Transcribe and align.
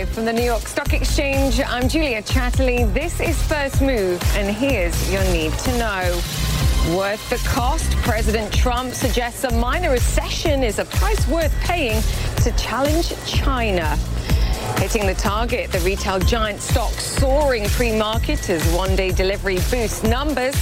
Live 0.00 0.08
from 0.08 0.24
the 0.24 0.32
New 0.32 0.40
York 0.40 0.66
Stock 0.66 0.94
Exchange, 0.94 1.60
I'm 1.60 1.86
Julia 1.86 2.22
Chatterley. 2.22 2.90
This 2.94 3.20
is 3.20 3.36
First 3.42 3.82
Move, 3.82 4.18
and 4.34 4.48
here's 4.48 5.12
your 5.12 5.22
need 5.24 5.52
to 5.52 5.76
know. 5.76 6.20
Worth 6.96 7.28
the 7.28 7.36
cost, 7.46 7.90
President 7.98 8.50
Trump 8.50 8.94
suggests 8.94 9.44
a 9.44 9.52
minor 9.52 9.90
recession 9.90 10.62
is 10.62 10.78
a 10.78 10.86
price 10.86 11.28
worth 11.28 11.54
paying 11.60 12.00
to 12.36 12.50
challenge 12.52 13.12
China. 13.26 13.94
Hitting 14.78 15.06
the 15.06 15.12
target, 15.12 15.70
the 15.70 15.80
retail 15.80 16.18
giant 16.18 16.62
stock 16.62 16.92
soaring 16.92 17.66
pre-market 17.66 18.48
as 18.48 18.66
one-day 18.72 19.12
delivery 19.12 19.56
boosts 19.70 20.02
numbers. 20.02 20.56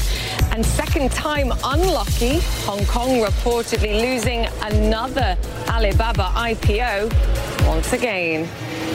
And 0.51 0.67
second 0.67 1.13
time 1.13 1.53
unlucky, 1.63 2.41
Hong 2.65 2.85
Kong 2.87 3.21
reportedly 3.23 4.01
losing 4.01 4.47
another 4.63 5.37
Alibaba 5.69 6.33
IPO 6.35 7.69
once 7.69 7.93
again. 7.93 8.49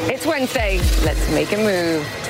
It's 0.06 0.26
Wednesday. 0.26 0.80
Let's 1.06 1.30
make 1.32 1.54
a 1.54 1.58
move. 1.58 2.23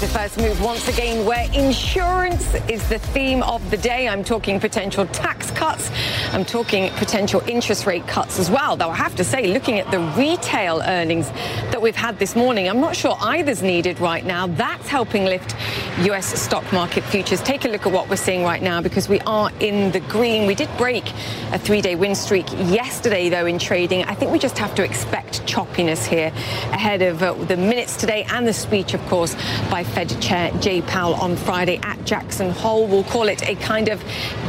To 0.00 0.06
First 0.06 0.38
Move 0.38 0.62
once 0.62 0.88
again, 0.88 1.26
where 1.26 1.46
insurance 1.52 2.54
is 2.70 2.88
the 2.88 2.98
theme 2.98 3.42
of 3.42 3.70
the 3.70 3.76
day. 3.76 4.08
I'm 4.08 4.24
talking 4.24 4.58
potential 4.58 5.04
tax 5.08 5.50
cuts. 5.50 5.90
I'm 6.32 6.46
talking 6.46 6.90
potential 6.92 7.42
interest 7.46 7.84
rate 7.84 8.06
cuts 8.06 8.38
as 8.38 8.50
well. 8.50 8.76
Though 8.76 8.88
I 8.88 8.96
have 8.96 9.14
to 9.16 9.24
say, 9.24 9.52
looking 9.52 9.78
at 9.78 9.90
the 9.90 9.98
retail 10.16 10.80
earnings 10.80 11.28
that 11.70 11.82
we've 11.82 11.96
had 11.96 12.18
this 12.18 12.34
morning, 12.34 12.66
I'm 12.66 12.80
not 12.80 12.96
sure 12.96 13.14
either's 13.20 13.62
needed 13.62 14.00
right 14.00 14.24
now. 14.24 14.46
That's 14.46 14.88
helping 14.88 15.26
lift 15.26 15.54
US 16.06 16.40
stock 16.40 16.72
market 16.72 17.04
futures. 17.04 17.42
Take 17.42 17.66
a 17.66 17.68
look 17.68 17.84
at 17.84 17.92
what 17.92 18.08
we're 18.08 18.16
seeing 18.16 18.42
right 18.42 18.62
now 18.62 18.80
because 18.80 19.06
we 19.06 19.20
are 19.20 19.50
in 19.60 19.90
the 19.90 20.00
green. 20.00 20.46
We 20.46 20.54
did 20.54 20.74
break 20.78 21.10
a 21.52 21.58
three 21.58 21.82
day 21.82 21.94
win 21.94 22.14
streak 22.14 22.50
yesterday, 22.52 23.28
though, 23.28 23.44
in 23.44 23.58
trading. 23.58 24.04
I 24.04 24.14
think 24.14 24.32
we 24.32 24.38
just 24.38 24.56
have 24.56 24.74
to 24.76 24.82
expect 24.84 25.44
choppiness 25.44 26.06
here 26.06 26.32
ahead 26.72 27.02
of 27.02 27.22
uh, 27.22 27.34
the 27.34 27.58
minutes 27.58 27.96
today 27.96 28.24
and 28.30 28.48
the 28.48 28.54
speech, 28.54 28.94
of 28.94 29.04
course, 29.06 29.34
by 29.70 29.84
Fed 29.94 30.20
Chair 30.20 30.50
Jay 30.60 30.82
Powell 30.82 31.14
on 31.14 31.36
Friday 31.36 31.78
at 31.82 32.04
Jackson 32.04 32.50
Hole. 32.50 32.86
We'll 32.86 33.04
call 33.04 33.28
it 33.28 33.48
a 33.48 33.54
kind 33.56 33.88
of 33.88 34.02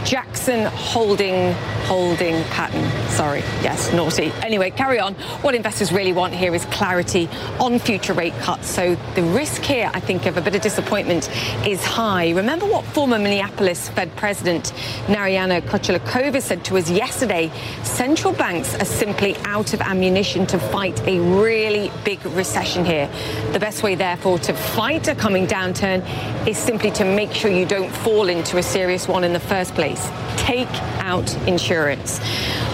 Jackson 0.06 0.66
holding 0.66 1.54
holding 1.92 2.44
pattern. 2.46 2.90
Sorry, 3.10 3.40
yes, 3.62 3.92
naughty. 3.94 4.32
Anyway, 4.42 4.70
carry 4.72 5.00
on. 5.00 5.14
What 5.42 5.56
investors 5.56 5.92
really 5.92 6.14
want 6.14 6.34
here 6.34 6.56
is 6.56 6.64
clarity 6.66 7.28
on 7.60 7.80
future 7.80 8.14
rate 8.14 8.34
cuts. 8.40 8.70
So 8.70 8.96
the 9.16 9.24
risk 9.24 9.62
here, 9.62 9.92
I 9.94 10.00
think, 10.00 10.26
of 10.26 10.38
a 10.38 10.42
bit 10.42 10.56
of 10.56 10.62
disappointment 10.62 11.30
is 11.68 11.84
high. 11.84 12.32
Remember 12.32 12.66
what 12.66 12.86
former 12.86 13.20
Minneapolis 13.20 13.90
Fed 13.90 14.16
President 14.16 14.72
Narayana 15.10 15.62
Kocherlakota 15.62 16.42
said 16.42 16.64
to 16.66 16.78
us 16.78 16.90
yesterday? 16.90 17.52
Central 17.84 18.34
banks 18.34 18.74
are 18.76 18.86
simply 18.86 19.36
out 19.44 19.74
of 19.74 19.82
ammunition 19.82 20.46
to 20.48 20.58
fight 20.58 21.00
a 21.08 21.20
really 21.20 21.92
big 22.06 22.24
recession 22.28 22.86
here. 22.86 23.10
The 23.52 23.60
best 23.60 23.84
way, 23.84 23.96
therefore, 23.96 24.40
to 24.40 24.54
fight 24.54 25.08
a 25.08 25.16
downturn 25.40 26.02
is 26.48 26.58
simply 26.58 26.92
to 26.92 27.06
make 27.06 27.34
sure 27.34 27.50
you 27.50 27.66
don't 27.66 27.90
fall 27.90 28.30
into 28.30 28.58
a 28.58 28.64
serious 28.64 29.08
one 29.08 29.24
in 29.24 29.34
the 29.34 29.40
first 29.40 29.74
place. 29.74 30.10
Take 30.38 30.70
out 31.00 31.34
insurance. 31.48 32.20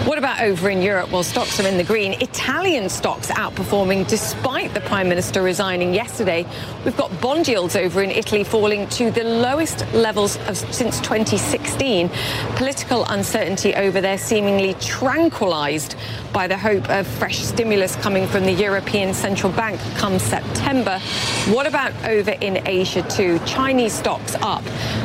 What 0.04 0.16
about 0.16 0.40
over 0.40 0.70
in 0.70 0.80
Europe? 0.80 1.12
Well, 1.12 1.22
stocks 1.22 1.60
are 1.60 1.66
in 1.66 1.76
the 1.76 1.84
green. 1.84 2.12
Italian 2.14 2.88
stocks 2.88 3.30
outperforming 3.30 4.08
despite 4.08 4.72
the 4.72 4.80
Prime 4.80 5.08
Minister 5.08 5.42
resigning 5.42 5.92
yesterday. 5.92 6.46
We've 6.84 6.96
got 6.96 7.20
bond 7.20 7.46
yields 7.46 7.76
over 7.76 8.02
in 8.02 8.10
Italy 8.10 8.42
falling 8.42 8.88
to 8.90 9.10
the 9.10 9.24
lowest 9.24 9.84
levels 9.92 10.36
of, 10.48 10.56
since 10.56 10.98
2016. 11.00 12.08
Political 12.56 13.04
uncertainty 13.06 13.74
over 13.74 14.00
there 14.00 14.18
seemingly 14.18 14.74
tranquilized 14.74 15.94
by 16.32 16.46
the 16.46 16.56
hope 16.56 16.88
of 16.88 17.06
fresh 17.06 17.38
stimulus 17.38 17.96
coming 17.96 18.26
from 18.26 18.44
the 18.44 18.52
European 18.52 19.12
Central 19.12 19.52
Bank 19.52 19.80
come 19.96 20.18
September. 20.18 20.98
What 21.48 21.66
about 21.66 21.92
over 22.04 22.30
in 22.30 22.47
Asia 22.56 23.02
too? 23.02 23.38
Chinese 23.40 23.92
stocks 23.92 24.34
up 24.36 24.64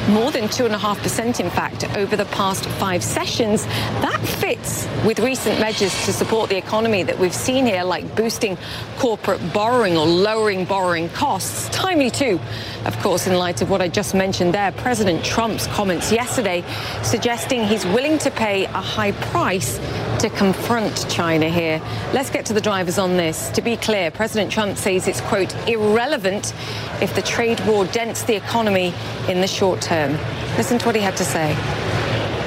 more 0.10 0.32
than 0.32 0.46
2.5% 0.46 1.40
in 1.40 1.50
fact 1.50 1.84
over 1.98 2.16
the 2.16 2.26
past 2.26 2.66
five 2.66 3.04
sessions. 3.04 3.66
That 4.02 4.20
fits 4.22 4.88
with 5.06 5.20
recent 5.20 5.60
measures 5.60 5.94
to 6.06 6.14
support 6.14 6.50
the 6.50 6.58
economy 6.58 7.04
that 7.04 7.20
we've 7.20 7.34
seen 7.34 7.66
here, 7.66 7.84
like 7.84 8.16
boosting 8.16 8.58
corporate 8.98 9.42
borrowing 9.54 9.98
or 9.98 10.06
lowering 10.06 10.66
borrowing 10.66 11.10
costs. 11.10 11.70
Timely 11.70 12.10
too, 12.10 12.40
of 12.86 12.98
course, 13.00 13.28
in 13.28 13.36
light 13.36 13.62
of 13.62 13.70
what 13.70 13.82
I 13.82 13.88
just 13.88 14.16
mentioned 14.16 14.54
there. 14.54 14.72
President 14.72 15.24
Trump's 15.24 15.68
comments 15.68 16.12
yesterday 16.12 16.64
suggesting 17.02 17.64
he's 17.66 17.86
willing 17.86 18.18
to 18.20 18.32
pay 18.32 18.66
a 18.66 18.70
high 18.70 19.12
price 19.12 19.80
to 20.20 20.30
confront 20.30 21.10
China 21.10 21.50
here. 21.50 21.82
Let's 22.14 22.30
get 22.30 22.46
to 22.46 22.54
the 22.54 22.62
drivers 22.62 22.98
on 22.98 23.18
this. 23.18 23.50
To 23.52 23.62
be 23.62 23.76
clear, 23.76 24.12
President 24.12 24.52
Trump 24.52 24.78
says 24.78 25.08
it's, 25.08 25.22
quote, 25.22 25.54
irrelevant 25.68 26.54
if 27.02 27.14
the 27.16 27.22
trade 27.34 27.60
war 27.66 27.84
dents 27.86 28.22
the 28.22 28.36
economy 28.36 28.94
in 29.28 29.42
the 29.42 29.48
short 29.48 29.82
term. 29.82 30.12
Listen 30.56 30.78
to 30.78 30.86
what 30.86 30.96
he 30.96 31.02
had 31.02 31.18
to 31.18 31.26
say. 31.26 31.56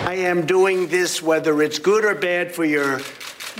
I 0.07 0.15
am 0.15 0.47
doing 0.47 0.87
this 0.87 1.21
whether 1.21 1.61
it's 1.61 1.81
good 1.81 2.05
or 2.05 2.15
bad 2.15 2.55
for 2.55 2.65
your 2.65 3.01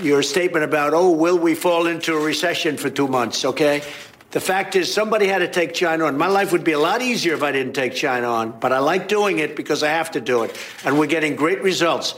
your 0.01 0.23
statement 0.23 0.63
about, 0.63 0.95
oh, 0.95 1.11
will 1.11 1.39
we 1.39 1.57
fall 1.57 1.89
into 1.89 2.15
a 2.15 2.21
recession 2.21 2.77
for 2.77 2.91
two 2.91 3.09
months, 3.09 3.45
okay? 3.45 3.83
The 4.31 4.41
fact 4.41 4.77
is, 4.77 4.93
somebody 4.93 5.27
had 5.27 5.39
to 5.39 5.49
take 5.49 5.75
China 5.75 6.05
on. 6.05 6.17
My 6.17 6.29
life 6.29 6.53
would 6.53 6.65
be 6.65 6.73
a 6.73 6.79
lot 6.79 7.03
easier 7.03 7.35
if 7.35 7.43
I 7.43 7.51
didn't 7.51 7.73
take 7.73 7.95
China 7.95 8.29
on, 8.29 8.61
but 8.61 8.73
I 8.73 8.79
like 8.79 9.09
doing 9.09 9.39
it 9.39 9.57
because 9.57 9.83
I 9.83 9.89
have 9.89 10.11
to 10.13 10.21
do 10.21 10.45
it. 10.45 10.55
And 10.85 10.99
we're 10.99 11.07
getting 11.07 11.35
great 11.35 11.63
results. 11.63 12.15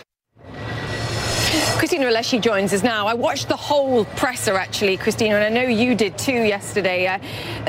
Christina 1.78 2.06
Alesci 2.06 2.42
joins 2.42 2.72
us 2.72 2.82
now. 2.82 3.06
I 3.06 3.14
watched 3.14 3.48
the 3.48 3.56
whole 3.56 4.04
presser, 4.04 4.54
actually, 4.54 4.96
Christina, 4.96 5.36
and 5.36 5.44
I 5.44 5.48
know 5.48 5.68
you 5.68 5.94
did 5.94 6.18
too 6.18 6.32
yesterday. 6.32 7.06
Uh, 7.06 7.18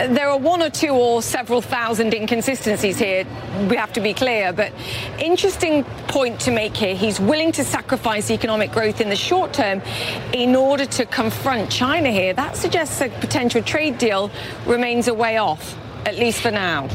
there 0.08 0.28
are 0.28 0.38
one 0.38 0.64
or 0.64 0.72
two 0.72 0.90
or 0.90 1.22
several 1.22 1.62
thousand 1.62 2.16
inconsistencies 2.16 2.98
here, 2.98 3.24
we 3.70 3.76
have 3.76 3.94
to 3.94 4.02
be 4.02 4.16
clear, 4.16 4.52
but 4.52 4.74
interesting 5.20 5.84
point 6.08 6.40
to 6.40 6.50
make 6.50 6.76
here. 6.76 6.96
He's 6.96 7.20
willing 7.20 7.52
to 7.52 7.64
sacrifice 7.64 8.32
economic 8.32 8.72
growth 8.72 9.00
in 9.00 9.10
the 9.10 9.16
short 9.16 9.54
term 9.54 9.80
in 10.34 10.56
order 10.56 10.88
to 10.88 11.06
confront 11.06 11.70
China 11.70 12.10
here. 12.10 12.34
That 12.34 12.58
suggests 12.58 13.02
a 13.02 13.10
potential 13.10 13.62
trade 13.62 14.00
deal 14.00 14.32
remains 14.66 15.08
a 15.08 15.14
way 15.14 15.38
off, 15.38 15.78
at 16.08 16.16
least 16.16 16.42
for 16.42 16.50
now. 16.50 16.90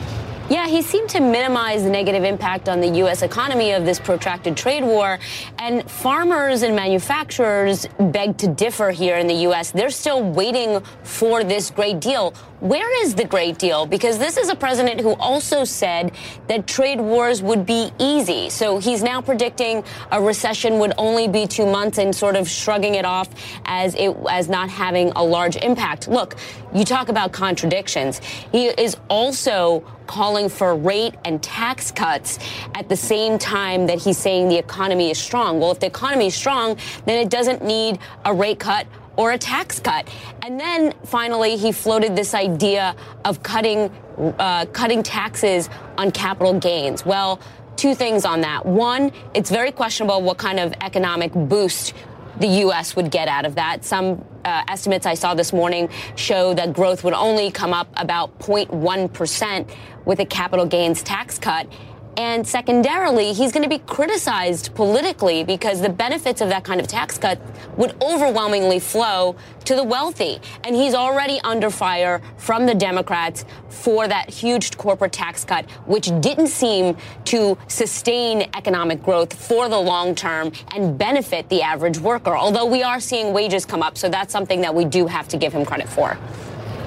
Yeah, 0.50 0.66
he 0.68 0.82
seemed 0.82 1.08
to 1.10 1.20
minimize 1.20 1.84
the 1.84 1.90
negative 1.90 2.22
impact 2.22 2.68
on 2.68 2.82
the 2.82 2.88
U.S. 2.98 3.22
economy 3.22 3.72
of 3.72 3.86
this 3.86 3.98
protracted 3.98 4.58
trade 4.58 4.84
war. 4.84 5.18
And 5.58 5.90
farmers 5.90 6.60
and 6.60 6.76
manufacturers 6.76 7.86
beg 7.98 8.36
to 8.38 8.48
differ 8.48 8.90
here 8.90 9.16
in 9.16 9.26
the 9.26 9.34
U.S. 9.48 9.70
They're 9.70 9.88
still 9.88 10.22
waiting 10.22 10.82
for 11.02 11.44
this 11.44 11.70
great 11.70 11.98
deal. 11.98 12.34
Where 12.64 13.04
is 13.04 13.14
the 13.14 13.26
great 13.26 13.58
deal? 13.58 13.84
Because 13.84 14.16
this 14.16 14.38
is 14.38 14.48
a 14.48 14.56
president 14.56 14.98
who 14.98 15.12
also 15.16 15.64
said 15.64 16.12
that 16.46 16.66
trade 16.66 16.98
wars 16.98 17.42
would 17.42 17.66
be 17.66 17.90
easy. 17.98 18.48
So 18.48 18.78
he's 18.78 19.02
now 19.02 19.20
predicting 19.20 19.84
a 20.10 20.18
recession 20.18 20.78
would 20.78 20.94
only 20.96 21.28
be 21.28 21.46
two 21.46 21.66
months 21.66 21.98
and 21.98 22.16
sort 22.16 22.36
of 22.36 22.48
shrugging 22.48 22.94
it 22.94 23.04
off 23.04 23.28
as 23.66 23.94
it 23.96 24.16
as 24.30 24.48
not 24.48 24.70
having 24.70 25.10
a 25.10 25.22
large 25.22 25.56
impact. 25.56 26.08
Look, 26.08 26.36
you 26.74 26.86
talk 26.86 27.10
about 27.10 27.32
contradictions. 27.32 28.22
He 28.50 28.68
is 28.68 28.96
also 29.10 29.80
calling 30.06 30.48
for 30.48 30.74
rate 30.74 31.16
and 31.26 31.42
tax 31.42 31.90
cuts 31.90 32.38
at 32.74 32.88
the 32.88 32.96
same 32.96 33.38
time 33.38 33.86
that 33.88 34.00
he's 34.00 34.16
saying 34.16 34.48
the 34.48 34.56
economy 34.56 35.10
is 35.10 35.18
strong. 35.18 35.60
Well, 35.60 35.70
if 35.70 35.80
the 35.80 35.86
economy 35.86 36.28
is 36.28 36.34
strong, 36.34 36.78
then 37.04 37.18
it 37.18 37.28
doesn't 37.28 37.62
need 37.62 37.98
a 38.24 38.32
rate 38.32 38.58
cut 38.58 38.86
or 39.16 39.32
a 39.32 39.38
tax 39.38 39.80
cut. 39.80 40.08
And 40.42 40.58
then 40.58 40.94
finally, 41.04 41.56
he 41.56 41.72
floated 41.72 42.16
this 42.16 42.34
idea 42.34 42.96
of 43.24 43.42
cutting 43.42 43.90
uh, 44.38 44.66
cutting 44.66 45.02
taxes 45.02 45.68
on 45.98 46.10
capital 46.12 46.58
gains. 46.58 47.04
Well, 47.04 47.40
two 47.76 47.94
things 47.94 48.24
on 48.24 48.42
that. 48.42 48.64
One, 48.64 49.10
it's 49.34 49.50
very 49.50 49.72
questionable 49.72 50.22
what 50.22 50.38
kind 50.38 50.60
of 50.60 50.72
economic 50.80 51.32
boost 51.32 51.94
the 52.38 52.46
U.S. 52.46 52.96
would 52.96 53.10
get 53.10 53.28
out 53.28 53.44
of 53.44 53.54
that. 53.56 53.84
Some 53.84 54.24
uh, 54.44 54.62
estimates 54.68 55.06
I 55.06 55.14
saw 55.14 55.34
this 55.34 55.52
morning 55.52 55.88
show 56.16 56.54
that 56.54 56.72
growth 56.72 57.04
would 57.04 57.14
only 57.14 57.50
come 57.50 57.72
up 57.72 57.88
about 57.96 58.38
0.1 58.40 59.12
percent 59.12 59.70
with 60.04 60.20
a 60.20 60.26
capital 60.26 60.66
gains 60.66 61.02
tax 61.02 61.38
cut. 61.38 61.66
And 62.16 62.46
secondarily, 62.46 63.32
he's 63.32 63.50
going 63.50 63.64
to 63.64 63.68
be 63.68 63.78
criticized 63.78 64.74
politically 64.74 65.42
because 65.42 65.80
the 65.80 65.88
benefits 65.88 66.40
of 66.40 66.48
that 66.50 66.62
kind 66.62 66.80
of 66.80 66.86
tax 66.86 67.18
cut 67.18 67.40
would 67.76 68.00
overwhelmingly 68.00 68.78
flow 68.78 69.34
to 69.64 69.74
the 69.74 69.82
wealthy. 69.82 70.38
And 70.62 70.76
he's 70.76 70.94
already 70.94 71.40
under 71.42 71.70
fire 71.70 72.22
from 72.36 72.66
the 72.66 72.74
Democrats 72.74 73.44
for 73.68 74.06
that 74.06 74.30
huge 74.30 74.76
corporate 74.76 75.12
tax 75.12 75.44
cut, 75.44 75.68
which 75.86 76.10
didn't 76.20 76.48
seem 76.48 76.96
to 77.26 77.58
sustain 77.66 78.42
economic 78.54 79.02
growth 79.02 79.34
for 79.34 79.68
the 79.68 79.78
long 79.78 80.14
term 80.14 80.52
and 80.74 80.96
benefit 80.96 81.48
the 81.48 81.62
average 81.62 81.98
worker. 81.98 82.36
Although 82.36 82.66
we 82.66 82.82
are 82.82 83.00
seeing 83.00 83.32
wages 83.32 83.66
come 83.66 83.82
up, 83.82 83.98
so 83.98 84.08
that's 84.08 84.32
something 84.32 84.60
that 84.60 84.74
we 84.74 84.84
do 84.84 85.06
have 85.06 85.26
to 85.28 85.36
give 85.36 85.52
him 85.52 85.64
credit 85.64 85.88
for. 85.88 86.16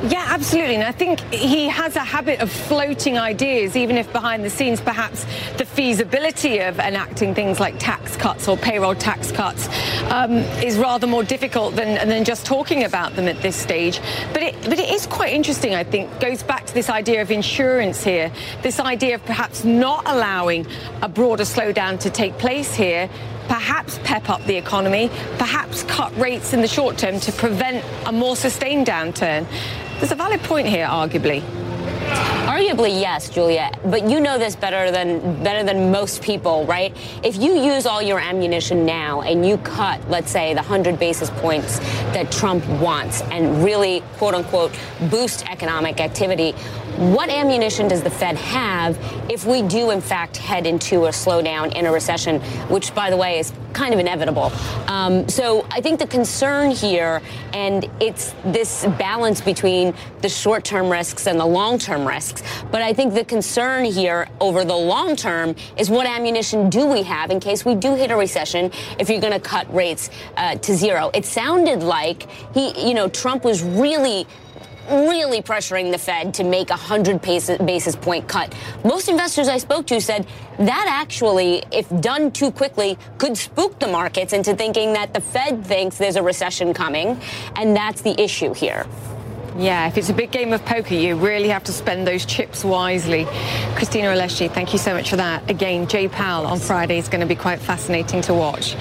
Yeah, 0.03 0.25
absolutely. 0.27 0.75
And 0.75 0.83
I 0.83 0.91
think 0.91 1.19
he 1.33 1.67
has 1.69 1.95
a 1.95 2.03
habit 2.03 2.39
of 2.39 2.51
floating 2.51 3.17
ideas, 3.17 3.75
even 3.75 3.97
if 3.97 4.11
behind 4.13 4.43
the 4.45 4.49
scenes, 4.49 4.79
perhaps 4.79 5.25
the 5.57 5.65
feasibility 5.65 6.59
of 6.59 6.77
enacting 6.77 7.33
things 7.33 7.59
like 7.59 7.79
tax 7.79 8.15
cuts 8.15 8.47
or 8.47 8.57
payroll 8.57 8.93
tax 8.93 9.31
cuts 9.31 9.67
um, 10.11 10.33
is 10.61 10.77
rather 10.77 11.07
more 11.07 11.23
difficult 11.23 11.75
than, 11.75 12.07
than 12.07 12.23
just 12.23 12.45
talking 12.45 12.83
about 12.83 13.15
them 13.15 13.27
at 13.27 13.41
this 13.41 13.55
stage. 13.55 13.99
But 14.33 14.43
it, 14.43 14.55
but 14.65 14.77
it 14.77 14.89
is 14.89 15.07
quite 15.07 15.33
interesting, 15.33 15.73
I 15.73 15.83
think, 15.83 16.19
goes 16.19 16.43
back 16.43 16.67
to 16.67 16.73
this 16.75 16.91
idea 16.91 17.23
of 17.23 17.31
insurance 17.31 18.03
here, 18.03 18.31
this 18.61 18.79
idea 18.79 19.15
of 19.15 19.25
perhaps 19.25 19.63
not 19.63 20.03
allowing 20.05 20.67
a 21.01 21.09
broader 21.09 21.43
slowdown 21.43 21.99
to 22.01 22.11
take 22.11 22.37
place 22.37 22.75
here 22.75 23.09
perhaps 23.47 23.97
pep 24.03 24.29
up 24.29 24.43
the 24.43 24.55
economy, 24.55 25.09
perhaps 25.37 25.83
cut 25.83 26.15
rates 26.17 26.51
in 26.53 26.61
the 26.61 26.67
short 26.67 26.97
term 26.97 27.17
to 27.17 27.31
prevent 27.31 27.83
a 28.05 28.11
more 28.11 28.35
sustained 28.35 28.85
downturn. 28.85 29.47
There's 29.99 30.11
a 30.11 30.15
valid 30.15 30.41
point 30.43 30.67
here, 30.67 30.85
arguably. 30.85 31.41
Arguably, 32.47 32.99
yes, 32.99 33.29
Julia. 33.29 33.71
But 33.85 34.09
you 34.09 34.19
know 34.19 34.37
this 34.37 34.55
better 34.55 34.89
than 34.89 35.43
better 35.43 35.63
than 35.63 35.91
most 35.91 36.21
people, 36.21 36.65
right? 36.65 36.95
If 37.23 37.37
you 37.37 37.55
use 37.55 37.85
all 37.85 38.01
your 38.01 38.19
ammunition 38.19 38.85
now 38.85 39.21
and 39.21 39.45
you 39.45 39.57
cut, 39.59 39.99
let's 40.09 40.31
say, 40.31 40.53
the 40.53 40.61
hundred 40.61 40.97
basis 40.97 41.29
points 41.29 41.79
that 42.13 42.31
Trump 42.31 42.65
wants, 42.81 43.21
and 43.23 43.63
really, 43.63 44.01
quote 44.17 44.33
unquote, 44.33 44.71
boost 45.11 45.45
economic 45.49 45.99
activity, 45.99 46.53
what 46.97 47.29
ammunition 47.29 47.87
does 47.87 48.01
the 48.01 48.09
Fed 48.09 48.35
have 48.37 48.97
if 49.29 49.45
we 49.45 49.61
do, 49.61 49.91
in 49.91 50.01
fact, 50.01 50.35
head 50.35 50.65
into 50.65 51.05
a 51.05 51.09
slowdown 51.09 51.75
in 51.75 51.85
a 51.85 51.91
recession, 51.91 52.41
which, 52.69 52.95
by 52.95 53.11
the 53.11 53.17
way, 53.17 53.37
is 53.37 53.53
kind 53.73 53.93
of 53.93 53.99
inevitable? 53.99 54.51
Um, 54.87 55.29
so 55.29 55.67
I 55.69 55.79
think 55.79 55.99
the 55.99 56.07
concern 56.07 56.71
here, 56.71 57.21
and 57.53 57.87
it's 57.99 58.33
this 58.45 58.83
balance 58.97 59.41
between 59.41 59.93
the 60.21 60.29
short 60.29 60.63
term 60.63 60.89
risks 60.89 61.27
and 61.27 61.39
the 61.39 61.45
long 61.45 61.77
term 61.77 61.96
risks. 62.05 62.43
But 62.71 62.81
I 62.81 62.93
think 62.93 63.13
the 63.13 63.25
concern 63.25 63.85
here 63.85 64.27
over 64.39 64.65
the 64.65 64.75
long 64.75 65.15
term 65.15 65.55
is 65.77 65.89
what 65.89 66.05
ammunition 66.05 66.69
do 66.69 66.85
we 66.85 67.03
have 67.03 67.31
in 67.31 67.39
case 67.39 67.65
we 67.65 67.75
do 67.75 67.95
hit 67.95 68.11
a 68.11 68.15
recession 68.15 68.71
if 68.99 69.09
you're 69.09 69.21
going 69.21 69.33
to 69.33 69.39
cut 69.39 69.73
rates 69.73 70.09
uh, 70.35 70.55
to 70.55 70.75
zero? 70.75 71.09
It 71.13 71.25
sounded 71.25 71.83
like 71.83 72.29
he, 72.53 72.87
you 72.87 72.93
know, 72.93 73.07
Trump 73.07 73.43
was 73.43 73.63
really 73.63 74.27
really 74.89 75.41
pressuring 75.41 75.91
the 75.91 75.97
Fed 75.97 76.33
to 76.35 76.43
make 76.43 76.69
a 76.69 76.73
100 76.73 77.21
basis 77.21 77.95
point 77.95 78.27
cut. 78.27 78.53
Most 78.83 79.09
investors 79.09 79.47
I 79.47 79.57
spoke 79.57 79.85
to 79.87 79.99
said 79.99 80.27
that 80.59 80.85
actually, 80.87 81.63
if 81.71 81.89
done 82.01 82.31
too 82.31 82.51
quickly, 82.51 82.97
could 83.17 83.37
spook 83.37 83.79
the 83.79 83.87
markets 83.87 84.33
into 84.33 84.55
thinking 84.55 84.93
that 84.93 85.13
the 85.13 85.21
Fed 85.21 85.65
thinks 85.65 85.97
there's 85.97 86.15
a 86.15 86.23
recession 86.23 86.73
coming, 86.73 87.19
and 87.55 87.75
that's 87.75 88.01
the 88.01 88.19
issue 88.21 88.53
here. 88.53 88.85
Yeah, 89.57 89.87
if 89.87 89.97
it's 89.97 90.09
a 90.09 90.13
big 90.13 90.29
game 90.29 90.53
of 90.53 90.63
poker, 90.65 90.93
you 90.93 91.15
really 91.15 91.49
have 91.49 91.63
to 91.63 91.73
spend 91.73 92.05
those 92.05 92.27
chips 92.27 92.63
wisely. 92.63 93.25
Christina 93.73 94.09
Alesci, 94.09 94.53
thank 94.53 94.71
you 94.71 94.77
so 94.77 94.93
much 94.93 95.09
for 95.09 95.15
that. 95.15 95.49
Again, 95.49 95.87
Jay 95.87 96.07
Powell 96.07 96.45
on 96.45 96.59
Friday 96.59 96.99
is 96.99 97.07
going 97.07 97.21
to 97.21 97.25
be 97.27 97.33
quite 97.33 97.59
fascinating 97.59 98.21
to 98.21 98.35
watch. 98.35 98.75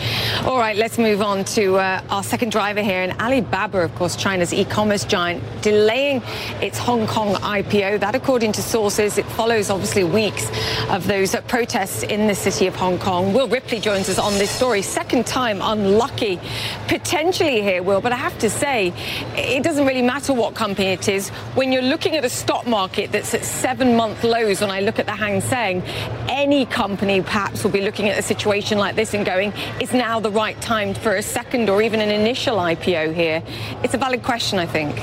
All 0.45 0.59
right, 0.59 0.77
let's 0.77 0.99
move 0.99 1.23
on 1.23 1.45
to 1.45 1.77
uh, 1.77 2.03
our 2.11 2.23
second 2.23 2.53
driver 2.53 2.83
here. 2.83 3.01
And 3.01 3.19
Alibaba, 3.23 3.79
of 3.79 3.95
course, 3.95 4.17
China's 4.17 4.53
e-commerce 4.53 5.07
giant, 5.07 5.43
delaying 5.63 6.21
its 6.61 6.77
Hong 6.77 7.07
Kong 7.07 7.37
IPO. 7.37 8.01
That, 8.01 8.15
according 8.15 8.53
to 8.53 8.63
sources, 8.63 9.17
it 9.17 9.25
follows 9.25 9.71
obviously 9.71 10.05
weeks 10.05 10.47
of 10.91 11.07
those 11.07 11.35
uh, 11.35 11.41
protests 11.43 12.03
in 12.03 12.27
the 12.27 12.35
city 12.35 12.67
of 12.67 12.77
Hong 12.77 12.99
Kong. 12.99 13.33
Will 13.33 13.49
Ripley 13.49 13.81
joins 13.81 14.11
us 14.11 14.19
on 14.19 14.35
this 14.35 14.51
story. 14.51 14.83
Second 14.83 15.27
time 15.27 15.63
unlucky, 15.63 16.39
potentially 16.87 17.63
here, 17.63 17.83
Will. 17.83 18.03
But 18.03 18.13
I 18.13 18.17
have 18.17 18.39
to 18.41 18.51
say, 18.51 18.93
it 19.37 19.63
doesn't 19.63 19.87
really 19.87 20.03
matter 20.03 20.35
what 20.35 20.55
company 20.67 20.89
it 20.89 21.09
is. 21.09 21.29
When 21.55 21.71
you're 21.71 21.81
looking 21.81 22.17
at 22.17 22.25
a 22.25 22.29
stock 22.29 22.67
market 22.67 23.13
that's 23.13 23.33
at 23.35 23.45
seven 23.45 23.95
month 23.95 24.25
lows, 24.25 24.61
when 24.61 24.71
I 24.73 24.81
look 24.81 24.99
at 24.99 25.07
the 25.07 25.13
Hang 25.13 25.41
Seng, 25.41 25.81
any 26.29 26.67
company 26.67 27.23
perhaps 27.23 27.63
will 27.63 27.71
be 27.71 27.83
looking 27.83 28.09
at 28.09 28.19
a 28.19 28.23
situation 28.23 28.77
like 28.77 28.97
this 28.97 29.15
and 29.15 29.25
going, 29.25 29.53
is 29.81 29.93
now 29.93 30.19
the 30.19 30.33
right 30.33 30.61
time 30.61 30.93
for 30.93 31.15
a 31.15 31.23
second 31.23 31.71
or 31.71 31.83
even 31.83 32.01
an 32.01 32.11
initial 32.11 32.57
IPO 32.57 33.15
here? 33.15 33.45
It's 33.85 33.95
a 33.95 33.99
valid 33.99 34.25
question, 34.25 34.59
I 34.59 34.67
think. 34.67 34.97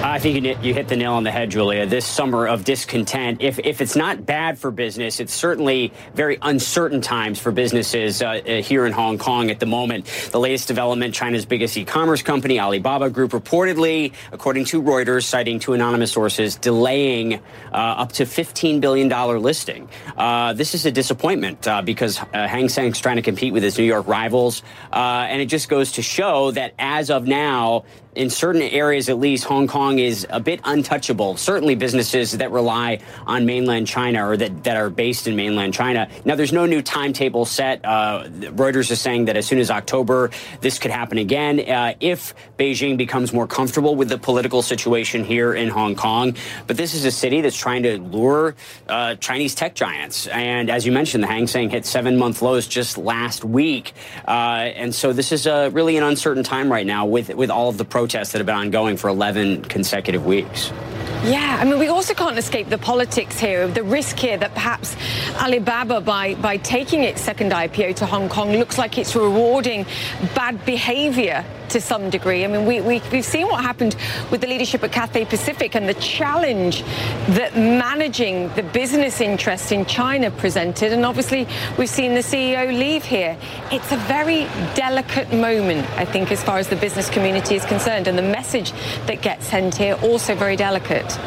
I 0.00 0.20
think 0.20 0.64
you 0.64 0.72
hit 0.74 0.86
the 0.86 0.96
nail 0.96 1.14
on 1.14 1.24
the 1.24 1.32
head, 1.32 1.50
Julia. 1.50 1.84
This 1.84 2.06
summer 2.06 2.46
of 2.46 2.64
discontent, 2.64 3.42
if, 3.42 3.58
if 3.58 3.80
it's 3.80 3.96
not 3.96 4.24
bad 4.24 4.56
for 4.56 4.70
business, 4.70 5.18
it's 5.18 5.34
certainly 5.34 5.92
very 6.14 6.38
uncertain 6.40 7.00
times 7.00 7.40
for 7.40 7.50
businesses 7.50 8.22
uh, 8.22 8.26
uh, 8.26 8.62
here 8.62 8.86
in 8.86 8.92
Hong 8.92 9.18
Kong 9.18 9.50
at 9.50 9.58
the 9.58 9.66
moment. 9.66 10.06
The 10.30 10.38
latest 10.38 10.68
development 10.68 11.14
China's 11.14 11.46
biggest 11.46 11.76
e 11.76 11.84
commerce 11.84 12.22
company, 12.22 12.60
Alibaba 12.60 13.10
Group, 13.10 13.32
reportedly, 13.32 14.12
according 14.30 14.66
to 14.66 14.80
Reuters, 14.80 15.24
citing 15.24 15.58
two 15.58 15.72
anonymous 15.72 16.12
sources, 16.12 16.54
delaying 16.54 17.34
uh, 17.34 17.40
up 17.72 18.12
to 18.12 18.22
$15 18.22 18.80
billion 18.80 19.08
listing. 19.42 19.88
Uh, 20.16 20.52
this 20.52 20.74
is 20.74 20.86
a 20.86 20.92
disappointment 20.92 21.66
uh, 21.66 21.82
because 21.82 22.20
uh, 22.20 22.46
Hang 22.46 22.68
Seng's 22.68 23.00
trying 23.00 23.16
to 23.16 23.22
compete 23.22 23.52
with 23.52 23.64
its 23.64 23.76
New 23.76 23.84
York 23.84 24.06
rivals. 24.06 24.62
and 24.92 25.42
it 25.42 25.46
just 25.46 25.68
goes 25.68 25.92
to 25.92 26.02
show 26.02 26.52
that 26.52 26.74
as 26.78 27.10
of 27.10 27.26
now, 27.26 27.84
in 28.18 28.30
certain 28.30 28.62
areas 28.62 29.08
at 29.08 29.18
least, 29.18 29.44
Hong 29.44 29.68
Kong 29.68 29.87
is 29.96 30.26
a 30.28 30.40
bit 30.40 30.60
untouchable. 30.64 31.36
Certainly 31.36 31.76
businesses 31.76 32.32
that 32.32 32.50
rely 32.50 32.98
on 33.26 33.46
mainland 33.46 33.86
China 33.86 34.28
or 34.28 34.36
that, 34.36 34.64
that 34.64 34.76
are 34.76 34.90
based 34.90 35.28
in 35.28 35.36
mainland 35.36 35.72
China. 35.72 36.08
Now, 36.24 36.34
there's 36.34 36.52
no 36.52 36.66
new 36.66 36.82
timetable 36.82 37.44
set. 37.44 37.84
Uh, 37.84 38.24
Reuters 38.24 38.90
is 38.90 39.00
saying 39.00 39.26
that 39.26 39.36
as 39.36 39.46
soon 39.46 39.60
as 39.60 39.70
October, 39.70 40.30
this 40.60 40.78
could 40.78 40.90
happen 40.90 41.18
again 41.18 41.60
uh, 41.60 41.94
if 42.00 42.34
Beijing 42.58 42.96
becomes 42.96 43.32
more 43.32 43.46
comfortable 43.46 43.94
with 43.94 44.08
the 44.08 44.18
political 44.18 44.62
situation 44.62 45.24
here 45.24 45.54
in 45.54 45.68
Hong 45.68 45.94
Kong. 45.94 46.36
But 46.66 46.76
this 46.76 46.94
is 46.94 47.04
a 47.04 47.12
city 47.12 47.40
that's 47.40 47.56
trying 47.56 47.84
to 47.84 47.98
lure 47.98 48.56
uh, 48.88 49.14
Chinese 49.16 49.54
tech 49.54 49.74
giants. 49.74 50.26
And 50.26 50.70
as 50.70 50.84
you 50.84 50.92
mentioned, 50.92 51.22
the 51.22 51.28
Hang 51.28 51.46
Seng 51.46 51.70
hit 51.70 51.86
seven 51.86 52.16
month 52.16 52.42
lows 52.42 52.66
just 52.66 52.98
last 52.98 53.44
week. 53.44 53.92
Uh, 54.26 54.72
and 54.74 54.94
so 54.94 55.12
this 55.12 55.30
is 55.30 55.46
a, 55.46 55.70
really 55.70 55.96
an 55.96 56.02
uncertain 56.02 56.42
time 56.42 56.70
right 56.70 56.86
now 56.86 57.06
with, 57.06 57.32
with 57.34 57.50
all 57.50 57.68
of 57.68 57.78
the 57.78 57.84
protests 57.84 58.32
that 58.32 58.38
have 58.38 58.46
been 58.46 58.54
ongoing 58.56 58.96
for 58.96 59.08
11 59.08 59.64
consecutive 59.78 60.26
weeks. 60.26 60.72
Yeah, 61.24 61.58
I 61.60 61.64
mean, 61.64 61.78
we 61.78 61.86
also 61.86 62.14
can't 62.14 62.36
escape 62.36 62.68
the 62.68 62.78
politics 62.78 63.38
here, 63.38 63.68
the 63.68 63.84
risk 63.84 64.18
here 64.18 64.36
that 64.38 64.54
perhaps 64.54 64.96
Alibaba, 65.40 66.00
by, 66.00 66.34
by 66.34 66.56
taking 66.56 67.04
its 67.04 67.20
second 67.20 67.52
IPO 67.52 67.94
to 67.96 68.06
Hong 68.06 68.28
Kong, 68.28 68.52
looks 68.52 68.76
like 68.76 68.98
it's 68.98 69.14
rewarding 69.14 69.86
bad 70.34 70.64
behavior 70.64 71.44
to 71.70 71.80
some 71.80 72.08
degree. 72.10 72.44
I 72.44 72.48
mean, 72.48 72.66
we, 72.66 72.80
we, 72.80 73.02
we've 73.12 73.24
seen 73.24 73.46
what 73.46 73.62
happened 73.62 73.96
with 74.30 74.40
the 74.40 74.46
leadership 74.46 74.82
at 74.84 74.92
Cathay 74.92 75.24
Pacific 75.24 75.74
and 75.74 75.88
the 75.88 75.94
challenge 75.94 76.82
that 77.36 77.56
managing 77.56 78.48
the 78.54 78.62
business 78.62 79.20
interests 79.20 79.70
in 79.70 79.84
China 79.86 80.30
presented. 80.30 80.92
And 80.92 81.04
obviously, 81.04 81.46
we've 81.76 81.88
seen 81.88 82.14
the 82.14 82.20
CEO 82.20 82.66
leave 82.68 83.04
here. 83.04 83.36
It's 83.70 83.92
a 83.92 83.96
very 83.96 84.44
delicate 84.74 85.32
moment, 85.32 85.86
I 85.98 86.04
think, 86.04 86.32
as 86.32 86.42
far 86.42 86.58
as 86.58 86.68
the 86.68 86.76
business 86.76 87.10
community 87.10 87.56
is 87.56 87.64
concerned. 87.64 88.08
And 88.08 88.16
the 88.16 88.22
message 88.22 88.72
that 89.06 89.20
gets 89.20 89.48
sent 89.48 89.67
here 89.76 89.98
also 90.02 90.34
very 90.34 90.56
delicate 90.56 91.18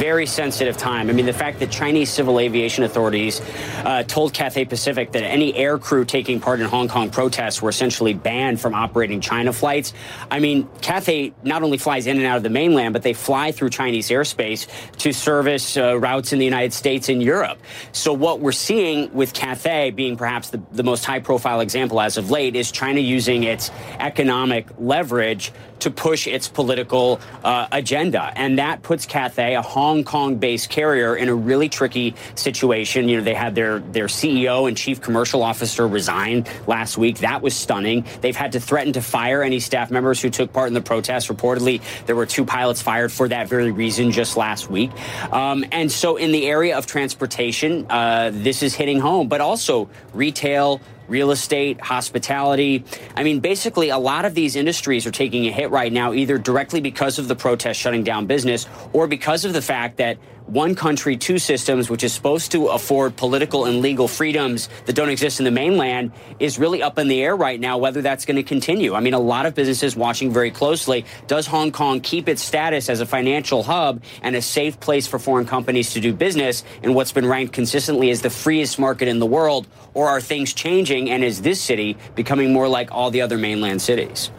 very 0.00 0.24
sensitive 0.24 0.78
time. 0.78 1.10
I 1.10 1.12
mean, 1.12 1.26
the 1.26 1.32
fact 1.34 1.58
that 1.60 1.70
Chinese 1.70 2.08
civil 2.08 2.40
aviation 2.40 2.84
authorities 2.84 3.42
uh, 3.84 4.02
told 4.04 4.32
Cathay 4.32 4.64
Pacific 4.64 5.12
that 5.12 5.22
any 5.22 5.54
air 5.54 5.76
crew 5.76 6.06
taking 6.06 6.40
part 6.40 6.58
in 6.58 6.66
Hong 6.66 6.88
Kong 6.88 7.10
protests 7.10 7.60
were 7.60 7.68
essentially 7.68 8.14
banned 8.14 8.62
from 8.62 8.74
operating 8.74 9.20
China 9.20 9.52
flights. 9.52 9.92
I 10.30 10.38
mean, 10.38 10.66
Cathay 10.80 11.34
not 11.42 11.62
only 11.62 11.76
flies 11.76 12.06
in 12.06 12.16
and 12.16 12.24
out 12.24 12.38
of 12.38 12.42
the 12.42 12.48
mainland, 12.48 12.94
but 12.94 13.02
they 13.02 13.12
fly 13.12 13.52
through 13.52 13.68
Chinese 13.68 14.08
airspace 14.08 14.66
to 14.96 15.12
service 15.12 15.76
uh, 15.76 15.98
routes 15.98 16.32
in 16.32 16.38
the 16.38 16.46
United 16.46 16.72
States 16.72 17.10
and 17.10 17.22
Europe. 17.22 17.58
So 17.92 18.14
what 18.14 18.40
we're 18.40 18.52
seeing 18.52 19.12
with 19.12 19.34
Cathay 19.34 19.90
being 19.90 20.16
perhaps 20.16 20.48
the, 20.48 20.62
the 20.72 20.82
most 20.82 21.04
high 21.04 21.20
profile 21.20 21.60
example 21.60 22.00
as 22.00 22.16
of 22.16 22.30
late 22.30 22.56
is 22.56 22.72
China 22.72 23.00
using 23.00 23.42
its 23.42 23.70
economic 23.98 24.66
leverage 24.78 25.52
to 25.80 25.90
push 25.90 26.26
its 26.26 26.48
political 26.48 27.20
uh, 27.44 27.66
agenda. 27.72 28.32
And 28.36 28.58
that 28.58 28.82
puts 28.82 29.06
Cathay, 29.06 29.54
a 29.54 29.62
Hong 29.62 30.04
Kong 30.04 30.36
based 30.36 30.70
carrier, 30.70 31.16
in 31.16 31.28
a 31.28 31.34
really 31.34 31.68
tricky 31.68 32.14
situation. 32.34 33.08
You 33.08 33.18
know, 33.18 33.24
they 33.24 33.34
had 33.34 33.54
their, 33.54 33.80
their 33.80 34.06
CEO 34.06 34.68
and 34.68 34.76
chief 34.76 35.00
commercial 35.00 35.42
officer 35.42 35.86
resign 35.86 36.46
last 36.66 36.98
week. 36.98 37.18
That 37.18 37.42
was 37.42 37.54
stunning. 37.54 38.04
They've 38.20 38.36
had 38.36 38.52
to 38.52 38.60
threaten 38.60 38.92
to 38.94 39.02
fire 39.02 39.42
any 39.42 39.60
staff 39.60 39.90
members 39.90 40.20
who 40.20 40.30
took 40.30 40.52
part 40.52 40.68
in 40.68 40.74
the 40.74 40.80
protests. 40.80 41.28
Reportedly, 41.28 41.82
there 42.06 42.16
were 42.16 42.26
two 42.26 42.44
pilots 42.44 42.82
fired 42.82 43.12
for 43.12 43.28
that 43.28 43.48
very 43.48 43.70
reason 43.70 44.12
just 44.12 44.36
last 44.36 44.70
week. 44.70 44.90
Um, 45.32 45.64
and 45.72 45.90
so, 45.90 46.16
in 46.16 46.32
the 46.32 46.46
area 46.46 46.76
of 46.76 46.86
transportation, 46.86 47.86
uh, 47.90 48.30
this 48.32 48.62
is 48.62 48.74
hitting 48.74 49.00
home, 49.00 49.28
but 49.28 49.40
also 49.40 49.88
retail 50.12 50.80
real 51.10 51.30
estate, 51.32 51.80
hospitality. 51.80 52.84
I 53.16 53.24
mean, 53.24 53.40
basically, 53.40 53.90
a 53.90 53.98
lot 53.98 54.24
of 54.24 54.34
these 54.34 54.56
industries 54.56 55.06
are 55.06 55.10
taking 55.10 55.46
a 55.46 55.52
hit 55.52 55.70
right 55.70 55.92
now, 55.92 56.12
either 56.12 56.38
directly 56.38 56.80
because 56.80 57.18
of 57.18 57.28
the 57.28 57.36
protest 57.36 57.78
shutting 57.78 58.04
down 58.04 58.26
business 58.26 58.66
or 58.92 59.06
because 59.06 59.44
of 59.44 59.52
the 59.52 59.60
fact 59.62 59.98
that 59.98 60.18
one 60.50 60.74
country, 60.74 61.16
two 61.16 61.38
systems, 61.38 61.88
which 61.88 62.02
is 62.02 62.12
supposed 62.12 62.50
to 62.52 62.68
afford 62.68 63.16
political 63.16 63.66
and 63.66 63.80
legal 63.80 64.08
freedoms 64.08 64.68
that 64.86 64.94
don't 64.94 65.08
exist 65.08 65.38
in 65.38 65.44
the 65.44 65.50
mainland, 65.50 66.10
is 66.40 66.58
really 66.58 66.82
up 66.82 66.98
in 66.98 67.06
the 67.06 67.22
air 67.22 67.36
right 67.36 67.60
now 67.60 67.78
whether 67.78 68.02
that's 68.02 68.24
going 68.24 68.36
to 68.36 68.42
continue. 68.42 68.94
I 68.94 69.00
mean, 69.00 69.14
a 69.14 69.20
lot 69.20 69.46
of 69.46 69.54
businesses 69.54 69.94
watching 69.94 70.32
very 70.32 70.50
closely. 70.50 71.04
Does 71.28 71.46
Hong 71.46 71.70
Kong 71.70 72.00
keep 72.00 72.28
its 72.28 72.42
status 72.42 72.88
as 72.88 73.00
a 73.00 73.06
financial 73.06 73.62
hub 73.62 74.02
and 74.22 74.34
a 74.34 74.42
safe 74.42 74.80
place 74.80 75.06
for 75.06 75.18
foreign 75.18 75.46
companies 75.46 75.92
to 75.92 76.00
do 76.00 76.12
business 76.12 76.64
in 76.82 76.94
what's 76.94 77.12
been 77.12 77.26
ranked 77.26 77.52
consistently 77.52 78.10
as 78.10 78.22
the 78.22 78.30
freest 78.30 78.78
market 78.78 79.06
in 79.06 79.20
the 79.20 79.26
world? 79.26 79.68
Or 79.94 80.08
are 80.08 80.20
things 80.20 80.52
changing 80.52 81.10
and 81.10 81.22
is 81.22 81.42
this 81.42 81.60
city 81.60 81.96
becoming 82.16 82.52
more 82.52 82.68
like 82.68 82.92
all 82.92 83.10
the 83.10 83.22
other 83.22 83.38
mainland 83.38 83.82
cities? 83.82 84.30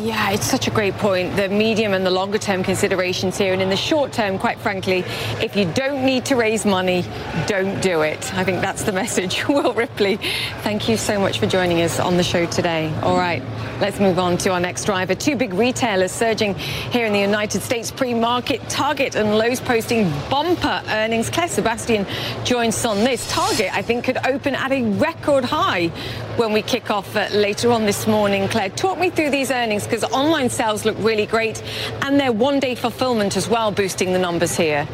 Yeah, 0.00 0.30
it's 0.30 0.46
such 0.46 0.68
a 0.68 0.70
great 0.70 0.94
point. 0.94 1.34
The 1.34 1.48
medium 1.48 1.92
and 1.92 2.06
the 2.06 2.10
longer 2.10 2.38
term 2.38 2.62
considerations 2.62 3.36
here. 3.36 3.52
And 3.52 3.60
in 3.60 3.68
the 3.68 3.76
short 3.76 4.12
term, 4.12 4.38
quite 4.38 4.60
frankly, 4.60 5.02
if 5.42 5.56
you 5.56 5.64
don't 5.72 6.06
need 6.06 6.24
to 6.26 6.36
raise 6.36 6.64
money, 6.64 7.04
don't 7.48 7.80
do 7.80 8.02
it. 8.02 8.32
I 8.34 8.44
think 8.44 8.60
that's 8.60 8.84
the 8.84 8.92
message. 9.02 9.48
Will 9.48 9.72
Ripley, 9.72 10.16
thank 10.62 10.88
you 10.88 10.96
so 10.96 11.18
much 11.18 11.40
for 11.40 11.46
joining 11.46 11.82
us 11.82 11.98
on 11.98 12.16
the 12.16 12.22
show 12.22 12.46
today. 12.46 12.94
All 13.02 13.16
right, 13.16 13.42
let's 13.80 13.98
move 13.98 14.20
on 14.20 14.38
to 14.38 14.52
our 14.52 14.60
next 14.60 14.84
driver. 14.84 15.16
Two 15.16 15.34
big 15.34 15.52
retailers 15.52 16.12
surging 16.12 16.54
here 16.54 17.04
in 17.04 17.12
the 17.12 17.18
United 17.18 17.62
States 17.62 17.90
pre 17.90 18.14
market 18.14 18.60
Target 18.68 19.16
and 19.16 19.36
Lowe's 19.36 19.60
posting 19.60 20.08
bumper 20.30 20.80
earnings. 20.86 21.28
Claire 21.28 21.48
Sebastian 21.48 22.06
joins 22.44 22.76
us 22.76 22.84
on 22.84 22.98
this. 22.98 23.28
Target, 23.32 23.74
I 23.74 23.82
think, 23.82 24.04
could 24.04 24.18
open 24.24 24.54
at 24.54 24.70
a 24.70 24.84
record 24.92 25.44
high 25.44 25.90
when 26.38 26.52
we 26.52 26.62
kick 26.62 26.88
off 26.88 27.16
uh, 27.16 27.28
later 27.32 27.72
on 27.72 27.84
this 27.84 28.06
morning. 28.06 28.46
Claire, 28.46 28.70
talk 28.70 28.96
me 28.96 29.10
through 29.10 29.30
these 29.30 29.50
earnings 29.50 29.84
because 29.84 30.04
online 30.04 30.48
sales 30.48 30.84
look 30.84 30.96
really 31.00 31.26
great 31.26 31.60
and 32.02 32.18
their 32.18 32.30
one 32.30 32.60
day 32.60 32.76
fulfillment 32.76 33.36
as 33.36 33.48
well 33.48 33.72
boosting 33.72 34.12
the 34.12 34.18
numbers 34.20 34.56
here. 34.56 34.86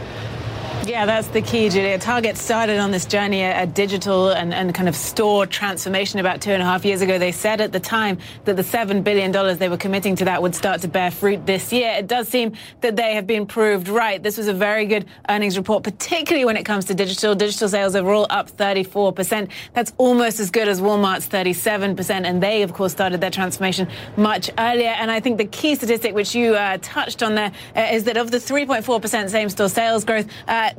Yeah, 0.86 1.06
that's 1.06 1.28
the 1.28 1.40
key, 1.40 1.70
Julia. 1.70 1.98
Target 1.98 2.36
started 2.36 2.78
on 2.78 2.90
this 2.90 3.06
journey, 3.06 3.42
a 3.42 3.66
digital 3.66 4.30
and, 4.30 4.52
and 4.52 4.74
kind 4.74 4.86
of 4.86 4.94
store 4.94 5.46
transformation 5.46 6.20
about 6.20 6.42
two 6.42 6.50
and 6.50 6.60
a 6.60 6.64
half 6.64 6.84
years 6.84 7.00
ago. 7.00 7.18
They 7.18 7.32
said 7.32 7.62
at 7.62 7.72
the 7.72 7.80
time 7.80 8.18
that 8.44 8.56
the 8.56 8.62
$7 8.62 9.02
billion 9.02 9.32
they 9.58 9.70
were 9.70 9.78
committing 9.78 10.14
to 10.16 10.26
that 10.26 10.42
would 10.42 10.54
start 10.54 10.82
to 10.82 10.88
bear 10.88 11.10
fruit 11.10 11.46
this 11.46 11.72
year. 11.72 11.90
It 11.96 12.06
does 12.06 12.28
seem 12.28 12.52
that 12.82 12.96
they 12.96 13.14
have 13.14 13.26
been 13.26 13.46
proved 13.46 13.88
right. 13.88 14.22
This 14.22 14.36
was 14.36 14.46
a 14.46 14.52
very 14.52 14.84
good 14.84 15.06
earnings 15.30 15.56
report, 15.56 15.84
particularly 15.84 16.44
when 16.44 16.58
it 16.58 16.64
comes 16.64 16.84
to 16.86 16.94
digital. 16.94 17.34
Digital 17.34 17.68
sales 17.68 17.96
overall 17.96 18.26
up 18.28 18.50
34%. 18.50 19.48
That's 19.72 19.92
almost 19.96 20.38
as 20.38 20.50
good 20.50 20.68
as 20.68 20.82
Walmart's 20.82 21.26
37%. 21.28 22.26
And 22.26 22.42
they, 22.42 22.62
of 22.62 22.74
course, 22.74 22.92
started 22.92 23.22
their 23.22 23.30
transformation 23.30 23.88
much 24.18 24.50
earlier. 24.58 24.90
And 24.90 25.10
I 25.10 25.20
think 25.20 25.38
the 25.38 25.46
key 25.46 25.76
statistic, 25.76 26.14
which 26.14 26.34
you 26.34 26.56
uh, 26.56 26.76
touched 26.82 27.22
on 27.22 27.36
there, 27.36 27.52
uh, 27.74 27.88
is 27.90 28.04
that 28.04 28.18
of 28.18 28.30
the 28.30 28.38
3.4% 28.38 29.30
same 29.30 29.48
store 29.48 29.70
sales 29.70 30.04
growth, 30.04 30.26
uh, 30.46 30.72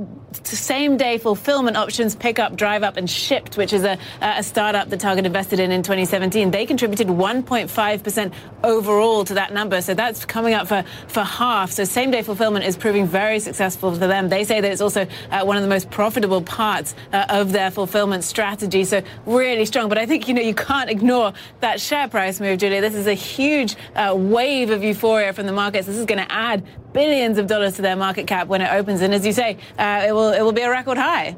same 0.43 0.97
day 0.97 1.17
fulfillment 1.17 1.77
options, 1.77 2.15
pick 2.15 2.39
up, 2.39 2.55
drive 2.55 2.83
up, 2.83 2.97
and 2.97 3.07
Shipt, 3.07 3.57
which 3.57 3.73
is 3.73 3.83
a, 3.83 3.97
a 4.21 4.43
startup 4.43 4.89
that 4.89 4.99
Target 4.99 5.25
invested 5.25 5.59
in 5.59 5.71
in 5.71 5.83
2017. 5.83 6.51
They 6.51 6.65
contributed 6.65 7.07
1.5% 7.07 8.33
overall 8.63 9.25
to 9.25 9.33
that 9.35 9.53
number. 9.53 9.81
So 9.81 9.93
that's 9.93 10.25
coming 10.25 10.53
up 10.53 10.67
for, 10.67 10.83
for 11.07 11.21
half. 11.21 11.71
So 11.71 11.83
same 11.83 12.11
day 12.11 12.21
fulfillment 12.21 12.65
is 12.65 12.77
proving 12.77 13.07
very 13.07 13.39
successful 13.39 13.93
for 13.93 14.07
them. 14.07 14.29
They 14.29 14.43
say 14.43 14.61
that 14.61 14.71
it's 14.71 14.81
also 14.81 15.07
uh, 15.31 15.43
one 15.43 15.57
of 15.57 15.63
the 15.63 15.69
most 15.69 15.89
profitable 15.89 16.41
parts 16.41 16.95
uh, 17.13 17.25
of 17.29 17.51
their 17.51 17.71
fulfillment 17.71 18.23
strategy. 18.23 18.83
So 18.83 19.01
really 19.25 19.65
strong. 19.65 19.89
But 19.89 19.97
I 19.97 20.05
think, 20.05 20.27
you 20.27 20.33
know, 20.33 20.41
you 20.41 20.55
can't 20.55 20.89
ignore 20.89 21.33
that 21.61 21.79
share 21.79 22.07
price 22.07 22.39
move, 22.39 22.59
Julia. 22.59 22.81
This 22.81 22.95
is 22.95 23.07
a 23.07 23.13
huge 23.13 23.75
uh, 23.95 24.13
wave 24.15 24.69
of 24.69 24.83
euphoria 24.83 25.33
from 25.33 25.45
the 25.45 25.53
markets. 25.53 25.87
This 25.87 25.97
is 25.97 26.05
going 26.05 26.25
to 26.25 26.31
add 26.31 26.63
billions 26.95 27.37
of 27.37 27.45
dollars 27.45 27.75
to 27.75 27.81
their 27.83 27.97
market 27.97 28.25
cap 28.25 28.47
when 28.47 28.61
it 28.61 28.71
opens. 28.71 29.01
And 29.01 29.13
as 29.13 29.25
you 29.25 29.33
say, 29.33 29.57
uh, 29.77 30.05
it 30.07 30.13
will 30.13 30.31
it 30.31 30.41
will 30.41 30.53
be 30.53 30.61
a 30.61 30.69
record 30.69 30.97
high. 30.97 31.35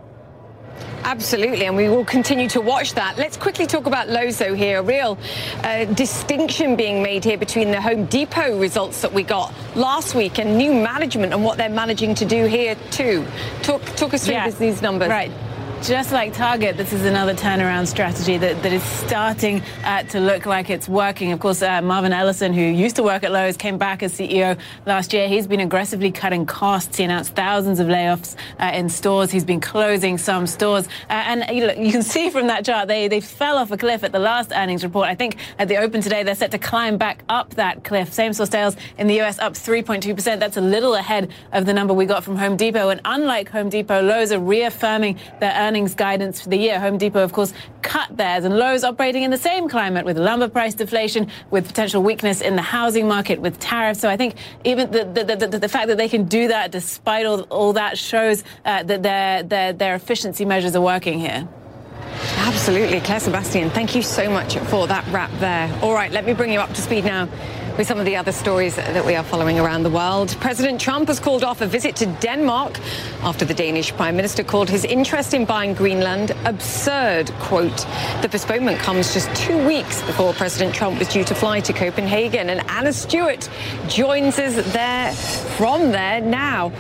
Absolutely, 1.04 1.66
and 1.66 1.76
we 1.76 1.88
will 1.88 2.06
continue 2.06 2.50
to 2.50 2.60
watch 2.60 2.94
that. 2.94 3.18
Let's 3.18 3.38
quickly 3.38 3.66
talk 3.66 3.86
about 3.86 4.10
Lowe's, 4.10 4.38
though, 4.38 4.54
here. 4.54 4.80
A 4.80 4.84
real 4.84 5.18
uh, 5.64 5.86
distinction 5.86 6.76
being 6.76 7.02
made 7.02 7.24
here 7.24 7.38
between 7.38 7.72
the 7.72 7.82
Home 7.82 8.06
Depot 8.06 8.60
results 8.60 9.02
that 9.02 9.14
we 9.14 9.24
got 9.24 9.54
last 9.76 10.16
week 10.16 10.38
and 10.38 10.58
new 10.58 10.74
management 10.74 11.34
and 11.34 11.44
what 11.44 11.58
they're 11.58 11.70
managing 11.70 12.14
to 12.16 12.26
do 12.26 12.46
here, 12.46 12.76
too. 12.92 13.26
Talk, 13.64 13.82
talk 13.96 14.14
us 14.14 14.26
through 14.26 14.36
yeah, 14.36 14.50
these 14.50 14.82
numbers. 14.82 15.10
Right 15.10 15.32
just 15.84 16.12
like 16.12 16.34
Target, 16.34 16.76
this 16.76 16.92
is 16.92 17.06
another 17.06 17.34
turnaround 17.34 17.88
strategy 17.88 18.38
that, 18.38 18.62
that 18.64 18.74
is 18.74 18.84
starting 18.84 19.62
uh, 19.84 20.04
to 20.04 20.20
look 20.20 20.46
like 20.46 20.70
it's 20.70 20.90
working. 20.90 21.32
Of 21.32 21.40
course, 21.40 21.62
uh, 21.62 21.82
Marvin 21.82 22.14
Ellison, 22.14 22.52
who 22.54 22.62
used 22.62 22.96
to 22.96 23.04
work 23.04 23.24
at 23.24 23.32
Lowe's, 23.32 23.58
came 23.58 23.78
back 23.78 24.02
as 24.02 24.18
CEO 24.18 24.58
last 24.86 25.14
year. 25.14 25.28
He's 25.28 25.46
been 25.46 25.60
aggressively 25.60 26.12
cutting 26.12 26.46
costs. 26.46 26.98
He 26.98 27.04
announced 27.04 27.36
thousands 27.36 27.80
of 27.80 27.88
layoffs 27.88 28.36
uh, 28.60 28.72
in 28.74 28.90
stores. 28.90 29.30
He's 29.32 29.46
been 29.46 29.62
closing 29.62 30.18
some 30.18 30.48
stores. 30.48 30.88
Uh, 31.10 31.14
and 31.14 31.56
you, 31.56 31.68
know, 31.68 31.74
you, 31.74 31.92
can 31.92 32.04
see 32.04 32.30
from 32.30 32.48
that 32.48 32.66
chart, 32.66 32.88
they, 32.88 33.08
they 33.08 33.22
fell 33.22 33.58
off 33.58 33.72
a 33.72 33.78
cliff 33.78 34.04
at 34.04 34.12
the 34.12 34.20
last 34.20 34.52
earnings 34.56 34.84
report. 34.84 35.08
I 35.08 35.16
think 35.16 35.38
at 35.60 35.68
the 35.68 35.78
open 35.78 36.02
today, 36.02 36.24
they're 36.24 36.36
set 36.36 36.52
to 36.52 36.60
climb 36.60 36.98
back 36.98 37.24
up 37.30 37.54
that 37.56 37.84
cliff. 37.84 38.12
Same 38.12 38.34
store 38.34 38.48
sales 38.48 38.76
in 38.98 39.08
the 39.08 39.22
US 39.22 39.38
up 39.40 39.54
3.2%. 39.54 40.40
That's 40.40 40.58
a 40.58 40.62
little 40.62 40.96
ahead 40.96 41.32
of 41.52 41.66
the 41.66 41.74
number 41.74 41.94
we 41.94 42.06
got 42.06 42.24
from 42.24 42.36
Home 42.38 42.58
Depot. 42.58 42.90
And 42.90 43.00
unlike 43.06 43.50
Home 43.50 43.70
Depot, 43.70 44.02
Lowe's 44.02 44.32
are 44.32 44.40
reaffirming 44.40 45.20
their 45.40 45.67
earnings 45.68 45.94
guidance 45.96 46.40
for 46.42 46.50
the 46.50 46.58
year. 46.58 46.80
Home 46.80 46.98
Depot, 46.98 47.24
of 47.24 47.34
course, 47.34 47.54
cut 47.82 48.16
theirs, 48.16 48.46
and 48.46 48.58
Lowe's 48.58 48.84
operating 48.84 49.24
in 49.24 49.32
the 49.32 49.38
same 49.38 49.68
climate 49.68 50.06
with 50.06 50.18
lumber 50.18 50.48
price 50.48 50.74
deflation, 50.74 51.30
with 51.52 51.68
potential 51.68 52.02
weakness 52.02 52.42
in 52.42 52.56
the 52.56 52.62
housing 52.62 53.08
market, 53.08 53.42
with 53.42 53.60
tariffs. 53.60 54.00
So 54.00 54.10
I 54.10 54.18
think 54.18 54.36
even 54.64 54.92
the, 54.92 55.04
the, 55.04 55.48
the, 55.48 55.60
the 55.60 55.70
fact 55.70 55.88
that 55.88 55.98
they 55.98 56.10
can 56.10 56.26
do 56.26 56.48
that 56.48 56.72
despite 56.72 57.26
all, 57.26 57.42
all 57.44 57.74
that 57.74 57.98
shows 57.98 58.44
uh, 58.66 58.84
that 58.84 59.04
their, 59.04 59.44
their, 59.44 59.74
their 59.74 59.96
efficiency 59.96 60.46
measures 60.46 60.76
are 60.76 60.82
working 60.82 61.20
here. 61.20 61.48
Absolutely. 62.38 63.00
Claire 63.02 63.20
Sebastian, 63.20 63.70
thank 63.70 63.94
you 63.96 64.02
so 64.02 64.30
much 64.30 64.58
for 64.58 64.88
that 64.88 65.06
wrap 65.12 65.32
there. 65.40 65.72
All 65.82 65.94
right, 65.94 66.12
let 66.12 66.26
me 66.26 66.34
bring 66.34 66.52
you 66.52 66.60
up 66.60 66.70
to 66.74 66.82
speed 66.82 67.06
now 67.06 67.28
with 67.78 67.88
some 67.88 68.00
of 68.00 68.06
the 68.06 68.16
other 68.16 68.32
stories 68.32 68.76
that 68.76 69.06
we 69.06 69.16
are 69.16 69.24
following 69.24 69.60
around 69.60 69.84
the 69.84 69.90
world. 69.90 70.36
President 70.40 70.82
Trump 70.82 71.08
has 71.08 71.20
called 71.20 71.44
off 71.44 71.62
a 71.62 71.68
visit 71.68 71.96
to 71.98 72.08
Denmark 72.22 72.80
after 73.22 73.46
the 73.46 73.54
Danish 73.54 73.94
Prime 73.94 74.16
Minister 74.16 74.44
called 74.44 74.70
his 74.70 74.84
interest 74.84 75.34
in 75.36 75.46
buying 75.46 75.76
Greenland 75.76 76.32
absurd. 76.46 77.32
Quote, 77.40 77.86
the 78.22 78.30
postponement 78.30 78.80
comes 78.80 79.14
just 79.14 79.34
two 79.36 79.64
weeks 79.68 80.02
before 80.04 80.34
President 80.34 80.74
Trump 80.74 80.98
was 80.98 81.08
due 81.08 81.24
to 81.24 81.36
fly 81.36 81.60
to 81.60 81.74
Copenhagen. 81.74 82.50
And 82.50 82.68
Anna 82.70 82.94
Stewart 82.94 83.48
joins 83.88 84.40
us 84.40 84.56
there 84.74 85.14
from 85.58 85.92
there 85.92 86.20
now. 86.20 86.72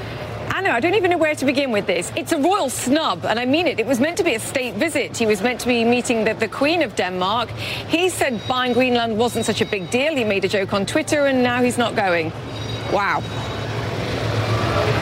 Anna, 0.57 0.71
I 0.71 0.79
don't 0.79 0.95
even 0.95 1.11
know 1.11 1.19
where 1.19 1.35
to 1.35 1.45
begin 1.45 1.71
with 1.71 1.85
this. 1.85 2.11
It's 2.15 2.31
a 2.31 2.37
royal 2.39 2.71
snub, 2.71 3.25
and 3.27 3.39
I 3.39 3.45
mean 3.45 3.67
it. 3.67 3.79
It 3.79 3.85
was 3.85 3.99
meant 3.99 4.17
to 4.17 4.23
be 4.23 4.33
a 4.33 4.39
state 4.39 4.73
visit. 4.73 5.15
He 5.15 5.27
was 5.27 5.39
meant 5.39 5.59
to 5.59 5.67
be 5.67 5.83
meeting 5.83 6.23
the, 6.23 6.33
the 6.33 6.47
Queen 6.47 6.81
of 6.81 6.95
Denmark. 6.95 7.51
He 7.89 8.09
said 8.09 8.41
buying 8.47 8.73
Greenland 8.73 9.19
wasn't 9.19 9.45
such 9.45 9.61
a 9.61 9.67
big 9.67 9.91
deal. 9.91 10.15
He 10.15 10.23
made 10.23 10.45
a 10.45 10.47
joke 10.47 10.73
on 10.73 10.87
Twitter, 10.87 11.27
and 11.27 11.43
now 11.43 11.61
he's 11.61 11.77
not 11.77 11.95
going. 11.95 12.31
Wow. 12.91 13.21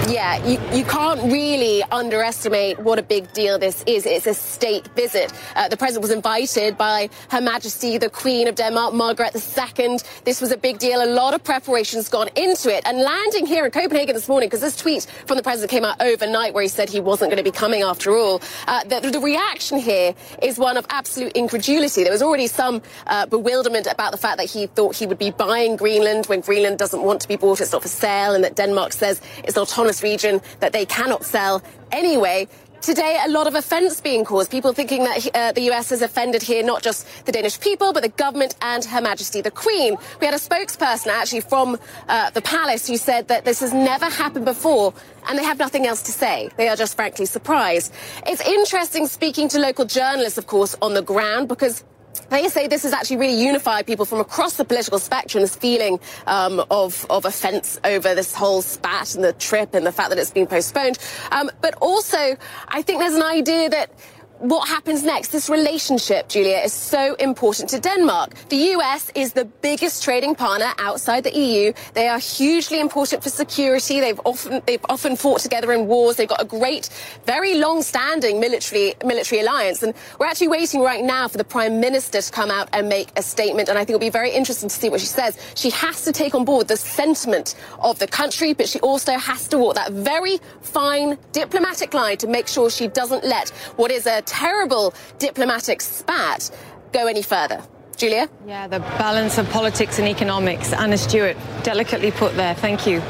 Yeah, 0.07 0.45
you, 0.45 0.59
you 0.71 0.85
can't 0.85 1.19
really 1.31 1.81
underestimate 1.91 2.77
what 2.77 2.99
a 2.99 3.01
big 3.01 3.33
deal 3.33 3.57
this 3.57 3.83
is. 3.87 4.05
It's 4.05 4.27
a 4.27 4.35
state 4.35 4.87
visit. 4.89 5.33
Uh, 5.55 5.67
the 5.67 5.77
president 5.77 6.03
was 6.03 6.11
invited 6.11 6.77
by 6.77 7.09
Her 7.31 7.41
Majesty 7.41 7.97
the 7.97 8.11
Queen 8.11 8.47
of 8.47 8.53
Denmark, 8.53 8.93
Margaret 8.93 9.35
II. 9.35 9.97
This 10.23 10.41
was 10.41 10.51
a 10.51 10.57
big 10.57 10.77
deal. 10.77 11.03
A 11.03 11.09
lot 11.09 11.33
of 11.33 11.43
preparations 11.43 12.07
gone 12.07 12.29
into 12.35 12.71
it. 12.71 12.85
And 12.85 12.99
landing 12.99 13.47
here 13.47 13.65
in 13.65 13.71
Copenhagen 13.71 14.13
this 14.13 14.29
morning, 14.29 14.47
because 14.47 14.61
this 14.61 14.75
tweet 14.75 15.07
from 15.25 15.37
the 15.37 15.43
president 15.43 15.71
came 15.71 15.83
out 15.83 15.99
overnight 15.99 16.53
where 16.53 16.61
he 16.61 16.69
said 16.69 16.87
he 16.87 16.99
wasn't 16.99 17.31
going 17.31 17.43
to 17.43 17.49
be 17.49 17.55
coming 17.55 17.81
after 17.81 18.15
all, 18.15 18.43
uh, 18.67 18.83
the, 18.83 19.09
the, 19.09 19.19
reaction 19.19 19.79
here 19.79 20.13
is 20.43 20.59
one 20.59 20.77
of 20.77 20.85
absolute 20.89 21.31
incredulity. 21.33 22.03
There 22.03 22.11
was 22.11 22.21
already 22.21 22.45
some 22.45 22.83
uh, 23.07 23.25
bewilderment 23.25 23.87
about 23.87 24.11
the 24.11 24.17
fact 24.17 24.37
that 24.37 24.47
he 24.47 24.67
thought 24.67 24.95
he 24.95 25.07
would 25.07 25.17
be 25.17 25.31
buying 25.31 25.77
Greenland 25.77 26.27
when 26.27 26.41
Greenland 26.41 26.77
doesn't 26.77 27.01
want 27.01 27.21
to 27.21 27.27
be 27.27 27.37
bought. 27.37 27.59
It's 27.59 27.71
not 27.71 27.81
for 27.81 27.87
sale, 27.87 28.35
and 28.35 28.43
that 28.43 28.55
Denmark 28.55 28.93
says 28.93 29.19
it's 29.43 29.57
an 29.57 29.63
autonomous 29.95 30.03
region 30.03 30.41
that 30.59 30.73
they 30.73 30.85
cannot 30.85 31.23
sell 31.23 31.61
anyway. 31.91 32.47
Today, 32.81 33.19
a 33.25 33.29
lot 33.29 33.47
of 33.47 33.55
offence 33.55 33.99
being 33.99 34.23
caused. 34.23 34.51
People 34.51 34.71
thinking 34.71 35.05
that 35.05 35.27
uh, 35.33 35.51
the 35.53 35.71
US 35.71 35.89
has 35.89 36.03
offended 36.03 36.43
here 36.43 36.63
not 36.63 36.83
just 36.83 37.07
the 37.25 37.31
Danish 37.31 37.59
people, 37.59 37.93
but 37.93 38.03
the 38.03 38.09
government 38.09 38.53
and 38.61 38.85
Her 38.85 39.01
Majesty 39.01 39.41
the 39.41 39.49
Queen. 39.49 39.97
We 40.19 40.27
had 40.27 40.35
a 40.35 40.39
spokesperson 40.39 41.07
actually 41.07 41.41
from 41.41 41.79
uh, 42.07 42.29
the 42.31 42.41
palace 42.41 42.87
who 42.87 42.97
said 42.97 43.27
that 43.29 43.43
this 43.43 43.59
has 43.61 43.73
never 43.73 44.05
happened 44.05 44.45
before 44.45 44.93
and 45.27 45.39
they 45.39 45.43
have 45.43 45.57
nothing 45.57 45.87
else 45.87 46.03
to 46.03 46.11
say. 46.11 46.49
They 46.57 46.67
are 46.67 46.75
just 46.75 46.95
frankly 46.95 47.25
surprised. 47.25 47.91
It's 48.27 48.45
interesting 48.45 49.07
speaking 49.07 49.49
to 49.49 49.57
local 49.57 49.85
journalists, 49.85 50.37
of 50.37 50.45
course, 50.45 50.75
on 50.79 50.93
the 50.93 51.01
ground 51.01 51.47
because 51.47 51.83
they 52.29 52.47
say 52.47 52.67
this 52.67 52.83
has 52.83 52.93
actually 52.93 53.17
really 53.17 53.41
unified 53.41 53.85
people 53.85 54.05
from 54.05 54.19
across 54.19 54.55
the 54.55 54.65
political 54.65 54.99
spectrum, 54.99 55.41
this 55.41 55.55
feeling 55.55 55.99
um, 56.27 56.63
of, 56.71 57.05
of 57.09 57.25
offence 57.25 57.79
over 57.83 58.15
this 58.15 58.33
whole 58.33 58.61
spat 58.61 59.15
and 59.15 59.23
the 59.23 59.33
trip 59.33 59.73
and 59.73 59.85
the 59.85 59.91
fact 59.91 60.09
that 60.09 60.17
it's 60.17 60.31
been 60.31 60.47
postponed. 60.47 60.97
Um, 61.31 61.49
but 61.61 61.75
also, 61.81 62.35
I 62.67 62.81
think 62.81 62.99
there's 62.99 63.15
an 63.15 63.23
idea 63.23 63.69
that 63.69 63.91
what 64.39 64.67
happens 64.67 65.03
next? 65.03 65.29
This 65.29 65.49
relationship, 65.49 66.27
Julia, 66.27 66.57
is 66.57 66.73
so 66.73 67.15
important 67.15 67.69
to 67.69 67.79
Denmark. 67.79 68.33
The 68.49 68.75
US 68.75 69.09
is 69.15 69.33
the 69.33 69.45
biggest 69.45 70.03
trading 70.03 70.35
partner 70.35 70.73
outside 70.77 71.23
the 71.23 71.37
EU. 71.37 71.73
They 71.93 72.07
are 72.07 72.19
hugely 72.19 72.79
important 72.79 73.23
for 73.23 73.29
security. 73.29 73.99
They've 73.99 74.19
often 74.25 74.61
they've 74.65 74.85
often 74.89 75.15
fought 75.15 75.39
together 75.39 75.71
in 75.71 75.87
wars. 75.87 76.17
They've 76.17 76.27
got 76.27 76.41
a 76.41 76.45
great, 76.45 76.89
very 77.25 77.55
long-standing 77.55 78.39
military 78.39 78.93
military 79.05 79.41
alliance. 79.41 79.81
And 79.83 79.93
we're 80.19 80.27
actually 80.27 80.49
waiting 80.49 80.81
right 80.81 81.03
now 81.03 81.27
for 81.27 81.37
the 81.37 81.45
Prime 81.45 81.79
Minister 81.79 82.21
to 82.21 82.31
come 82.31 82.51
out 82.51 82.67
and 82.73 82.89
make 82.89 83.09
a 83.17 83.21
statement. 83.21 83.69
And 83.69 83.77
I 83.77 83.81
think 83.81 83.91
it'll 83.91 83.99
be 83.99 84.09
very 84.09 84.31
interesting 84.31 84.67
to 84.69 84.75
see 84.75 84.89
what 84.89 84.99
she 84.99 85.07
says. 85.07 85.37
She 85.55 85.69
has 85.69 86.03
to 86.03 86.11
take 86.11 86.35
on 86.35 86.43
board 86.43 86.67
the 86.67 86.77
sentiment 86.77 87.55
of 87.79 87.99
the 87.99 88.07
country, 88.07 88.53
but 88.53 88.67
she 88.67 88.79
also 88.79 89.13
has 89.17 89.47
to 89.47 89.57
walk 89.57 89.75
that 89.75 89.91
very 89.93 90.39
fine 90.61 91.17
diplomatic 91.31 91.93
line 91.93 92.17
to 92.17 92.27
make 92.27 92.47
sure 92.47 92.69
she 92.69 92.87
doesn't 92.87 93.23
let 93.23 93.49
what 93.77 93.91
is 93.91 94.05
a 94.05 94.24
terrible 94.25 94.93
diplomatic 95.19 95.81
spat 95.81 96.49
go 96.91 97.07
any 97.07 97.21
further. 97.21 97.61
Julia? 97.97 98.29
Yeah, 98.45 98.67
the 98.67 98.79
balance 98.79 99.37
of 99.37 99.49
politics 99.49 99.99
and 99.99 100.07
economics. 100.07 100.73
Anna 100.73 100.97
Stewart, 100.97 101.37
delicately 101.63 102.11
put 102.11 102.35
there. 102.35 102.53
Thank 102.53 102.85
you. 102.85 103.01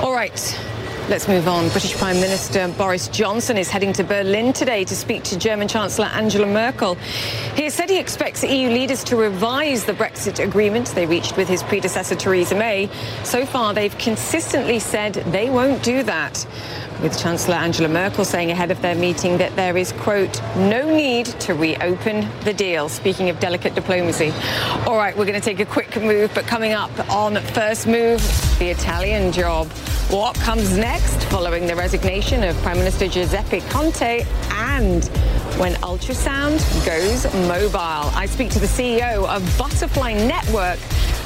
All 0.00 0.12
right. 0.12 0.60
Let's 1.06 1.28
move 1.28 1.48
on. 1.48 1.68
British 1.68 1.94
Prime 1.98 2.18
Minister 2.18 2.66
Boris 2.78 3.08
Johnson 3.08 3.58
is 3.58 3.68
heading 3.68 3.92
to 3.92 4.02
Berlin 4.02 4.54
today 4.54 4.84
to 4.84 4.96
speak 4.96 5.22
to 5.24 5.38
German 5.38 5.68
Chancellor 5.68 6.06
Angela 6.06 6.46
Merkel. 6.46 6.94
He 7.54 7.64
has 7.64 7.74
said 7.74 7.90
he 7.90 7.98
expects 7.98 8.42
EU 8.42 8.70
leaders 8.70 9.04
to 9.04 9.16
revise 9.16 9.84
the 9.84 9.92
Brexit 9.92 10.42
agreement 10.42 10.88
they 10.88 11.04
reached 11.04 11.36
with 11.36 11.46
his 11.46 11.62
predecessor 11.62 12.14
Theresa 12.14 12.54
May. 12.54 12.88
So 13.22 13.44
far, 13.44 13.74
they've 13.74 13.96
consistently 13.98 14.78
said 14.78 15.12
they 15.12 15.50
won't 15.50 15.82
do 15.82 16.02
that 16.04 16.46
with 17.04 17.18
Chancellor 17.18 17.56
Angela 17.56 17.88
Merkel 17.88 18.24
saying 18.24 18.50
ahead 18.50 18.70
of 18.70 18.80
their 18.80 18.94
meeting 18.94 19.36
that 19.36 19.54
there 19.56 19.76
is, 19.76 19.92
quote, 19.92 20.42
no 20.56 20.88
need 20.88 21.26
to 21.26 21.52
reopen 21.52 22.26
the 22.44 22.52
deal. 22.54 22.88
Speaking 22.88 23.28
of 23.28 23.38
delicate 23.38 23.74
diplomacy. 23.74 24.32
All 24.86 24.96
right, 24.96 25.14
we're 25.14 25.26
going 25.26 25.38
to 25.38 25.44
take 25.44 25.60
a 25.60 25.66
quick 25.66 25.94
move, 26.00 26.32
but 26.34 26.46
coming 26.46 26.72
up 26.72 26.90
on 27.10 27.36
First 27.36 27.86
Move, 27.86 28.20
the 28.58 28.70
Italian 28.70 29.32
job. 29.32 29.68
What 30.08 30.34
comes 30.36 30.76
next 30.76 31.22
following 31.24 31.66
the 31.66 31.76
resignation 31.76 32.42
of 32.42 32.56
Prime 32.62 32.78
Minister 32.78 33.06
Giuseppe 33.06 33.60
Conte 33.68 34.24
and 34.50 35.04
when 35.58 35.74
ultrasound 35.74 36.58
goes 36.86 37.24
mobile? 37.48 38.10
I 38.16 38.24
speak 38.26 38.50
to 38.50 38.58
the 38.58 38.66
CEO 38.66 39.26
of 39.26 39.58
Butterfly 39.58 40.14
Network 40.14 40.78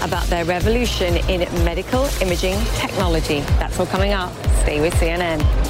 about 0.02 0.26
their 0.26 0.44
revolution 0.44 1.16
in 1.28 1.40
medical 1.64 2.04
imaging 2.20 2.58
technology. 2.75 3.40
That's 3.61 3.78
all 3.78 3.87
coming 3.87 4.12
up. 4.12 4.32
Stay 4.62 4.80
with 4.80 4.94
CNN. 4.94 5.68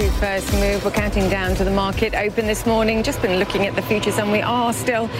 To 0.00 0.10
First 0.12 0.50
Move. 0.54 0.82
We're 0.82 0.92
counting 0.92 1.28
down 1.28 1.54
to 1.56 1.64
the 1.64 1.70
market 1.70 2.14
open 2.14 2.46
this 2.46 2.64
morning. 2.64 3.02
Just 3.02 3.20
been 3.20 3.38
looking 3.38 3.66
at 3.66 3.74
the 3.74 3.82
futures 3.82 4.16
and 4.16 4.32
we 4.32 4.40
are 4.40 4.72
still 4.72 5.10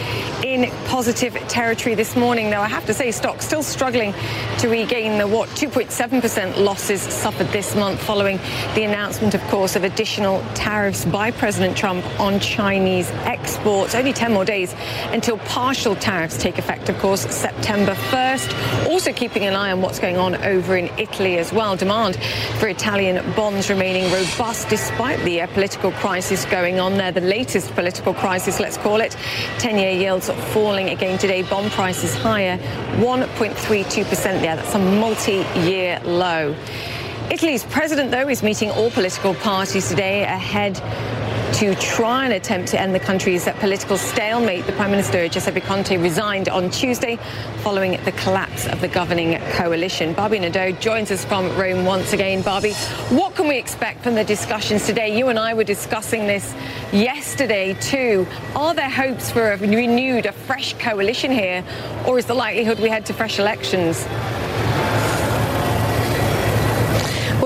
in 0.43 0.71
positive 0.87 1.35
territory 1.49 1.95
this 1.95 2.17
morning. 2.17 2.49
Though 2.49 2.63
I 2.63 2.69
have 2.69 2.87
to 2.87 2.95
say 2.95 3.11
stocks 3.11 3.45
still 3.45 3.63
struggling 3.63 4.15
to 4.59 4.69
regain 4.69 5.19
the 5.19 5.27
what 5.27 5.51
2.7% 5.51 6.65
losses 6.65 7.03
suffered 7.03 7.49
this 7.49 7.75
month 7.75 8.01
following 8.01 8.39
the 8.75 8.85
announcement, 8.85 9.35
of 9.35 9.43
course, 9.49 9.77
of 9.77 9.85
additional 9.85 10.43
tariffs 10.55 11.05
by 11.05 11.31
President 11.31 11.77
Trump 11.77 12.03
on 12.19 12.41
Chinese 12.41 13.11
exports. 13.27 13.95
Only 13.95 14.15
10 14.15 14.33
more 14.33 14.47
days 14.47 14.75
until 15.11 15.37
partial 15.39 15.95
tariffs 15.95 16.39
take 16.39 16.57
effect, 16.57 16.89
of 16.89 16.99
course, 17.01 17.21
September 17.23 17.95
1st. 17.95 18.89
Also 18.89 19.13
keeping 19.13 19.45
an 19.45 19.55
eye 19.55 19.73
on 19.73 19.83
what's 19.83 19.99
going 19.99 20.17
on 20.17 20.37
over 20.37 20.75
in 20.75 20.87
Italy 20.99 21.37
as 21.37 21.53
well. 21.53 21.77
Demand 21.77 22.17
for 22.59 22.69
Italian 22.69 23.31
bonds 23.35 23.69
remaining 23.69 24.11
robust 24.11 24.70
despite 24.71 25.19
the 25.25 25.43
uh, 25.43 25.47
political 25.49 25.91
crisis 25.91 26.45
going 26.47 26.79
on 26.79 26.97
there, 26.97 27.11
the 27.11 27.21
latest 27.21 27.75
political 27.75 28.15
crisis, 28.15 28.61
let's 28.61 28.77
call 28.79 29.00
it. 29.00 29.17
10-year 29.59 29.91
yields 29.91 30.31
falling 30.55 30.91
again 30.91 31.19
today, 31.19 31.43
bond 31.43 31.71
prices 31.73 32.15
higher, 32.15 32.57
1.32% 32.97 34.07
there. 34.41 34.57
That's 34.57 34.75
a 34.75 34.79
multi-year 34.79 36.00
low. 36.05 36.55
Italy's 37.31 37.65
president, 37.65 38.12
though, 38.12 38.29
is 38.29 38.43
meeting 38.43 38.71
all 38.71 38.91
political 38.91 39.35
parties 39.35 39.89
today 39.89 40.23
ahead 40.23 40.81
to 41.54 41.75
try 41.75 42.25
and 42.25 42.33
attempt 42.35 42.69
to 42.69 42.80
end 42.80 42.95
the 42.95 43.00
country's 43.00 43.49
political 43.59 43.97
stalemate. 43.97 44.66
The 44.66 44.73
Prime 44.73 44.90
Minister, 44.90 45.28
Giuseppe 45.28 45.61
Conte, 45.61 45.97
resigned 45.97 46.49
on 46.49 46.71
Tuesday 46.71 47.19
following 47.62 48.02
the 48.04 48.12
collapse 48.12 48.66
of 48.66 48.80
the 48.80 48.88
governing 48.88 49.38
coalition. 49.52 50.12
Barbie 50.12 50.38
Nadeau 50.38 50.72
joins 50.72 51.11
us 51.11 51.25
from 51.25 51.48
Rome 51.59 51.85
once 51.85 52.12
again. 52.12 52.42
Barbie, 52.42 52.75
what 53.11 53.35
can 53.35 53.48
we 53.48 53.59
expect 53.59 54.03
from 54.03 54.14
the 54.14 54.25
discussions 54.25 54.87
today? 54.87 55.16
You 55.16 55.29
and 55.29 55.38
I 55.38 55.55
were 55.55 55.64
discussing 55.64 56.27
this 56.27 56.55
yesterday 56.92 57.75
too. 57.75 58.27
Are 58.55 58.75
there 58.75 58.90
hopes 58.90 59.31
for 59.31 59.53
a 59.53 59.57
renewed, 59.57 60.27
a 60.27 60.33
fresh 60.33 60.75
coalition 60.75 61.31
here, 61.31 61.64
or 62.07 62.18
is 62.18 62.27
the 62.27 62.35
likelihood 62.35 62.79
we 62.81 62.88
head 62.88 63.07
to 63.07 63.12
fresh 63.12 63.38
elections? 63.38 64.07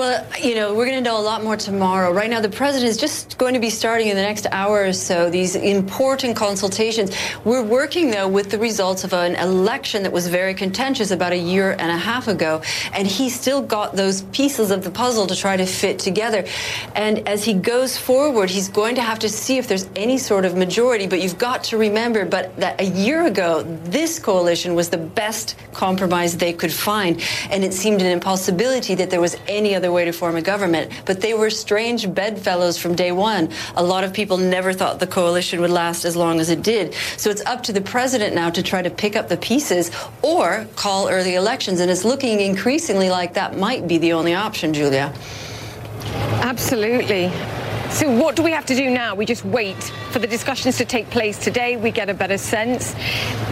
Well, 0.05 0.23
you 0.39 0.53
know, 0.53 0.75
we're 0.75 0.85
going 0.85 1.03
to 1.03 1.09
know 1.09 1.19
a 1.19 1.25
lot 1.25 1.43
more 1.43 1.57
tomorrow. 1.57 2.13
Right 2.13 2.29
now, 2.29 2.39
the 2.39 2.47
president 2.47 2.91
is 2.91 2.95
just 2.95 3.39
going 3.39 3.55
to 3.55 3.59
be 3.59 3.71
starting 3.71 4.09
in 4.09 4.15
the 4.15 4.21
next 4.21 4.45
hour 4.51 4.83
or 4.83 4.93
so 4.93 5.31
these 5.31 5.55
important 5.55 6.35
consultations. 6.35 7.09
We're 7.43 7.63
working, 7.63 8.11
though, 8.11 8.27
with 8.27 8.51
the 8.51 8.59
results 8.59 9.03
of 9.03 9.13
an 9.13 9.33
election 9.33 10.03
that 10.03 10.11
was 10.11 10.27
very 10.27 10.53
contentious 10.53 11.09
about 11.09 11.31
a 11.31 11.37
year 11.37 11.71
and 11.71 11.89
a 11.89 11.97
half 11.97 12.27
ago. 12.27 12.61
And 12.93 13.07
he 13.07 13.31
still 13.31 13.63
got 13.63 13.95
those 13.95 14.21
pieces 14.31 14.69
of 14.69 14.83
the 14.83 14.91
puzzle 14.91 15.25
to 15.25 15.35
try 15.35 15.57
to 15.57 15.65
fit 15.65 15.97
together. 15.97 16.45
And 16.93 17.27
as 17.27 17.43
he 17.43 17.55
goes 17.55 17.97
forward, 17.97 18.51
he's 18.51 18.69
going 18.69 18.93
to 18.97 19.01
have 19.01 19.17
to 19.19 19.29
see 19.29 19.57
if 19.57 19.67
there's 19.67 19.89
any 19.95 20.19
sort 20.19 20.45
of 20.45 20.55
majority. 20.55 21.07
But 21.07 21.23
you've 21.23 21.39
got 21.39 21.63
to 21.63 21.79
remember 21.79 22.25
but 22.25 22.55
that 22.57 22.79
a 22.79 22.85
year 22.85 23.25
ago, 23.25 23.63
this 23.85 24.19
coalition 24.19 24.75
was 24.75 24.89
the 24.89 24.99
best 24.99 25.55
compromise 25.73 26.37
they 26.37 26.53
could 26.53 26.71
find. 26.71 27.19
And 27.49 27.63
it 27.63 27.73
seemed 27.73 28.01
an 28.01 28.11
impossibility 28.11 28.93
that 28.93 29.09
there 29.09 29.19
was 29.21 29.35
any 29.47 29.73
other 29.73 29.94
way 29.95 30.05
to 30.05 30.11
form 30.11 30.35
a 30.35 30.41
government. 30.41 30.91
But 31.05 31.21
they 31.21 31.33
were 31.33 31.49
strange 31.49 32.13
bedfellows 32.13 32.77
from 32.77 32.93
day 32.95 33.11
one. 33.11 33.49
A 33.75 33.83
lot 33.83 34.03
of 34.03 34.13
people 34.13 34.37
never 34.37 34.73
thought 34.73 34.99
the 34.99 35.07
coalition 35.07 35.61
would 35.61 35.71
last 35.71 36.05
as 36.05 36.15
long 36.15 36.39
as 36.39 36.49
it 36.51 36.61
did. 36.61 36.93
So 37.17 37.31
it's 37.31 37.43
up 37.45 37.63
to 37.63 37.73
the 37.73 37.81
president 37.81 38.35
now 38.35 38.49
to 38.51 38.61
try 38.61 38.81
to 38.81 38.89
pick 38.89 39.15
up 39.15 39.29
the 39.29 39.37
pieces 39.37 39.89
or 40.21 40.67
call 40.75 41.09
early 41.09 41.35
elections. 41.35 41.79
And 41.79 41.89
it's 41.89 42.05
looking 42.05 42.41
increasingly 42.41 43.09
like 43.09 43.33
that 43.33 43.57
might 43.57 43.87
be 43.87 43.97
the 43.97 44.13
only 44.13 44.35
option, 44.35 44.73
Julia. 44.73 45.13
Absolutely. 46.41 47.31
So 47.89 48.11
what 48.11 48.35
do 48.35 48.43
we 48.43 48.51
have 48.51 48.65
to 48.65 48.75
do 48.75 48.89
now? 48.89 49.15
We 49.15 49.25
just 49.25 49.45
wait 49.45 49.81
for 50.11 50.19
the 50.19 50.27
discussions 50.27 50.77
to 50.77 50.85
take 50.85 51.09
place 51.09 51.37
today. 51.37 51.77
We 51.77 51.91
get 51.91 52.09
a 52.09 52.13
better 52.13 52.37
sense 52.37 52.93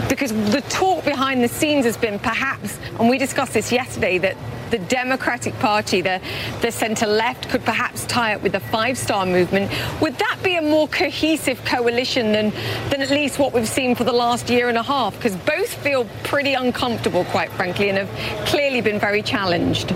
because 0.08 0.32
the 0.50 0.60
talk 0.68 1.04
behind 1.04 1.42
the 1.42 1.48
scenes 1.48 1.86
has 1.86 1.96
been 1.96 2.18
perhaps, 2.18 2.78
and 2.98 3.08
we 3.08 3.16
discussed 3.16 3.54
this 3.54 3.72
yesterday, 3.72 4.18
that 4.18 4.36
the 4.74 4.84
Democratic 4.86 5.56
Party, 5.60 6.00
the, 6.00 6.20
the 6.60 6.72
centre 6.72 7.06
left, 7.06 7.48
could 7.48 7.64
perhaps 7.64 8.04
tie 8.06 8.34
up 8.34 8.42
with 8.42 8.50
the 8.50 8.58
Five 8.58 8.98
Star 8.98 9.24
Movement. 9.24 9.70
Would 10.00 10.18
that 10.18 10.40
be 10.42 10.56
a 10.56 10.62
more 10.62 10.88
cohesive 10.88 11.64
coalition 11.64 12.32
than, 12.32 12.50
than 12.90 13.00
at 13.00 13.10
least 13.10 13.38
what 13.38 13.52
we've 13.52 13.68
seen 13.68 13.94
for 13.94 14.02
the 14.02 14.12
last 14.12 14.50
year 14.50 14.68
and 14.68 14.76
a 14.76 14.82
half? 14.82 15.14
Because 15.14 15.36
both 15.36 15.72
feel 15.74 16.06
pretty 16.24 16.54
uncomfortable, 16.54 17.24
quite 17.26 17.52
frankly, 17.52 17.88
and 17.88 17.98
have 17.98 18.46
clearly 18.48 18.80
been 18.80 18.98
very 18.98 19.22
challenged. 19.22 19.94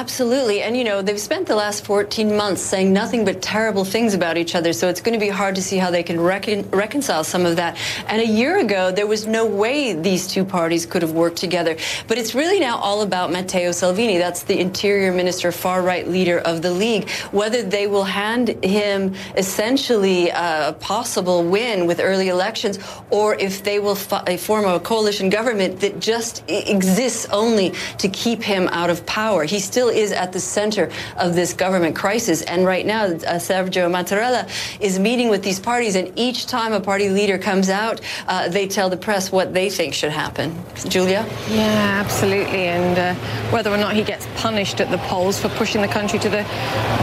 Absolutely. 0.00 0.62
And, 0.62 0.74
you 0.78 0.82
know, 0.82 1.02
they've 1.02 1.20
spent 1.20 1.46
the 1.46 1.54
last 1.54 1.84
14 1.84 2.34
months 2.34 2.62
saying 2.62 2.90
nothing 2.90 3.22
but 3.26 3.42
terrible 3.42 3.84
things 3.84 4.14
about 4.14 4.38
each 4.38 4.54
other. 4.54 4.72
So 4.72 4.88
it's 4.88 5.02
going 5.02 5.12
to 5.12 5.20
be 5.20 5.28
hard 5.28 5.54
to 5.56 5.62
see 5.62 5.76
how 5.76 5.90
they 5.90 6.02
can 6.02 6.18
recon 6.18 6.68
reconcile 6.70 7.22
some 7.22 7.44
of 7.44 7.56
that. 7.56 7.76
And 8.08 8.22
a 8.22 8.26
year 8.26 8.58
ago, 8.60 8.90
there 8.90 9.06
was 9.06 9.26
no 9.26 9.44
way 9.44 9.92
these 9.92 10.26
two 10.26 10.42
parties 10.42 10.86
could 10.86 11.02
have 11.02 11.12
worked 11.12 11.36
together. 11.36 11.76
But 12.08 12.16
it's 12.16 12.34
really 12.34 12.58
now 12.58 12.78
all 12.78 13.02
about 13.02 13.30
Matteo 13.30 13.72
Salvini. 13.72 14.16
That's 14.16 14.42
the 14.44 14.58
interior 14.58 15.12
minister, 15.12 15.52
far 15.52 15.82
right 15.82 16.08
leader 16.08 16.38
of 16.38 16.62
the 16.62 16.70
League. 16.70 17.10
Whether 17.30 17.62
they 17.62 17.86
will 17.86 18.04
hand 18.04 18.48
him 18.64 19.14
essentially 19.36 20.30
a 20.30 20.74
possible 20.80 21.44
win 21.44 21.86
with 21.86 22.00
early 22.00 22.28
elections 22.30 22.78
or 23.10 23.34
if 23.34 23.62
they 23.64 23.78
will 23.78 23.98
uh, 24.12 24.36
form 24.38 24.64
a 24.64 24.80
coalition 24.80 25.28
government 25.28 25.80
that 25.80 26.00
just 26.00 26.42
exists 26.48 27.26
only 27.32 27.74
to 27.98 28.08
keep 28.08 28.42
him 28.42 28.66
out 28.68 28.88
of 28.88 29.04
power. 29.04 29.44
He's 29.44 29.66
still 29.66 29.89
is 29.90 30.12
at 30.12 30.32
the 30.32 30.40
center 30.40 30.90
of 31.16 31.34
this 31.34 31.52
government 31.52 31.96
crisis. 31.96 32.42
And 32.42 32.64
right 32.64 32.86
now, 32.86 33.04
uh, 33.04 33.38
Sergio 33.38 33.90
Mattarella 33.90 34.48
is 34.80 34.98
meeting 34.98 35.28
with 35.28 35.42
these 35.42 35.60
parties, 35.60 35.96
and 35.96 36.12
each 36.16 36.46
time 36.46 36.72
a 36.72 36.80
party 36.80 37.08
leader 37.08 37.38
comes 37.38 37.68
out, 37.68 38.00
uh, 38.26 38.48
they 38.48 38.66
tell 38.66 38.88
the 38.88 38.96
press 38.96 39.30
what 39.30 39.52
they 39.54 39.70
think 39.70 39.94
should 39.94 40.12
happen. 40.12 40.56
Julia? 40.88 41.26
Yeah, 41.48 42.02
absolutely. 42.04 42.68
And 42.68 42.98
uh, 42.98 43.14
whether 43.50 43.70
or 43.70 43.76
not 43.76 43.94
he 43.94 44.02
gets 44.02 44.26
punished 44.36 44.80
at 44.80 44.90
the 44.90 44.98
polls 44.98 45.40
for 45.40 45.48
pushing 45.50 45.82
the 45.82 45.88
country 45.88 46.18
to 46.20 46.28
the 46.28 46.44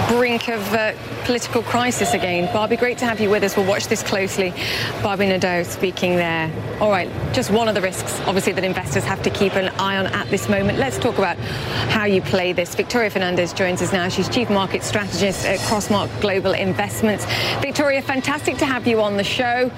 brink 0.10 0.50
of 0.50 0.73
uh, 0.73 0.93
political 1.26 1.62
crisis 1.62 2.13
again. 2.13 2.52
Barbie, 2.54 2.78
great 2.78 2.97
to 3.00 3.06
have 3.06 3.19
you 3.19 3.30
with 3.30 3.43
us. 3.43 3.58
We'll 3.58 3.67
watch 3.67 3.88
this 3.88 4.02
closely. 4.02 4.54
Barbie 5.04 5.28
Nadeau 5.28 5.63
speaking 5.63 6.15
there. 6.15 6.52
All 6.80 6.89
right, 6.89 7.10
just 7.34 7.52
one 7.52 7.67
of 7.67 7.76
the 7.76 7.82
risks, 7.82 8.19
obviously, 8.21 8.54
that 8.54 8.63
investors 8.63 9.04
have 9.04 9.21
to 9.23 9.30
keep 9.30 9.54
an 9.56 9.69
eye 9.80 9.97
on 9.97 10.08
at 10.08 10.30
this 10.30 10.47
moment. 10.47 10.78
Let's 10.78 10.97
talk 10.97 11.17
about 11.17 11.38
how 11.89 12.06
you 12.06 12.21
play 12.21 12.54
this. 12.54 12.76
Victoria 12.78 13.10
Fernandez 13.10 13.54
joins 13.54 13.82
us 13.82 13.92
now. 13.92 14.08
She's 14.08 14.30
Chief 14.30 14.52
Market 14.52 14.84
Strategist 14.84 15.48
at 15.48 15.58
Crossmark 15.62 16.22
Global 16.22 16.54
Investments. 16.54 17.26
Victoria, 17.60 18.04
fantastic 18.04 18.58
to 18.58 18.68
have 18.68 18.86
you 18.86 19.02
on 19.02 19.18
the 19.18 19.24
show 19.24 19.72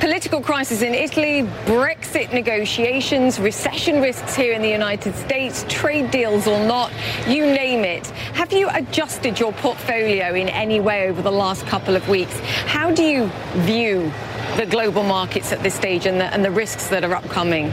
political 0.00 0.40
crisis 0.40 0.80
in 0.80 0.94
Italy, 0.94 1.42
Brexit 1.66 2.32
negotiations, 2.32 3.38
recession 3.38 4.00
risks 4.00 4.34
here 4.34 4.54
in 4.54 4.62
the 4.62 4.68
United 4.68 5.14
States, 5.14 5.66
trade 5.68 6.10
deals 6.10 6.46
or 6.46 6.58
not, 6.66 6.90
you 7.28 7.44
name 7.44 7.84
it. 7.84 8.06
Have 8.32 8.50
you 8.50 8.70
adjusted 8.72 9.38
your 9.38 9.52
portfolio 9.52 10.34
in 10.34 10.48
any 10.48 10.80
way 10.80 11.06
over 11.06 11.20
the 11.20 11.30
last 11.30 11.66
couple 11.66 11.96
of 11.96 12.08
weeks? 12.08 12.34
How 12.64 12.90
do 12.90 13.04
you 13.04 13.30
view 13.56 14.10
the 14.56 14.64
global 14.64 15.02
markets 15.02 15.52
at 15.52 15.62
this 15.62 15.74
stage 15.74 16.06
and 16.06 16.18
the, 16.18 16.32
and 16.32 16.42
the 16.42 16.50
risks 16.50 16.88
that 16.88 17.04
are 17.04 17.14
upcoming? 17.14 17.70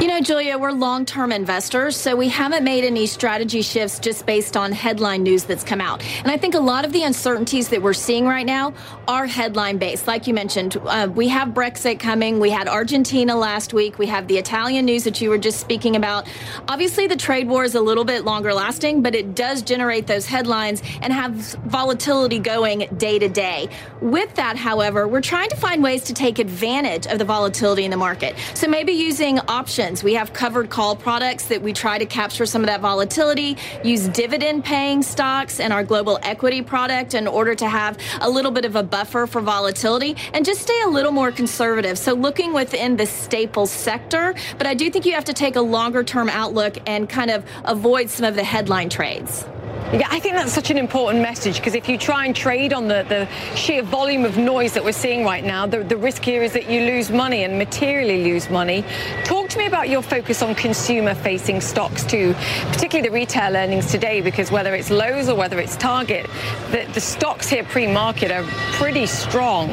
You 0.00 0.06
know, 0.06 0.20
Julia, 0.20 0.56
we're 0.58 0.70
long 0.70 1.04
term 1.04 1.32
investors, 1.32 1.96
so 1.96 2.14
we 2.14 2.28
haven't 2.28 2.62
made 2.62 2.84
any 2.84 3.04
strategy 3.04 3.62
shifts 3.62 3.98
just 3.98 4.26
based 4.26 4.56
on 4.56 4.70
headline 4.70 5.24
news 5.24 5.42
that's 5.42 5.64
come 5.64 5.80
out. 5.80 6.04
And 6.18 6.30
I 6.30 6.36
think 6.36 6.54
a 6.54 6.60
lot 6.60 6.84
of 6.84 6.92
the 6.92 7.02
uncertainties 7.02 7.66
that 7.70 7.82
we're 7.82 7.94
seeing 7.94 8.24
right 8.24 8.46
now 8.46 8.74
are 9.08 9.26
headline 9.26 9.78
based. 9.78 10.06
Like 10.06 10.28
you 10.28 10.34
mentioned, 10.34 10.76
uh, 10.86 11.08
we 11.12 11.26
have 11.26 11.48
Brexit 11.48 11.98
coming, 11.98 12.38
we 12.38 12.48
had 12.48 12.68
Argentina 12.68 13.34
last 13.34 13.74
week, 13.74 13.98
we 13.98 14.06
have 14.06 14.28
the 14.28 14.38
Italian 14.38 14.84
news 14.84 15.02
that 15.02 15.20
you 15.20 15.30
were 15.30 15.38
just 15.38 15.58
speaking 15.58 15.96
about. 15.96 16.28
Obviously, 16.68 17.08
the 17.08 17.16
trade 17.16 17.48
war 17.48 17.64
is 17.64 17.74
a 17.74 17.80
little 17.80 18.04
bit 18.04 18.24
longer 18.24 18.54
lasting, 18.54 19.02
but 19.02 19.16
it 19.16 19.34
does 19.34 19.62
generate 19.62 20.06
those 20.06 20.26
headlines 20.26 20.80
and 21.02 21.12
have 21.12 21.32
volatility 21.32 22.38
going 22.38 22.86
day 22.98 23.18
to 23.18 23.28
day. 23.28 23.68
With 24.00 24.32
that, 24.36 24.56
however, 24.56 25.08
we're 25.08 25.22
trying 25.22 25.48
to 25.48 25.56
find 25.56 25.82
ways 25.82 26.04
to 26.04 26.14
take 26.14 26.38
advantage 26.38 27.08
of 27.08 27.18
the 27.18 27.24
volatility 27.24 27.84
in 27.84 27.90
the 27.90 27.96
market. 27.96 28.36
So 28.54 28.68
maybe 28.68 28.92
using 28.92 29.40
options 29.48 29.87
we 30.02 30.14
have 30.14 30.32
covered 30.32 30.68
call 30.68 30.94
products 30.94 31.46
that 31.46 31.62
we 31.62 31.72
try 31.72 31.96
to 31.98 32.04
capture 32.04 32.44
some 32.44 32.62
of 32.62 32.66
that 32.66 32.80
volatility, 32.80 33.56
use 33.82 34.06
dividend 34.08 34.64
paying 34.64 35.02
stocks 35.02 35.60
and 35.60 35.72
our 35.72 35.82
global 35.82 36.18
equity 36.22 36.60
product 36.60 37.14
in 37.14 37.26
order 37.26 37.54
to 37.54 37.66
have 37.66 37.98
a 38.20 38.28
little 38.28 38.50
bit 38.50 38.64
of 38.66 38.76
a 38.76 38.82
buffer 38.82 39.26
for 39.26 39.40
volatility 39.40 40.14
and 40.34 40.44
just 40.44 40.60
stay 40.60 40.80
a 40.82 40.88
little 40.88 41.12
more 41.12 41.32
conservative. 41.32 41.96
So 41.96 42.12
looking 42.12 42.52
within 42.52 42.96
the 42.96 43.06
staples 43.06 43.70
sector, 43.70 44.34
but 44.58 44.66
I 44.66 44.74
do 44.74 44.90
think 44.90 45.06
you 45.06 45.14
have 45.14 45.24
to 45.24 45.32
take 45.32 45.56
a 45.56 45.62
longer 45.62 46.04
term 46.04 46.28
outlook 46.28 46.76
and 46.86 47.08
kind 47.08 47.30
of 47.30 47.44
avoid 47.64 48.10
some 48.10 48.26
of 48.26 48.34
the 48.34 48.44
headline 48.44 48.90
trades. 48.90 49.46
Yeah, 49.90 50.06
I 50.10 50.20
think 50.20 50.34
that's 50.34 50.52
such 50.52 50.70
an 50.70 50.76
important 50.76 51.22
message 51.22 51.56
because 51.56 51.74
if 51.74 51.88
you 51.88 51.96
try 51.96 52.26
and 52.26 52.36
trade 52.36 52.74
on 52.74 52.88
the, 52.88 53.06
the 53.08 53.26
sheer 53.56 53.82
volume 53.82 54.26
of 54.26 54.36
noise 54.36 54.74
that 54.74 54.84
we're 54.84 54.92
seeing 54.92 55.24
right 55.24 55.42
now, 55.42 55.64
the, 55.64 55.82
the 55.82 55.96
risk 55.96 56.22
here 56.22 56.42
is 56.42 56.52
that 56.52 56.68
you 56.68 56.82
lose 56.82 57.10
money 57.10 57.42
and 57.44 57.56
materially 57.56 58.22
lose 58.22 58.50
money. 58.50 58.84
Talk 59.24 59.48
to 59.48 59.58
me 59.58 59.64
about 59.64 59.88
your 59.88 60.02
focus 60.02 60.42
on 60.42 60.54
consumer 60.54 61.14
facing 61.14 61.62
stocks 61.62 62.04
too, 62.04 62.34
particularly 62.70 63.08
the 63.08 63.14
retail 63.14 63.56
earnings 63.56 63.90
today, 63.90 64.20
because 64.20 64.50
whether 64.50 64.74
it's 64.74 64.90
Lowe's 64.90 65.30
or 65.30 65.34
whether 65.34 65.58
it's 65.58 65.74
Target, 65.78 66.28
the, 66.70 66.86
the 66.92 67.00
stocks 67.00 67.48
here 67.48 67.64
pre 67.64 67.86
market 67.86 68.30
are 68.30 68.44
pretty 68.72 69.06
strong. 69.06 69.68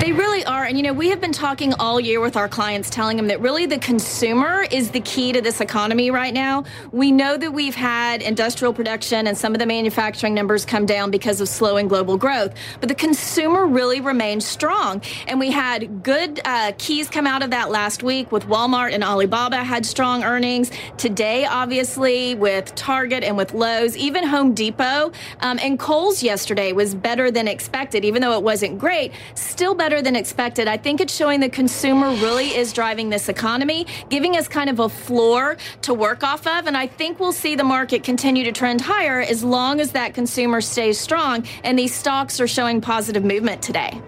They 0.00 0.12
really 0.12 0.29
are. 0.44 0.64
And, 0.64 0.76
you 0.76 0.82
know, 0.82 0.92
we 0.92 1.08
have 1.08 1.20
been 1.20 1.32
talking 1.32 1.72
all 1.78 1.98
year 1.98 2.20
with 2.20 2.36
our 2.36 2.48
clients, 2.48 2.90
telling 2.90 3.16
them 3.16 3.28
that 3.28 3.40
really 3.40 3.64
the 3.64 3.78
consumer 3.78 4.66
is 4.70 4.90
the 4.90 5.00
key 5.00 5.32
to 5.32 5.40
this 5.40 5.62
economy 5.62 6.10
right 6.10 6.34
now. 6.34 6.64
We 6.92 7.10
know 7.10 7.38
that 7.38 7.52
we've 7.54 7.74
had 7.74 8.20
industrial 8.20 8.74
production 8.74 9.26
and 9.26 9.38
some 9.38 9.54
of 9.54 9.60
the 9.60 9.64
manufacturing 9.64 10.34
numbers 10.34 10.66
come 10.66 10.84
down 10.84 11.10
because 11.10 11.40
of 11.40 11.48
slowing 11.48 11.88
global 11.88 12.18
growth, 12.18 12.52
but 12.80 12.90
the 12.90 12.94
consumer 12.94 13.66
really 13.66 14.02
remains 14.02 14.44
strong. 14.44 15.00
And 15.26 15.40
we 15.40 15.50
had 15.50 16.02
good 16.02 16.40
uh, 16.44 16.72
keys 16.76 17.08
come 17.08 17.26
out 17.26 17.42
of 17.42 17.48
that 17.50 17.70
last 17.70 18.02
week 18.02 18.30
with 18.30 18.46
Walmart 18.46 18.92
and 18.92 19.02
Alibaba 19.02 19.64
had 19.64 19.86
strong 19.86 20.22
earnings. 20.22 20.70
Today, 20.98 21.46
obviously, 21.46 22.34
with 22.34 22.74
Target 22.74 23.24
and 23.24 23.38
with 23.38 23.54
Lowe's, 23.54 23.96
even 23.96 24.22
Home 24.24 24.52
Depot 24.52 25.12
um, 25.40 25.58
and 25.62 25.78
Kohl's 25.78 26.22
yesterday 26.22 26.72
was 26.72 26.94
better 26.94 27.30
than 27.30 27.48
expected, 27.48 28.04
even 28.04 28.20
though 28.20 28.36
it 28.36 28.42
wasn't 28.42 28.78
great, 28.78 29.12
still 29.34 29.74
better 29.74 30.02
than 30.02 30.10
than 30.10 30.16
expected. 30.30 30.68
I 30.68 30.76
think 30.76 31.00
it's 31.00 31.12
showing 31.12 31.40
the 31.40 31.48
consumer 31.48 32.10
really 32.10 32.54
is 32.54 32.72
driving 32.72 33.10
this 33.10 33.28
economy, 33.28 33.84
giving 34.10 34.36
us 34.36 34.46
kind 34.46 34.70
of 34.70 34.78
a 34.78 34.88
floor 34.88 35.56
to 35.82 35.92
work 35.92 36.22
off 36.22 36.46
of. 36.46 36.68
And 36.68 36.76
I 36.76 36.86
think 36.86 37.18
we'll 37.18 37.32
see 37.32 37.56
the 37.56 37.64
market 37.64 38.04
continue 38.04 38.44
to 38.44 38.52
trend 38.52 38.80
higher 38.80 39.20
as 39.20 39.42
long 39.42 39.80
as 39.80 39.90
that 39.90 40.14
consumer 40.14 40.60
stays 40.60 41.00
strong 41.00 41.44
and 41.64 41.76
these 41.76 41.92
stocks 41.92 42.40
are 42.40 42.46
showing 42.46 42.80
positive 42.80 43.24
movement 43.24 43.60
today. 43.60 44.00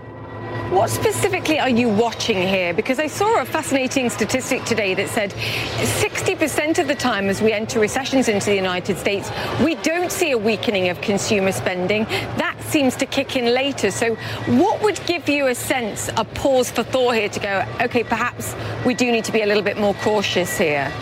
What 0.72 0.90
specifically 0.90 1.58
are 1.58 1.68
you 1.68 1.88
watching 1.88 2.36
here? 2.36 2.72
Because 2.72 2.98
I 2.98 3.06
saw 3.06 3.40
a 3.40 3.44
fascinating 3.44 4.10
statistic 4.10 4.64
today 4.64 4.94
that 4.94 5.08
said 5.08 5.30
60% 5.32 6.78
of 6.78 6.88
the 6.88 6.94
time 6.94 7.28
as 7.28 7.40
we 7.40 7.52
enter 7.52 7.78
recessions 7.78 8.28
into 8.28 8.46
the 8.46 8.56
United 8.56 8.98
States, 8.98 9.30
we 9.62 9.74
don't 9.76 10.10
see 10.10 10.30
a 10.32 10.38
weakening 10.38 10.88
of 10.88 11.00
consumer 11.00 11.52
spending. 11.52 12.04
That 12.36 12.56
seems 12.68 12.96
to 12.96 13.06
kick 13.06 13.36
in 13.36 13.52
later. 13.54 13.90
So, 13.90 14.14
what 14.46 14.82
would 14.82 15.00
give 15.06 15.28
you 15.28 15.48
a 15.48 15.54
sense, 15.54 16.08
a 16.16 16.24
pause 16.24 16.70
for 16.70 16.82
thought 16.82 17.16
here 17.16 17.28
to 17.28 17.40
go, 17.40 17.66
okay, 17.80 18.02
perhaps 18.04 18.54
we 18.84 18.94
do 18.94 19.12
need 19.12 19.24
to 19.24 19.32
be 19.32 19.42
a 19.42 19.46
little 19.46 19.62
bit 19.62 19.78
more 19.78 19.94
cautious 19.94 20.58
here? 20.58 20.92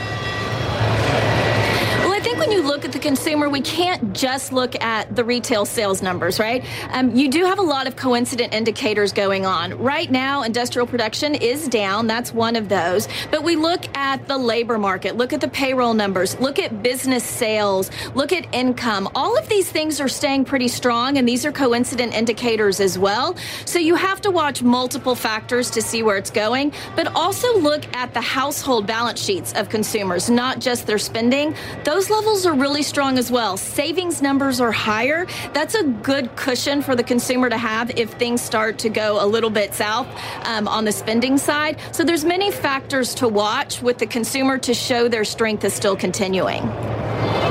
When 2.51 2.59
you 2.59 2.67
look 2.67 2.85
at 2.85 2.91
the 2.91 2.99
consumer, 2.99 3.49
we 3.49 3.61
can't 3.61 4.13
just 4.13 4.53
look 4.53 4.75
at 4.83 5.15
the 5.15 5.23
retail 5.23 5.65
sales 5.65 6.03
numbers, 6.03 6.41
right? 6.41 6.65
Um, 6.91 7.15
you 7.15 7.31
do 7.31 7.45
have 7.45 7.61
a 7.61 7.63
lot 7.63 7.87
of 7.87 7.95
coincident 7.95 8.53
indicators 8.53 9.13
going 9.13 9.47
on. 9.47 9.79
Right 9.79 10.11
now, 10.11 10.43
industrial 10.43 10.89
production 10.89 11.37
is 11.37 11.69
down. 11.69 12.09
That's 12.09 12.35
one 12.35 12.57
of 12.57 12.69
those. 12.69 13.07
But 13.31 13.45
we 13.45 13.55
look 13.55 13.97
at 13.97 14.27
the 14.27 14.37
labor 14.37 14.79
market, 14.79 15.17
look 15.17 15.33
at 15.33 15.41
the 15.41 15.47
payroll 15.47 15.95
numbers, 15.95 16.41
look 16.41 16.59
at 16.59 16.83
business 16.83 17.23
sales, 17.23 17.89
look 18.17 18.33
at 18.33 18.53
income. 18.53 19.09
All 19.15 19.39
of 19.39 19.49
these 19.49 19.71
things 19.71 20.01
are 20.01 20.09
staying 20.09 20.45
pretty 20.45 20.67
strong, 20.67 21.19
and 21.19 21.29
these 21.29 21.47
are 21.47 21.53
coincident 21.53 22.15
indicators 22.15 22.81
as 22.81 22.99
well. 22.99 23.37
So 23.65 23.79
you 23.79 23.95
have 23.95 24.21
to 24.23 24.33
watch 24.33 24.61
multiple 24.61 25.15
factors 25.15 25.71
to 25.71 25.81
see 25.81 26.03
where 26.03 26.17
it's 26.17 26.31
going, 26.31 26.73
but 26.97 27.15
also 27.15 27.57
look 27.61 27.85
at 27.95 28.13
the 28.13 28.21
household 28.21 28.89
balance 28.89 29.23
sheets 29.23 29.53
of 29.53 29.69
consumers, 29.69 30.29
not 30.29 30.59
just 30.59 30.89
their 30.89 30.99
spending. 30.99 31.55
Those 31.85 32.11
levels 32.11 32.40
levels 32.41 32.59
are 32.59 32.63
really 32.63 32.83
strong 32.83 33.19
as 33.19 33.31
well. 33.31 33.57
Savings 33.59 34.23
numbers 34.23 34.61
are 34.61 34.73
higher. 34.73 35.27
That's 35.53 35.75
a 35.75 35.83
good 35.83 36.35
cushion 36.37 36.81
for 36.81 36.97
the 36.97 37.03
consumer 37.03 37.51
to 37.51 37.59
have 37.59 37.91
if 37.99 38.13
things 38.15 38.41
start 38.41 38.79
to 38.79 38.89
go 38.89 39.23
a 39.23 39.27
little 39.27 39.51
bit 39.51 39.75
south 39.75 40.07
um, 40.47 40.67
on 40.67 40.87
the 40.87 40.93
spending 40.93 41.37
side. 41.37 41.79
So 41.93 42.03
there's 42.03 42.25
many 42.25 42.51
factors 42.51 43.15
to 43.17 43.29
watch 43.29 43.83
with 43.83 43.99
the 43.99 44.07
consumer 44.07 44.57
to 44.59 44.73
show 44.73 45.09
their 45.09 45.25
strength 45.25 45.65
is 45.65 45.75
still 45.75 45.97
continuing. 45.97 46.63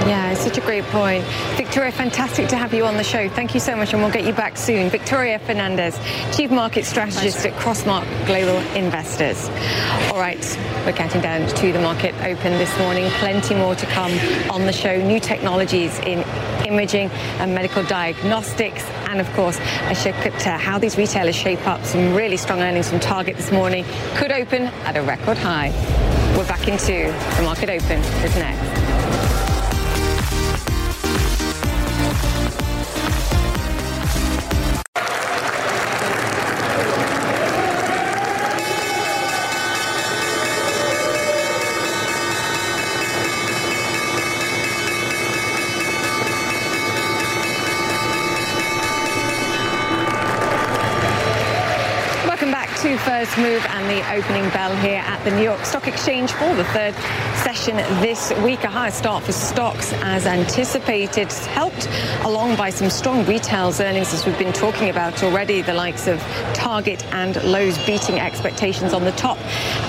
Yeah, 0.10 0.32
it's 0.32 0.42
such 0.42 0.58
a 0.58 0.62
great 0.62 0.86
point. 0.86 1.24
Victoria, 1.56 1.92
fantastic 1.92 2.48
to 2.48 2.58
have 2.58 2.74
you 2.74 2.84
on 2.84 2.98
the 2.98 3.04
show. 3.04 3.30
Thank 3.30 3.54
you 3.54 3.60
so 3.60 3.76
much, 3.76 3.94
and 3.94 4.02
we'll 4.02 4.12
get 4.12 4.26
you 4.26 4.34
back 4.34 4.58
soon. 4.58 4.90
Victoria 4.90 5.38
Fernandez, 5.38 6.00
Chief 6.36 6.50
Market 6.50 6.86
Strategist 6.86 7.46
at 7.46 7.54
Crossmark 7.60 8.08
Global 8.26 8.58
Investors. 8.76 9.50
All 10.12 10.18
right, 10.18 10.42
we're 10.84 10.94
counting 10.94 11.22
down 11.22 11.48
to 11.48 11.72
the 11.72 11.80
market 11.80 12.16
open 12.24 12.54
this 12.54 12.76
morning. 12.80 13.08
Plenty 13.20 13.54
more 13.54 13.76
to 13.76 13.86
come 13.86 14.12
on 14.50 14.66
the 14.66 14.74
show. 14.74 15.00
New 15.00 15.20
technologies 15.20 16.00
in 16.00 16.24
imaging 16.66 17.12
and 17.38 17.54
medical 17.54 17.84
diagnostics, 17.84 18.84
and 19.10 19.22
of 19.22 19.32
course, 19.34 19.60
a 19.60 19.94
look 19.94 20.26
at 20.26 20.48
uh, 20.48 20.58
how 20.58 20.80
these 20.80 20.98
retailers 20.98 21.36
shape 21.36 21.68
up. 21.68 21.86
Some 21.86 22.16
really 22.16 22.38
strong 22.38 22.62
earnings 22.62 22.90
from 22.90 23.00
Target 23.00 23.38
this 23.38 23.52
morning 23.52 23.86
could 24.16 24.32
open 24.32 24.64
at 24.88 24.98
a 24.98 25.04
record 25.04 25.38
high. 25.38 25.70
We're 26.36 26.48
back 26.48 26.68
into 26.68 27.14
the 27.38 27.44
market 27.44 27.70
open. 27.70 28.00
Is 28.24 28.36
next. 28.36 28.69
Move 53.38 53.66
and 53.70 53.90
the 53.90 54.02
opening 54.14 54.50
bell 54.50 54.76
here 54.78 55.02
at 55.06 55.24
the 55.24 55.32
New 55.32 55.44
York 55.44 55.64
Stock 55.64 55.88
Exchange 55.88 56.32
for 56.32 56.54
the 56.56 56.64
third 56.66 56.94
session 57.44 57.78
this 58.02 58.34
week. 58.44 58.64
A 58.64 58.68
higher 58.68 58.92
start 58.92 59.24
for 59.24 59.32
stocks 59.32 59.94
as 60.02 60.26
anticipated, 60.26 61.32
helped 61.32 61.88
along 62.24 62.58
by 62.58 62.70
some 62.70 62.90
strong 62.90 63.26
retails 63.26 63.80
earnings 63.80 64.14
as 64.14 64.26
we've 64.26 64.38
been 64.38 64.52
talking 64.52 64.90
about 64.90 65.24
already, 65.24 65.62
the 65.62 65.74
likes 65.74 66.08
of 66.08 66.20
Target 66.54 67.06
and 67.14 67.42
Lowe's 67.44 67.78
beating 67.86 68.20
expectations 68.20 68.94
on 68.94 69.06
the 69.06 69.12
top 69.14 69.38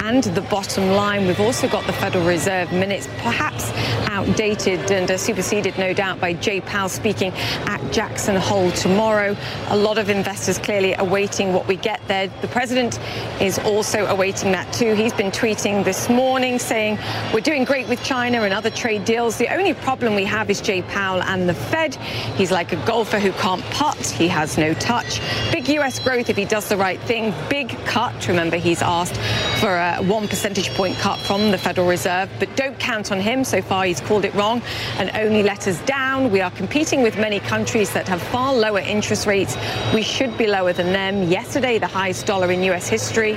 and 0.05 0.23
the 0.23 0.43
bottom 0.43 0.91
line. 0.91 1.27
We've 1.27 1.41
also 1.41 1.67
got 1.69 1.87
the 1.87 1.93
Federal 1.95 2.27
Reserve 2.27 2.73
minutes, 2.73 3.07
perhaps 3.19 3.73
outdated 4.11 4.91
and 4.91 5.11
uh, 5.11 5.17
superseded, 5.17 5.79
no 5.79 5.93
doubt, 5.93 6.21
by 6.21 6.35
Jay 6.35 6.61
Powell 6.61 6.89
speaking 6.89 7.33
at 7.67 7.81
Jackson 7.93 8.37
Hole 8.37 8.71
tomorrow. 8.73 9.37
A 9.69 9.77
lot 9.77 9.99
of 9.99 10.11
investors 10.11 10.59
clearly 10.59 10.95
awaiting 10.95 11.53
what 11.53 11.67
we 11.67 11.77
get 11.77 12.01
there. 12.07 12.29
The 12.41 12.49
president 12.49 12.99
is 13.41 13.59
also 13.61 14.07
awaiting 14.07 14.53
that 14.53 14.71
too. 14.73 14.95
He's 14.95 15.15
been 15.15 15.31
tweeting 15.31 15.85
this 15.85 16.09
morning 16.09 16.59
saying, 16.59 16.99
We're 17.33 17.41
doing 17.41 17.65
great 17.65 17.89
with 17.89 18.03
China 18.03 18.43
and 18.43 18.53
other 18.53 18.71
trade 18.71 19.05
deals. 19.05 19.39
The 19.39 19.49
only 19.49 19.75
problem 19.75 20.15
we 20.15 20.25
have 20.25 20.51
is 20.51 20.61
Jay 20.61 20.83
Powell 20.83 21.23
and 21.23 21.49
the 21.49 21.55
Fed. 21.55 21.95
He's 22.37 22.51
like 22.51 22.73
a 22.73 22.87
golfer 22.87 23.19
who 23.19 23.33
can't 23.33 23.63
putt, 23.71 24.07
he 24.07 24.29
has 24.29 24.59
no 24.59 24.75
touch. 24.75 25.21
Big 25.53 25.69
US 25.69 25.99
growth 25.99 26.29
if 26.29 26.37
he 26.37 26.45
does 26.45 26.69
the 26.69 26.77
right 26.77 27.01
thing. 27.01 27.35
Big 27.49 27.71
cut. 27.87 28.29
Remember, 28.29 28.57
he's 28.57 28.83
asked 28.83 29.17
for 29.61 29.75
a 29.75 29.97
one 30.03 30.29
percentage 30.29 30.71
point 30.75 30.97
cut 30.97 31.19
from 31.21 31.51
the 31.51 31.59
Federal 31.59 31.89
Reserve, 31.89 32.29
but 32.39 32.55
don't 32.57 32.79
count 32.79 33.11
on 33.11 33.21
him. 33.21 33.45
So 33.45 33.63
far, 33.63 33.85
he's 33.85 34.01
called 34.01 34.25
it 34.25 34.35
wrong 34.35 34.63
and 34.99 35.11
only 35.15 35.43
let 35.43 35.67
us 35.67 35.81
down. 35.87 36.31
We 36.31 36.41
are 36.41 36.51
competing 36.51 37.03
with 37.03 37.17
many 37.17 37.41
countries 37.41 37.93
that 37.95 38.07
have 38.09 38.23
far 38.23 38.53
lower 38.53 38.81
interest 38.81 39.27
rates. 39.27 39.57
We 39.95 40.03
should 40.03 40.37
be 40.37 40.47
lower 40.47 40.73
than 40.73 40.93
them. 40.93 41.31
Yesterday, 41.31 41.79
the 41.79 41.87
highest 41.87 42.27
dollar 42.27 42.51
in 42.53 42.63
US 42.65 42.89
history. 42.89 43.30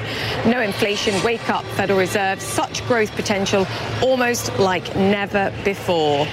No 0.46 0.62
inflation. 0.62 1.22
Wake 1.24 1.50
up, 1.50 1.66
Federal 1.78 2.00
Reserve. 2.00 2.42
Such 2.42 2.86
growth 2.88 3.12
potential, 3.16 3.68
almost 4.02 4.58
like 4.60 4.96
never 4.96 5.54
before. 5.64 6.28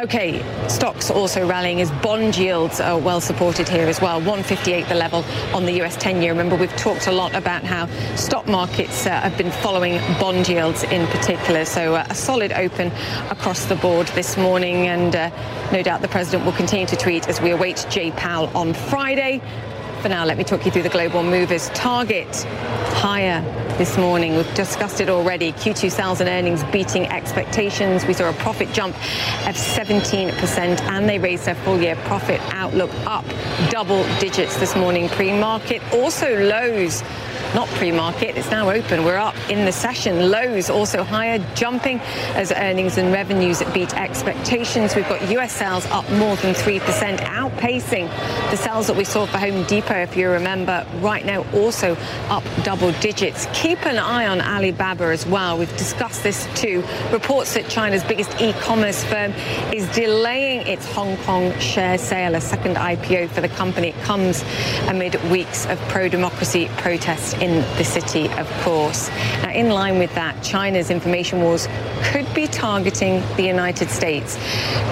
Okay, 0.00 0.44
stocks 0.68 1.10
also 1.10 1.46
rallying 1.46 1.80
as 1.80 1.90
bond 1.90 2.36
yields 2.36 2.80
are 2.80 2.98
well 2.98 3.20
supported 3.20 3.66
here 3.66 3.86
as 3.86 4.00
well. 4.00 4.18
158 4.18 4.86
the 4.88 4.94
level 4.94 5.24
on 5.54 5.64
the 5.64 5.82
US 5.82 5.96
10 5.96 6.20
year. 6.20 6.32
Remember, 6.32 6.54
we've 6.54 6.76
talked 6.76 7.06
a 7.06 7.12
lot 7.12 7.34
about 7.34 7.64
how 7.64 7.86
stock 8.14 8.46
markets 8.46 9.06
uh, 9.06 9.20
have 9.20 9.36
been 9.38 9.50
following 9.50 9.98
bond 10.20 10.48
yields 10.48 10.82
in 10.84 11.06
particular. 11.08 11.64
So 11.64 11.94
uh, 11.94 12.06
a 12.10 12.14
solid 12.14 12.52
open 12.52 12.92
across 13.30 13.64
the 13.64 13.76
board 13.76 14.06
this 14.08 14.36
morning. 14.36 14.86
And 14.86 15.16
uh, 15.16 15.30
no 15.72 15.82
doubt 15.82 16.02
the 16.02 16.08
president 16.08 16.44
will 16.44 16.52
continue 16.52 16.86
to 16.86 16.96
tweet 16.96 17.26
as 17.26 17.40
we 17.40 17.50
await 17.50 17.86
Jay 17.88 18.10
Powell 18.10 18.54
on 18.54 18.74
Friday. 18.74 19.40
For 20.06 20.10
now, 20.10 20.24
let 20.24 20.38
me 20.38 20.44
talk 20.44 20.64
you 20.64 20.70
through 20.70 20.84
the 20.84 20.88
global 20.88 21.24
movers. 21.24 21.68
Target 21.70 22.32
higher 22.94 23.42
this 23.78 23.98
morning. 23.98 24.36
We've 24.36 24.54
discussed 24.54 25.00
it 25.00 25.08
already. 25.08 25.52
Q2 25.52 25.90
sales 25.90 26.20
and 26.20 26.28
earnings 26.28 26.64
beating 26.64 27.06
expectations. 27.06 28.06
We 28.06 28.14
saw 28.14 28.30
a 28.30 28.32
profit 28.34 28.72
jump 28.72 28.96
of 29.46 29.54
17% 29.54 30.80
and 30.80 31.08
they 31.08 31.18
raised 31.18 31.44
their 31.44 31.54
full 31.56 31.80
year 31.80 31.96
profit 32.04 32.40
outlook 32.52 32.90
up 33.06 33.24
double 33.70 34.04
digits 34.18 34.56
this 34.56 34.74
morning 34.76 35.08
pre-market. 35.10 35.82
Also 35.92 36.26
Lowe's 36.38 37.02
not 37.54 37.68
pre-market. 37.68 38.36
It's 38.36 38.50
now 38.50 38.70
open. 38.70 39.04
We're 39.04 39.16
up 39.16 39.34
in 39.48 39.64
the 39.64 39.72
session. 39.72 40.30
Lowe's 40.30 40.68
also 40.68 41.02
higher, 41.02 41.38
jumping 41.54 42.00
as 42.34 42.52
earnings 42.52 42.98
and 42.98 43.12
revenues 43.12 43.62
beat 43.72 43.94
expectations. 43.94 44.94
We've 44.94 45.08
got 45.08 45.30
US 45.30 45.52
sales 45.52 45.86
up 45.86 46.08
more 46.12 46.36
than 46.36 46.54
3%, 46.54 46.80
outpacing 47.18 48.08
the 48.50 48.56
sales 48.56 48.86
that 48.88 48.96
we 48.96 49.04
saw 49.04 49.26
for 49.26 49.38
Home 49.38 49.64
Depot, 49.64 50.02
if 50.02 50.16
you 50.16 50.28
remember, 50.28 50.86
right 51.00 51.24
now 51.24 51.46
also 51.52 51.96
up 52.28 52.44
double 52.62 52.92
digits. 53.00 53.46
Keep 53.66 53.84
an 53.86 53.98
eye 53.98 54.28
on 54.28 54.40
Alibaba 54.40 55.06
as 55.06 55.26
well. 55.26 55.58
We've 55.58 55.76
discussed 55.76 56.22
this 56.22 56.46
too. 56.54 56.84
Reports 57.10 57.54
that 57.54 57.68
China's 57.68 58.04
biggest 58.04 58.40
e-commerce 58.40 59.02
firm 59.02 59.32
is 59.74 59.92
delaying 59.92 60.64
its 60.68 60.86
Hong 60.92 61.16
Kong 61.24 61.52
share 61.58 61.98
sale, 61.98 62.36
a 62.36 62.40
second 62.40 62.76
IPO 62.76 63.28
for 63.30 63.40
the 63.40 63.48
company. 63.48 63.88
It 63.88 64.00
comes 64.02 64.44
amid 64.86 65.20
weeks 65.32 65.66
of 65.66 65.80
pro-democracy 65.88 66.70
protests 66.76 67.32
in 67.32 67.62
the 67.76 67.82
city, 67.82 68.28
of 68.34 68.48
course. 68.62 69.08
Now, 69.42 69.50
in 69.50 69.70
line 69.70 69.98
with 69.98 70.14
that, 70.14 70.44
China's 70.44 70.88
information 70.88 71.40
wars 71.40 71.66
could 72.04 72.32
be 72.34 72.46
targeting 72.46 73.20
the 73.36 73.42
United 73.42 73.90
States. 73.90 74.38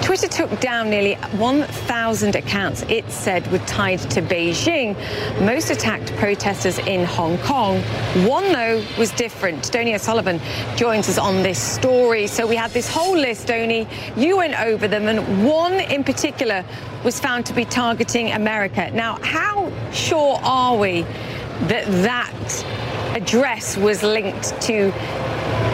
Twitter 0.01 0.27
took 0.27 0.59
down 0.59 0.89
nearly 0.89 1.13
1,000 1.37 2.35
accounts 2.35 2.81
it 2.89 3.09
said 3.09 3.49
were 3.53 3.59
tied 3.59 3.99
to 4.11 4.21
Beijing. 4.21 4.97
Most 5.39 5.69
attacked 5.69 6.13
protesters 6.17 6.77
in 6.79 7.05
Hong 7.05 7.37
Kong. 7.37 7.81
One, 8.27 8.51
though, 8.51 8.64
was 8.97 9.11
different. 9.11 9.71
Donie 9.71 9.95
O'Sullivan 9.95 10.39
joins 10.75 11.09
us 11.09 11.17
on 11.17 11.43
this 11.43 11.59
story. 11.59 12.27
So 12.27 12.47
we 12.47 12.55
had 12.55 12.71
this 12.71 12.89
whole 12.89 13.15
list, 13.15 13.47
Donie. 13.47 13.87
You 14.15 14.37
went 14.37 14.59
over 14.59 14.87
them, 14.87 15.07
and 15.07 15.45
one 15.45 15.73
in 15.73 16.03
particular 16.03 16.63
was 17.03 17.19
found 17.19 17.45
to 17.47 17.53
be 17.53 17.65
targeting 17.65 18.31
America. 18.31 18.89
Now, 18.91 19.17
how 19.21 19.71
sure 19.91 20.39
are 20.43 20.77
we 20.77 21.01
that 21.67 21.85
that 22.03 22.65
address 23.15 23.77
was 23.77 24.03
linked 24.03 24.59
to 24.61 24.91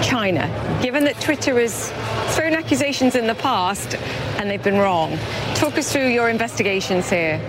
China, 0.04 0.47
given 0.82 1.04
that 1.06 1.19
Twitter 1.21 1.60
has 1.60 1.91
thrown 2.36 2.54
accusations 2.54 3.15
in 3.15 3.27
the 3.27 3.36
past 3.36 3.95
and 4.38 4.49
they've 4.49 4.63
been 4.63 4.77
wrong. 4.77 5.17
Talk 5.56 5.77
us 5.77 5.91
through 5.91 6.08
your 6.08 6.30
investigations 6.30 7.10
here. 7.10 7.39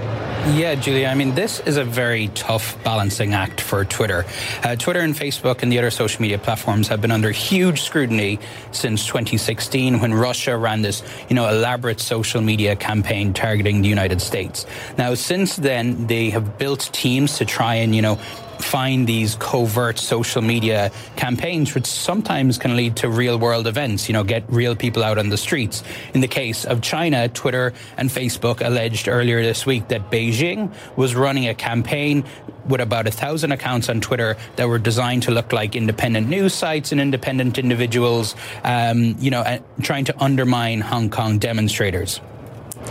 Yeah, 0.45 0.75
Julia. 0.75 1.07
I 1.07 1.15
mean, 1.15 1.37
this 1.37 1.61
is 1.61 1.77
a 1.77 1.85
very 1.85 2.27
tough 2.35 2.77
balancing 2.83 3.33
act 3.33 3.61
for 3.61 3.85
Twitter. 3.85 4.27
Uh, 4.65 4.75
Twitter 4.75 4.99
and 4.99 5.15
Facebook 5.15 5.63
and 5.63 5.71
the 5.71 5.79
other 5.79 5.93
social 5.93 6.21
media 6.21 6.37
platforms 6.37 6.89
have 6.89 7.01
been 7.01 7.13
under 7.13 7.31
huge 7.31 7.83
scrutiny 7.83 8.41
since 8.73 9.07
2016 9.07 10.01
when 10.01 10.13
Russia 10.13 10.57
ran 10.57 10.83
this, 10.83 11.05
you 11.29 11.37
know, 11.37 11.49
elaborate 11.49 12.01
social 12.01 12.41
media 12.41 12.75
campaign 12.75 13.33
targeting 13.33 13.83
the 13.83 13.89
United 13.89 14.21
States. 14.21 14.67
Now, 14.99 15.15
since 15.15 15.55
then, 15.55 16.09
they 16.09 16.31
have 16.31 16.59
built 16.59 16.91
teams 16.93 17.39
to 17.39 17.45
try 17.45 17.77
and, 17.77 17.95
you 17.95 18.03
know, 18.03 18.19
find 18.65 19.07
these 19.07 19.37
covert 19.37 19.99
social 19.99 20.43
media 20.43 20.91
campaigns, 21.17 21.75
which 21.75 21.87
sometimes 21.87 22.59
can 22.59 22.77
lead 22.77 22.97
to 22.97 23.09
real 23.09 23.39
world 23.39 23.67
events, 23.67 24.09
you 24.09 24.13
know, 24.13 24.25
get 24.25 24.45
real 24.49 24.75
people 24.77 25.03
out 25.03 25.19
on 25.19 25.29
the 25.29 25.37
streets. 25.37 25.83
In 26.15 26.21
the 26.21 26.29
case 26.29 26.65
of 26.65 26.81
China, 26.81 27.29
Twitter 27.29 27.73
and 27.97 28.11
Facebook 28.11 28.65
alleged 28.65 29.09
earlier 29.09 29.43
this 29.43 29.67
week 29.67 29.89
that 29.89 30.11
Beijing 30.11 30.73
was 30.97 31.15
running 31.15 31.49
a 31.49 31.55
campaign 31.55 32.25
with 32.67 32.81
about 32.81 33.07
a 33.07 33.11
thousand 33.11 33.53
accounts 33.53 33.89
on 33.89 34.01
Twitter 34.01 34.37
that 34.57 34.69
were 34.69 34.79
designed 34.79 35.25
to 35.25 35.31
look 35.31 35.53
like 35.53 35.75
independent 35.75 36.29
news 36.29 36.55
sites 36.55 36.93
and 36.93 37.01
independent 37.01 37.59
individuals, 37.59 38.35
um, 38.65 39.17
you 39.19 39.31
know, 39.31 39.61
trying 39.83 40.05
to 40.05 40.23
undermine 40.23 40.81
Hong 40.81 41.11
Kong 41.11 41.39
demonstrators. 41.39 42.21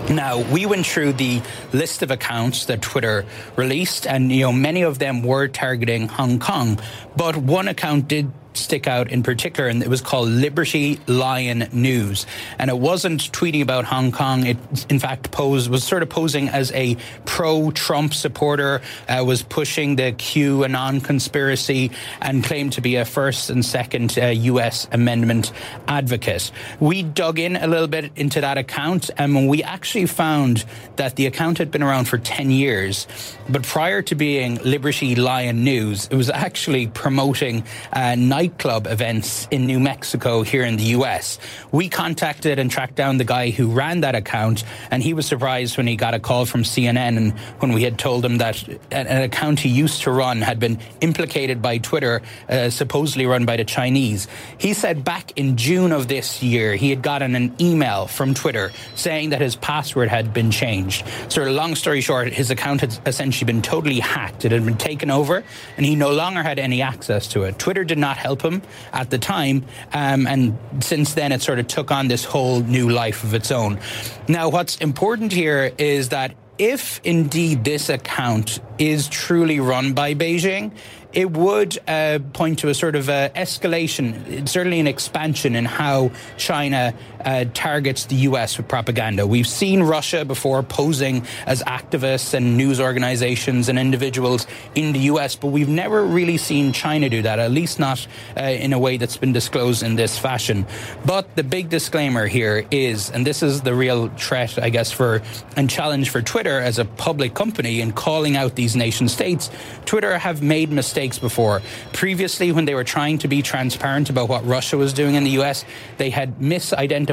Now, 0.10 0.40
we 0.52 0.66
went 0.66 0.86
through 0.86 1.14
the 1.14 1.42
list 1.74 2.02
of 2.02 2.12
accounts 2.12 2.66
that 2.66 2.82
Twitter 2.82 3.26
released, 3.56 4.06
and 4.06 4.32
you 4.32 4.42
know 4.42 4.52
many 4.52 4.82
of 4.82 5.00
them 5.00 5.24
were 5.24 5.48
targeting 5.48 6.08
Hong 6.08 6.40
Kong, 6.40 6.80
but 7.16 7.38
one 7.38 7.68
account 7.68 8.08
did 8.08 8.32
stick 8.54 8.88
out 8.88 9.12
in 9.12 9.24
particular, 9.24 9.70
and 9.70 9.82
it 9.82 9.88
was 9.88 10.02
called 10.02 10.30
Liberty 10.30 11.00
Lion 11.08 11.68
News. 11.72 12.26
And 12.60 12.70
it 12.70 12.78
wasn't 12.78 13.32
tweeting 13.32 13.62
about 13.62 13.86
Hong 13.86 14.12
Kong. 14.12 14.46
It, 14.46 14.58
in 14.90 15.00
fact, 15.00 15.32
posed 15.32 15.70
was 15.70 15.84
sort 15.84 16.04
of 16.04 16.10
posing 16.10 16.50
as 16.50 16.72
a 16.74 16.98
pro-Trump 17.26 18.14
supporter, 18.14 18.82
uh, 19.08 19.24
was 19.26 19.44
pushing 19.44 19.96
the 19.96 20.12
QAnon 20.14 21.04
conspiracy, 21.04 21.92
and 22.22 22.44
claimed 22.44 22.74
to 22.74 22.82
be 22.82 22.96
a 22.96 23.06
first 23.06 23.50
and 23.50 23.64
second 23.64 24.18
uh, 24.18 24.28
U.S. 24.28 24.88
amendment 24.92 25.52
advocate. 25.88 26.52
We 26.80 27.04
dug 27.04 27.40
in 27.40 27.56
a 27.56 27.68
little 27.68 27.88
bit 27.88 28.12
into 28.16 28.42
that 28.42 28.58
account, 28.58 29.10
and 29.18 29.48
we 29.48 29.64
actually 29.64 30.06
found 30.06 30.66
that 30.98 31.16
the 31.16 31.26
account 31.26 31.58
had 31.58 31.72
been 31.72 31.84
around 31.84 32.06
for 32.06 32.18
10 32.18 32.52
years. 32.52 33.08
But 33.50 33.64
prior 33.64 34.02
to 34.04 34.16
being 34.16 34.56
Liberty 34.64 35.16
Lion 35.16 35.64
News, 35.64 36.08
it 36.08 36.16
was 36.16 36.30
actually 36.30 36.88
promoting 36.88 37.64
uh, 37.94 38.16
nightclub 38.42 38.88
events 38.88 39.48
in 39.52 39.68
New 39.68 39.80
Mexico 39.80 40.42
here 40.42 40.64
in 40.64 40.76
the 40.76 40.96
US. 40.98 41.38
We 41.72 41.90
contacted 41.90 42.58
and 42.58 42.72
tracked 42.72 42.96
down 42.96 43.18
the 43.18 43.24
guy 43.24 43.52
who 43.52 43.68
ran 43.68 44.02
that 44.02 44.16
account, 44.16 44.64
and 44.90 45.04
he 45.04 45.14
was 45.14 45.28
surprised 45.28 45.78
when 45.78 45.86
he 45.86 45.96
got 45.96 46.16
a 46.16 46.20
call 46.20 46.48
from 46.48 46.64
CNN 46.64 47.18
and 47.18 47.38
when 47.60 47.72
we 47.72 47.84
had 47.84 48.00
told 48.00 48.26
him 48.26 48.40
that 48.40 48.68
an 48.90 49.22
account 49.22 49.60
he 49.60 49.70
used 49.70 50.02
to 50.04 50.12
run 50.12 50.42
had 50.42 50.60
been 50.60 50.80
implicated 51.02 51.62
by 51.62 51.78
Twitter, 51.78 52.24
uh, 52.50 52.72
supposedly 52.72 53.28
run 53.28 53.46
by 53.46 53.58
the 53.58 53.64
Chinese. 53.64 54.28
He 54.58 54.74
said 54.74 55.04
back 55.04 55.38
in 55.38 55.56
June 55.56 55.92
of 55.92 56.08
this 56.08 56.42
year, 56.42 56.76
he 56.76 56.90
had 56.90 57.04
gotten 57.04 57.36
an 57.36 57.56
email 57.62 58.08
from 58.08 58.34
Twitter 58.34 58.72
saying 58.96 59.30
that 59.30 59.42
his 59.42 59.56
password 59.56 60.10
had 60.10 60.34
been 60.34 60.50
changed. 60.50 61.06
So, 61.30 61.44
long 61.44 61.76
story 61.76 62.02
short, 62.02 62.34
his 62.34 62.50
account 62.50 62.82
had 62.82 62.98
essentially 63.06 63.46
been 63.46 63.62
totally 63.62 64.00
hacked. 64.00 64.46
It 64.46 64.52
had 64.52 64.66
been 64.66 64.78
taken 64.78 65.12
over, 65.12 65.44
and 65.78 65.86
he 65.86 65.96
no 65.96 66.12
longer 66.12 66.42
had 66.42 66.58
any 66.58 66.82
access 66.82 67.28
to 67.28 67.44
it. 67.44 67.60
Twitter 67.60 67.84
did 67.84 68.00
not 68.00 68.18
help 68.18 68.31
help 68.32 68.42
him 68.42 68.62
at 68.94 69.10
the 69.10 69.18
time. 69.18 69.66
Um, 69.94 70.28
and 70.28 70.58
since 70.80 71.14
then, 71.14 71.32
it 71.32 71.42
sort 71.42 71.60
of 71.60 71.68
took 71.68 71.92
on 71.92 72.08
this 72.08 72.24
whole 72.24 72.62
new 72.62 72.90
life 72.90 73.24
of 73.24 73.34
its 73.34 73.52
own. 73.52 73.80
Now, 74.28 74.50
what's 74.50 74.78
important 74.78 75.32
here 75.34 75.72
is 75.78 76.10
that 76.10 76.36
if 76.58 77.02
indeed 77.04 77.64
this 77.64 77.90
account 77.90 78.60
is 78.78 79.08
truly 79.08 79.60
run 79.60 79.94
by 79.94 80.14
Beijing, 80.14 80.72
it 81.12 81.32
would 81.32 81.78
uh, 81.88 82.20
point 82.34 82.60
to 82.60 82.70
a 82.70 82.74
sort 82.74 82.96
of 82.96 83.10
uh, 83.10 83.30
escalation, 83.30 84.48
certainly 84.48 84.80
an 84.80 84.88
expansion 84.88 85.56
in 85.56 85.66
how 85.66 86.12
China 86.38 86.94
uh, 87.26 87.46
targets 87.54 88.06
the 88.06 88.16
US 88.28 88.58
with 88.58 88.68
propaganda. 88.68 89.26
We've 89.28 89.48
seen 89.48 89.84
Russia 89.84 90.26
before 90.26 90.64
posing 90.64 91.26
as 91.46 91.62
activists 91.64 92.34
and 92.34 92.58
news 92.58 92.80
organizations 92.80 93.70
and 93.70 93.78
individuals 93.78 94.48
in 94.76 94.94
the 94.94 95.00
US, 95.12 95.36
but 95.36 95.48
we've 95.48 95.70
never 95.70 96.04
really 96.04 96.38
seen 96.38 96.74
China 96.74 97.10
do 97.10 97.22
that, 97.22 97.40
at 97.40 97.52
least 97.52 97.80
not 97.80 98.06
uh, 98.38 98.42
in 98.42 98.74
a 98.74 98.80
way 98.80 98.98
that's 98.98 99.18
been 99.18 99.34
disclosed 99.34 99.84
in 99.84 99.96
this 99.96 100.18
fashion. 100.18 100.66
But 101.06 101.36
the 101.36 101.44
big 101.44 101.70
disclaimer 101.70 102.28
here 102.28 102.66
is, 102.72 103.10
and 103.12 103.26
this 103.26 103.44
is 103.44 103.62
the 103.62 103.76
real 103.76 104.10
threat, 104.10 104.58
I 104.58 104.70
guess, 104.70 104.92
for 104.92 105.22
and 105.56 105.70
challenge 105.70 106.10
for 106.10 106.22
Twitter 106.22 106.60
as 106.60 106.80
a 106.80 106.86
public 106.86 107.34
company 107.34 107.82
in 107.82 107.92
calling 107.92 108.36
out 108.36 108.56
these 108.56 108.76
nation 108.76 109.08
states. 109.08 109.50
Twitter 109.86 110.18
have 110.18 110.42
made 110.42 110.72
mistakes 110.72 111.20
before. 111.20 111.62
Previously, 111.94 112.52
when 112.52 112.66
they 112.66 112.76
were 112.76 112.84
trying 112.84 113.18
to 113.20 113.28
be 113.28 113.42
transparent 113.42 114.10
about 114.10 114.30
what 114.30 114.46
Russia 114.46 114.78
was 114.78 114.94
doing 114.94 115.16
in 115.16 115.24
the 115.24 115.32
US, 115.42 115.66
they 115.98 116.10
had 116.10 116.40
misidentified 116.40 117.11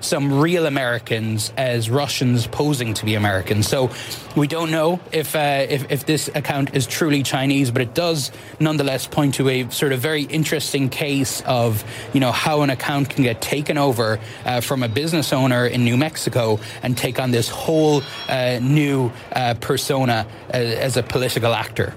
some 0.00 0.40
real 0.40 0.66
Americans 0.66 1.52
as 1.56 1.90
Russians 1.90 2.46
posing 2.46 2.94
to 2.94 3.04
be 3.04 3.14
Americans. 3.14 3.68
So 3.68 3.90
we 4.36 4.46
don't 4.46 4.70
know 4.70 5.00
if, 5.12 5.34
uh, 5.34 5.66
if, 5.68 5.90
if 5.90 6.06
this 6.06 6.28
account 6.34 6.74
is 6.74 6.86
truly 6.86 7.22
Chinese, 7.22 7.70
but 7.70 7.82
it 7.82 7.94
does 7.94 8.30
nonetheless 8.60 9.06
point 9.06 9.34
to 9.34 9.48
a 9.48 9.68
sort 9.70 9.92
of 9.92 10.00
very 10.00 10.22
interesting 10.22 10.88
case 10.88 11.42
of 11.42 11.84
you 12.12 12.20
know 12.20 12.32
how 12.32 12.62
an 12.62 12.70
account 12.70 13.10
can 13.10 13.22
get 13.22 13.40
taken 13.40 13.78
over 13.78 14.18
uh, 14.44 14.60
from 14.60 14.82
a 14.82 14.88
business 14.88 15.32
owner 15.32 15.66
in 15.66 15.84
New 15.84 15.96
Mexico 15.96 16.58
and 16.82 16.96
take 16.96 17.18
on 17.18 17.30
this 17.30 17.48
whole 17.48 18.02
uh, 18.28 18.58
new 18.60 19.12
uh, 19.32 19.54
persona 19.60 20.26
uh, 20.48 20.56
as 20.56 20.96
a 20.96 21.02
political 21.02 21.54
actor. 21.54 21.94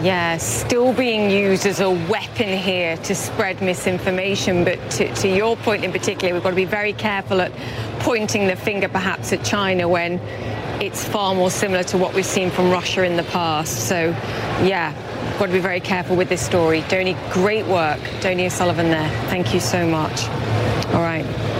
Yeah, 0.00 0.38
still 0.38 0.92
being 0.92 1.30
used 1.30 1.66
as 1.66 1.80
a 1.80 1.90
weapon 1.90 2.48
here 2.48 2.96
to 2.96 3.14
spread 3.14 3.60
misinformation. 3.60 4.64
But 4.64 4.78
to, 4.92 5.14
to, 5.16 5.28
your 5.28 5.56
point 5.56 5.84
in 5.84 5.92
particular, 5.92 6.34
we've 6.34 6.42
got 6.42 6.50
to 6.50 6.56
be 6.56 6.64
very 6.64 6.92
careful 6.92 7.40
at 7.40 7.52
pointing 8.00 8.48
the 8.48 8.56
finger 8.56 8.88
perhaps 8.88 9.32
at 9.32 9.44
China 9.44 9.86
when 9.86 10.18
it's 10.80 11.04
far 11.04 11.34
more 11.34 11.50
similar 11.50 11.84
to 11.84 11.98
what 11.98 12.14
we've 12.14 12.26
seen 12.26 12.50
from 12.50 12.70
Russia 12.70 13.04
in 13.04 13.16
the 13.16 13.22
past. 13.24 13.86
So, 13.86 14.06
yeah, 14.64 14.92
got 15.38 15.46
to 15.46 15.52
be 15.52 15.60
very 15.60 15.80
careful 15.80 16.16
with 16.16 16.28
this 16.28 16.44
story. 16.44 16.82
Donie, 16.88 17.16
great 17.30 17.66
work. 17.66 18.00
Donie 18.20 18.46
O'Sullivan 18.46 18.90
there. 18.90 19.08
Thank 19.28 19.54
you 19.54 19.60
so 19.60 19.86
much. 19.86 20.26
All 20.94 21.02
right. 21.02 21.51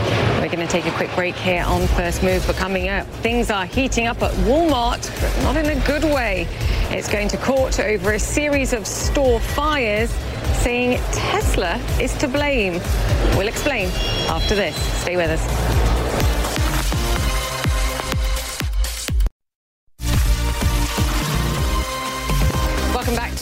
Take 0.73 0.87
a 0.87 0.91
quick 0.93 1.15
break 1.15 1.35
here 1.35 1.65
on 1.65 1.87
First 1.89 2.23
Move, 2.23 2.43
but 2.47 2.57
coming 2.57 2.89
up, 2.89 3.07
things 3.21 3.51
are 3.51 3.67
heating 3.67 4.07
up 4.07 4.23
at 4.23 4.33
Walmart, 4.47 5.03
but 5.21 5.43
not 5.43 5.55
in 5.55 5.67
a 5.67 5.87
good 5.87 6.03
way. 6.03 6.49
It's 6.89 7.11
going 7.11 7.29
to 7.29 7.37
court 7.37 7.79
over 7.79 8.13
a 8.13 8.19
series 8.19 8.73
of 8.73 8.87
store 8.87 9.39
fires, 9.39 10.09
saying 10.63 10.99
Tesla 11.13 11.77
is 12.01 12.17
to 12.21 12.27
blame. 12.27 12.81
We'll 13.37 13.49
explain 13.49 13.89
after 14.31 14.55
this. 14.55 14.75
Stay 15.03 15.19
with 15.19 15.29
us. 15.39 15.92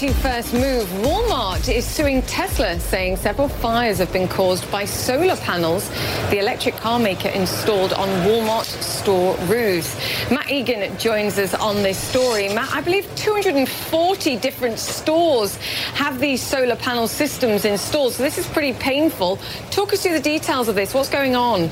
First 0.09 0.55
Move. 0.55 0.89
Walmart 1.05 1.71
is 1.71 1.85
suing 1.85 2.23
Tesla, 2.23 2.81
saying 2.81 3.19
several 3.19 3.49
fires 3.49 3.99
have 3.99 4.11
been 4.15 4.29
caused 4.29 4.71
by 4.71 4.87
solar 4.87 5.37
panels 5.37 5.91
the 6.31 6.39
electric 6.39 6.75
car 6.77 6.99
maker 6.99 7.29
installed 7.29 7.93
on 7.93 8.09
Walmart 8.27 8.65
store 8.65 9.37
roofs. 9.41 9.95
Matt 10.31 10.51
Egan 10.51 10.97
joins 10.97 11.39
us 11.39 11.53
on 11.53 11.83
this 11.83 11.99
story. 11.99 12.49
Matt, 12.49 12.73
I 12.73 12.81
believe 12.81 13.15
240 13.15 14.39
different 14.39 14.79
stores 14.79 15.57
have 15.93 16.19
these 16.19 16.43
solar 16.43 16.77
panel 16.77 17.07
systems 17.07 17.67
installed, 17.67 18.15
so 18.15 18.23
this 18.23 18.39
is 18.39 18.47
pretty 18.47 18.73
painful. 18.73 19.39
Talk 19.71 19.93
us 19.93 20.03
through 20.03 20.15
the 20.15 20.21
details 20.21 20.69
of 20.69 20.77
this. 20.77 20.95
What's 20.95 21.11
going 21.11 21.37
on? 21.37 21.69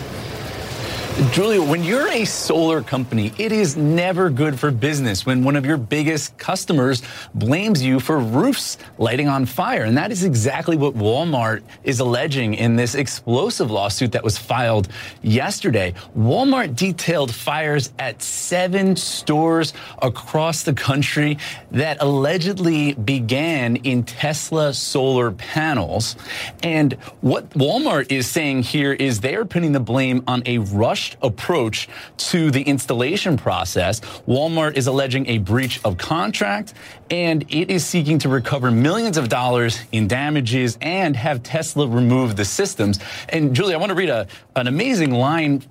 Julia, 1.18 1.60
when 1.60 1.82
you're 1.82 2.06
a 2.12 2.24
solar 2.24 2.80
company, 2.80 3.32
it 3.38 3.50
is 3.50 3.76
never 3.76 4.30
good 4.30 4.56
for 4.58 4.70
business 4.70 5.26
when 5.26 5.42
one 5.42 5.56
of 5.56 5.66
your 5.66 5.76
biggest 5.76 6.38
customers 6.38 7.02
blames 7.34 7.82
you 7.82 7.98
for 7.98 8.20
roofs 8.20 8.78
lighting 8.98 9.26
on 9.26 9.44
fire. 9.44 9.82
And 9.82 9.98
that 9.98 10.12
is 10.12 10.22
exactly 10.22 10.76
what 10.76 10.94
Walmart 10.94 11.62
is 11.82 11.98
alleging 11.98 12.54
in 12.54 12.76
this 12.76 12.94
explosive 12.94 13.68
lawsuit 13.68 14.12
that 14.12 14.22
was 14.22 14.38
filed 14.38 14.86
yesterday. 15.20 15.92
Walmart 16.16 16.76
detailed 16.76 17.34
fires 17.34 17.92
at 17.98 18.22
seven 18.22 18.94
stores 18.94 19.72
across 20.00 20.62
the 20.62 20.72
country 20.72 21.36
that 21.72 21.96
allegedly 22.00 22.94
began 22.94 23.74
in 23.74 24.04
Tesla 24.04 24.72
solar 24.72 25.32
panels. 25.32 26.14
And 26.62 26.92
what 27.22 27.50
Walmart 27.50 28.12
is 28.12 28.28
saying 28.28 28.62
here 28.62 28.92
is 28.92 29.18
they 29.18 29.34
are 29.34 29.44
putting 29.44 29.72
the 29.72 29.80
blame 29.80 30.22
on 30.28 30.44
a 30.46 30.58
rush 30.58 31.07
rushed 31.08 31.16
approach 31.22 31.88
to 32.16 32.50
the 32.50 32.62
installation 32.62 33.36
process. 33.36 34.00
Walmart 34.26 34.76
is 34.76 34.86
alleging 34.86 35.26
a 35.26 35.38
breach 35.38 35.80
of 35.84 35.96
contract 35.96 36.74
and 37.10 37.44
it 37.48 37.70
is 37.70 37.84
seeking 37.84 38.18
to 38.18 38.28
recover 38.28 38.70
millions 38.70 39.16
of 39.16 39.28
dollars 39.28 39.80
in 39.92 40.08
damages 40.08 40.78
and 40.80 41.16
have 41.16 41.42
Tesla 41.42 41.86
remove 41.86 42.36
the 42.36 42.44
systems. 42.44 42.98
And 43.28 43.54
Julie, 43.54 43.74
I 43.74 43.78
want 43.78 43.90
to 43.90 43.96
read 43.96 44.10
a, 44.10 44.26
an 44.56 44.66
amazing 44.66 45.12
line 45.12 45.62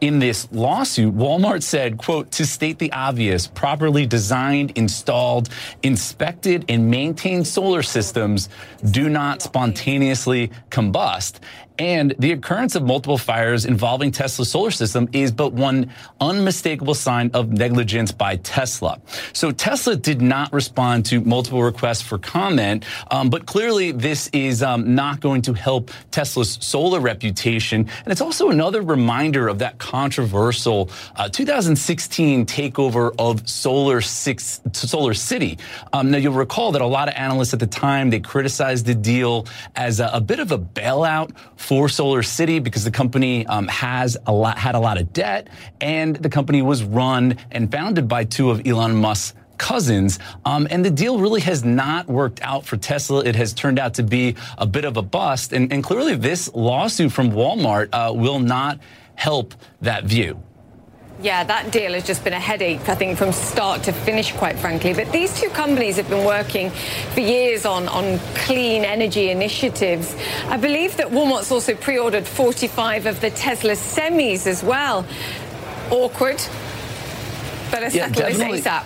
in 0.00 0.18
this 0.18 0.48
lawsuit, 0.50 1.14
Walmart 1.14 1.62
said, 1.62 1.96
quote, 1.96 2.32
to 2.32 2.44
state 2.44 2.80
the 2.80 2.90
obvious, 2.90 3.46
properly 3.46 4.04
designed, 4.04 4.72
installed, 4.76 5.48
inspected, 5.84 6.64
and 6.68 6.90
maintained 6.90 7.46
solar 7.46 7.84
systems 7.84 8.48
do 8.90 9.08
not 9.08 9.42
spontaneously 9.42 10.50
combust. 10.70 11.38
And 11.82 12.14
the 12.16 12.30
occurrence 12.30 12.76
of 12.76 12.84
multiple 12.84 13.18
fires 13.18 13.64
involving 13.64 14.12
Tesla's 14.12 14.48
solar 14.48 14.70
system 14.70 15.08
is 15.12 15.32
but 15.32 15.52
one 15.52 15.90
unmistakable 16.20 16.94
sign 16.94 17.32
of 17.34 17.50
negligence 17.50 18.12
by 18.12 18.36
Tesla. 18.36 19.00
So 19.32 19.50
Tesla 19.50 19.96
did 19.96 20.22
not 20.22 20.52
respond 20.52 21.06
to 21.06 21.20
multiple 21.20 21.60
requests 21.60 22.00
for 22.00 22.18
comment, 22.18 22.84
um, 23.10 23.30
but 23.30 23.46
clearly 23.46 23.90
this 23.90 24.30
is 24.32 24.62
um, 24.62 24.94
not 24.94 25.18
going 25.18 25.42
to 25.42 25.54
help 25.54 25.90
Tesla's 26.12 26.56
solar 26.60 27.00
reputation. 27.00 27.80
And 28.04 28.12
it's 28.12 28.20
also 28.20 28.50
another 28.50 28.80
reminder 28.80 29.48
of 29.48 29.58
that 29.58 29.78
controversial 29.78 30.88
uh, 31.16 31.30
2016 31.30 32.46
takeover 32.46 33.12
of 33.18 33.48
Solar 33.48 34.00
Six, 34.00 34.60
Solar 34.72 35.14
City. 35.14 35.58
Um, 35.92 36.12
now 36.12 36.18
you'll 36.18 36.32
recall 36.32 36.70
that 36.72 36.80
a 36.80 36.86
lot 36.86 37.08
of 37.08 37.14
analysts 37.16 37.54
at 37.54 37.58
the 37.58 37.66
time 37.66 38.10
they 38.10 38.20
criticized 38.20 38.86
the 38.86 38.94
deal 38.94 39.48
as 39.74 39.98
a, 39.98 40.08
a 40.12 40.20
bit 40.20 40.38
of 40.38 40.52
a 40.52 40.58
bailout 40.60 41.32
for 41.56 41.71
Solar 41.88 42.22
City 42.22 42.58
because 42.58 42.84
the 42.84 42.90
company 42.90 43.46
um, 43.46 43.68
has 43.68 44.16
a 44.26 44.32
lot, 44.32 44.58
had 44.58 44.74
a 44.74 44.78
lot 44.78 45.00
of 45.00 45.12
debt, 45.12 45.48
and 45.80 46.16
the 46.16 46.28
company 46.28 46.62
was 46.62 46.82
run 46.84 47.36
and 47.50 47.70
founded 47.70 48.08
by 48.08 48.24
two 48.24 48.50
of 48.50 48.66
Elon 48.66 48.94
Musk's 48.96 49.34
cousins. 49.58 50.18
Um, 50.44 50.66
and 50.70 50.84
the 50.84 50.90
deal 50.90 51.18
really 51.18 51.40
has 51.42 51.64
not 51.64 52.08
worked 52.08 52.40
out 52.42 52.66
for 52.66 52.76
Tesla. 52.76 53.24
It 53.24 53.36
has 53.36 53.52
turned 53.52 53.78
out 53.78 53.94
to 53.94 54.02
be 54.02 54.34
a 54.58 54.66
bit 54.66 54.84
of 54.84 54.96
a 54.96 55.02
bust. 55.02 55.52
And, 55.52 55.72
and 55.72 55.84
clearly, 55.84 56.16
this 56.16 56.52
lawsuit 56.52 57.12
from 57.12 57.30
Walmart 57.30 57.88
uh, 57.92 58.12
will 58.12 58.40
not 58.40 58.80
help 59.14 59.54
that 59.80 60.04
view. 60.04 60.42
Yeah, 61.22 61.44
that 61.44 61.70
deal 61.70 61.92
has 61.92 62.04
just 62.04 62.24
been 62.24 62.32
a 62.32 62.40
headache, 62.40 62.88
I 62.88 62.96
think, 62.96 63.16
from 63.16 63.30
start 63.30 63.84
to 63.84 63.92
finish, 63.92 64.32
quite 64.32 64.58
frankly. 64.58 64.92
But 64.92 65.12
these 65.12 65.38
two 65.40 65.48
companies 65.50 65.96
have 65.96 66.10
been 66.10 66.24
working 66.24 66.70
for 67.14 67.20
years 67.20 67.64
on, 67.64 67.86
on 67.88 68.18
clean 68.34 68.84
energy 68.84 69.30
initiatives. 69.30 70.16
I 70.48 70.56
believe 70.56 70.96
that 70.96 71.06
Walmart's 71.06 71.52
also 71.52 71.76
pre 71.76 71.96
ordered 71.96 72.26
45 72.26 73.06
of 73.06 73.20
the 73.20 73.30
Tesla 73.30 73.72
semis 73.74 74.48
as 74.48 74.64
well. 74.64 75.06
Awkward. 75.92 76.42
Better 77.70 77.88
settle 77.88 78.22
yeah, 78.22 78.48
this 78.48 78.66
ASAP. 78.66 78.84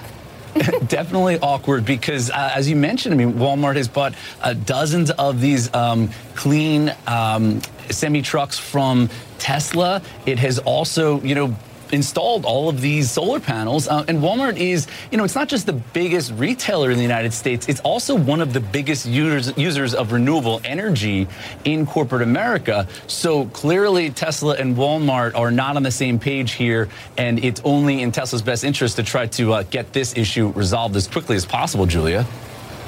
definitely 0.88 1.38
awkward 1.40 1.84
because, 1.84 2.30
uh, 2.30 2.52
as 2.54 2.68
you 2.68 2.76
mentioned, 2.76 3.14
I 3.14 3.16
mean, 3.16 3.34
Walmart 3.34 3.76
has 3.76 3.88
bought 3.88 4.14
uh, 4.42 4.52
dozens 4.52 5.10
of 5.12 5.40
these 5.40 5.72
um, 5.74 6.10
clean 6.34 6.94
um, 7.06 7.62
semi 7.90 8.20
trucks 8.22 8.58
from 8.58 9.08
Tesla. 9.38 10.02
It 10.24 10.38
has 10.38 10.58
also, 10.58 11.20
you 11.22 11.34
know, 11.34 11.56
installed 11.92 12.44
all 12.44 12.68
of 12.68 12.80
these 12.80 13.10
solar 13.10 13.40
panels. 13.40 13.88
Uh, 13.88 14.04
and 14.08 14.18
Walmart 14.18 14.56
is, 14.56 14.86
you 15.10 15.18
know, 15.18 15.24
it's 15.24 15.34
not 15.34 15.48
just 15.48 15.66
the 15.66 15.72
biggest 15.72 16.32
retailer 16.34 16.90
in 16.90 16.96
the 16.96 17.02
United 17.02 17.32
States, 17.32 17.68
it's 17.68 17.80
also 17.80 18.14
one 18.14 18.40
of 18.40 18.52
the 18.52 18.60
biggest 18.60 19.06
users, 19.06 19.56
users 19.56 19.94
of 19.94 20.12
renewable 20.12 20.60
energy 20.64 21.26
in 21.64 21.86
corporate 21.86 22.22
America. 22.22 22.86
So 23.06 23.46
clearly, 23.46 24.10
Tesla 24.10 24.54
and 24.54 24.76
Walmart 24.76 25.34
are 25.34 25.50
not 25.50 25.76
on 25.76 25.82
the 25.82 25.90
same 25.90 26.18
page 26.18 26.52
here. 26.52 26.88
And 27.16 27.42
it's 27.44 27.60
only 27.64 28.02
in 28.02 28.12
Tesla's 28.12 28.42
best 28.42 28.64
interest 28.64 28.96
to 28.96 29.02
try 29.02 29.26
to 29.26 29.52
uh, 29.54 29.62
get 29.64 29.92
this 29.92 30.16
issue 30.16 30.52
resolved 30.52 30.96
as 30.96 31.06
quickly 31.06 31.36
as 31.36 31.46
possible, 31.46 31.86
Julia. 31.86 32.26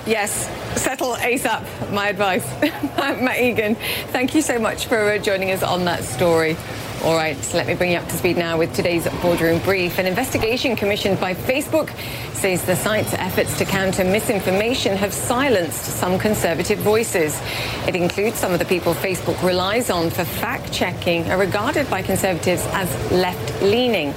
Yes, 0.06 0.48
settle 0.80 1.16
ASAP, 1.16 1.92
my 1.92 2.08
advice. 2.08 2.46
Matt 2.62 3.40
Egan, 3.40 3.74
thank 4.08 4.34
you 4.34 4.40
so 4.40 4.58
much 4.58 4.86
for 4.86 4.98
uh, 4.98 5.18
joining 5.18 5.50
us 5.50 5.62
on 5.62 5.84
that 5.84 6.02
story. 6.02 6.56
All 7.04 7.14
right, 7.14 7.36
so 7.44 7.56
let 7.56 7.68
me 7.68 7.74
bring 7.74 7.92
you 7.92 7.98
up 7.98 8.08
to 8.08 8.16
speed 8.16 8.36
now 8.36 8.58
with 8.58 8.74
today's 8.74 9.06
boardroom 9.22 9.60
brief. 9.60 10.00
An 10.00 10.06
investigation 10.06 10.74
commissioned 10.74 11.20
by 11.20 11.32
Facebook 11.32 11.96
says 12.34 12.64
the 12.64 12.74
site's 12.74 13.14
efforts 13.14 13.56
to 13.58 13.64
counter 13.64 14.02
misinformation 14.02 14.96
have 14.96 15.14
silenced 15.14 15.80
some 15.80 16.18
conservative 16.18 16.80
voices. 16.80 17.40
It 17.86 17.94
includes 17.94 18.38
some 18.38 18.52
of 18.52 18.58
the 18.58 18.64
people 18.64 18.94
Facebook 18.94 19.40
relies 19.44 19.90
on 19.90 20.10
for 20.10 20.24
fact 20.24 20.72
checking 20.72 21.30
are 21.30 21.38
regarded 21.38 21.88
by 21.88 22.02
conservatives 22.02 22.66
as 22.72 23.12
left 23.12 23.62
leaning. 23.62 24.12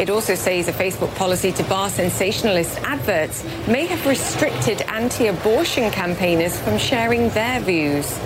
It 0.00 0.08
also 0.08 0.34
says 0.34 0.68
a 0.68 0.72
Facebook 0.72 1.14
policy 1.16 1.52
to 1.52 1.62
bar 1.64 1.90
sensationalist 1.90 2.80
adverts 2.80 3.44
may 3.68 3.84
have 3.84 4.06
restricted 4.06 4.80
anti 4.88 5.26
abortion 5.26 5.90
campaigners 5.90 6.58
from 6.58 6.78
sharing 6.78 7.28
their 7.30 7.60
views. 7.60 8.18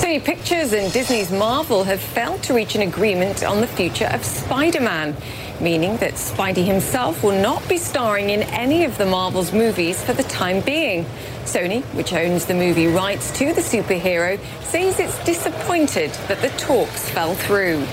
Sony 0.00 0.24
Pictures 0.24 0.72
and 0.72 0.90
Disney's 0.94 1.30
Marvel 1.30 1.84
have 1.84 2.00
failed 2.00 2.42
to 2.44 2.54
reach 2.54 2.74
an 2.74 2.80
agreement 2.80 3.44
on 3.44 3.60
the 3.60 3.66
future 3.66 4.06
of 4.06 4.24
Spider-Man, 4.24 5.14
meaning 5.60 5.98
that 5.98 6.14
Spidey 6.14 6.64
himself 6.64 7.22
will 7.22 7.38
not 7.38 7.68
be 7.68 7.76
starring 7.76 8.30
in 8.30 8.42
any 8.44 8.84
of 8.84 8.96
the 8.96 9.04
Marvel's 9.04 9.52
movies 9.52 10.02
for 10.02 10.14
the 10.14 10.22
time 10.22 10.62
being. 10.62 11.04
Sony, 11.44 11.82
which 11.94 12.14
owns 12.14 12.46
the 12.46 12.54
movie 12.54 12.86
rights 12.86 13.30
to 13.32 13.52
the 13.52 13.60
superhero, 13.60 14.40
says 14.62 14.98
it's 14.98 15.22
disappointed 15.26 16.10
that 16.28 16.40
the 16.40 16.48
talks 16.56 17.10
fell 17.10 17.34
through. 17.34 17.86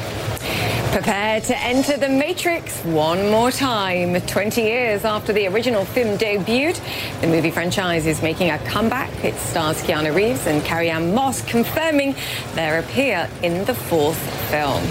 Prepare 0.98 1.42
to 1.42 1.56
enter 1.60 1.96
the 1.96 2.10
Matrix 2.10 2.84
one 2.84 3.30
more 3.30 3.52
time. 3.52 4.20
20 4.20 4.64
years 4.64 5.06
after 5.06 5.32
the 5.32 5.46
original 5.46 5.86
film 5.86 6.18
debuted, 6.18 6.82
the 7.22 7.28
movie 7.28 7.52
franchise 7.52 8.08
is 8.08 8.24
making 8.24 8.50
a 8.50 8.58
comeback. 8.66 9.12
It 9.24 9.36
stars 9.36 9.80
Keanu 9.84 10.16
Reeves 10.16 10.48
and 10.48 10.64
Carrie-Anne 10.66 11.14
Moss, 11.14 11.44
confirming 11.44 12.16
their 12.56 12.80
appear 12.80 13.30
in 13.44 13.64
the 13.66 13.76
fourth 13.76 14.18
film. 14.50 14.84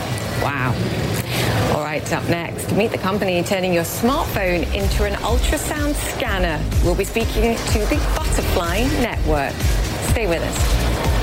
Wow. 0.44 0.76
All 1.74 1.82
right, 1.82 2.12
up 2.12 2.28
next, 2.28 2.70
meet 2.70 2.92
the 2.92 2.98
company 2.98 3.42
turning 3.42 3.74
your 3.74 3.82
smartphone 3.82 4.62
into 4.72 5.06
an 5.06 5.14
ultrasound 5.14 5.96
scanner. 5.96 6.64
We'll 6.84 6.94
be 6.94 7.02
speaking 7.02 7.56
to 7.56 7.78
the 7.86 7.96
Butterfly 8.14 8.84
Network. 9.00 9.54
Stay 10.12 10.28
with 10.28 10.40
us. 10.40 11.15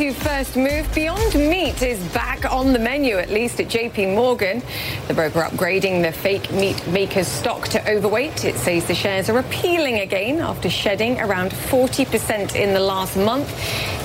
To 0.00 0.14
First 0.14 0.56
Move. 0.56 0.90
Beyond 0.94 1.34
Meat 1.34 1.82
is 1.82 2.02
back 2.14 2.50
on 2.50 2.72
the 2.72 2.78
menu, 2.78 3.18
at 3.18 3.28
least 3.28 3.60
at 3.60 3.66
JP 3.66 4.14
Morgan. 4.14 4.62
The 5.08 5.12
broker 5.12 5.40
upgrading 5.40 6.00
the 6.00 6.10
fake 6.10 6.50
meat 6.52 6.86
maker's 6.86 7.28
stock 7.28 7.68
to 7.68 7.86
overweight. 7.86 8.46
It 8.46 8.56
says 8.56 8.86
the 8.86 8.94
shares 8.94 9.28
are 9.28 9.38
appealing 9.38 10.00
again 10.00 10.40
after 10.40 10.70
shedding 10.70 11.20
around 11.20 11.50
40% 11.50 12.54
in 12.54 12.72
the 12.72 12.80
last 12.80 13.14
month. 13.14 13.54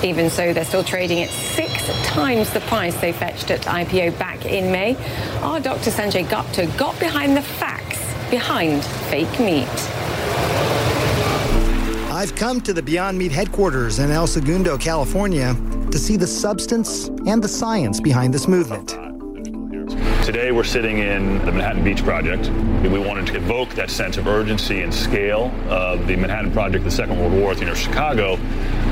Even 0.04 0.28
so, 0.28 0.52
they're 0.52 0.66
still 0.66 0.84
trading 0.84 1.22
at 1.22 1.30
six 1.30 1.86
times 2.04 2.50
the 2.50 2.60
price 2.60 2.94
they 3.00 3.14
fetched 3.14 3.50
at 3.50 3.62
IPO 3.62 4.18
back 4.18 4.44
in 4.44 4.70
May. 4.70 4.98
Our 5.40 5.60
Dr. 5.60 5.90
Sanjay 5.90 6.28
Gupta 6.28 6.66
got 6.76 7.00
behind 7.00 7.34
the 7.34 7.42
facts 7.42 8.04
behind 8.28 8.84
fake 8.84 9.40
meat. 9.40 10.75
I've 12.16 12.34
come 12.34 12.62
to 12.62 12.72
the 12.72 12.80
Beyond 12.80 13.18
Meat 13.18 13.30
headquarters 13.30 13.98
in 13.98 14.10
El 14.10 14.26
Segundo, 14.26 14.78
California, 14.78 15.54
to 15.90 15.98
see 15.98 16.16
the 16.16 16.26
substance 16.26 17.08
and 17.26 17.44
the 17.44 17.48
science 17.48 18.00
behind 18.00 18.32
this 18.32 18.48
movement. 18.48 18.96
Today 20.24 20.50
we're 20.50 20.64
sitting 20.64 21.00
in 21.00 21.44
the 21.44 21.52
Manhattan 21.52 21.84
Beach 21.84 22.02
Project. 22.02 22.48
We 22.82 22.98
wanted 22.98 23.26
to 23.26 23.36
evoke 23.36 23.68
that 23.74 23.90
sense 23.90 24.16
of 24.16 24.26
urgency 24.28 24.80
and 24.80 24.92
scale 24.92 25.52
of 25.68 26.06
the 26.06 26.16
Manhattan 26.16 26.52
Project, 26.52 26.84
the 26.84 26.90
Second 26.90 27.20
World 27.20 27.34
War, 27.34 27.54
know, 27.54 27.74
Chicago, 27.74 28.36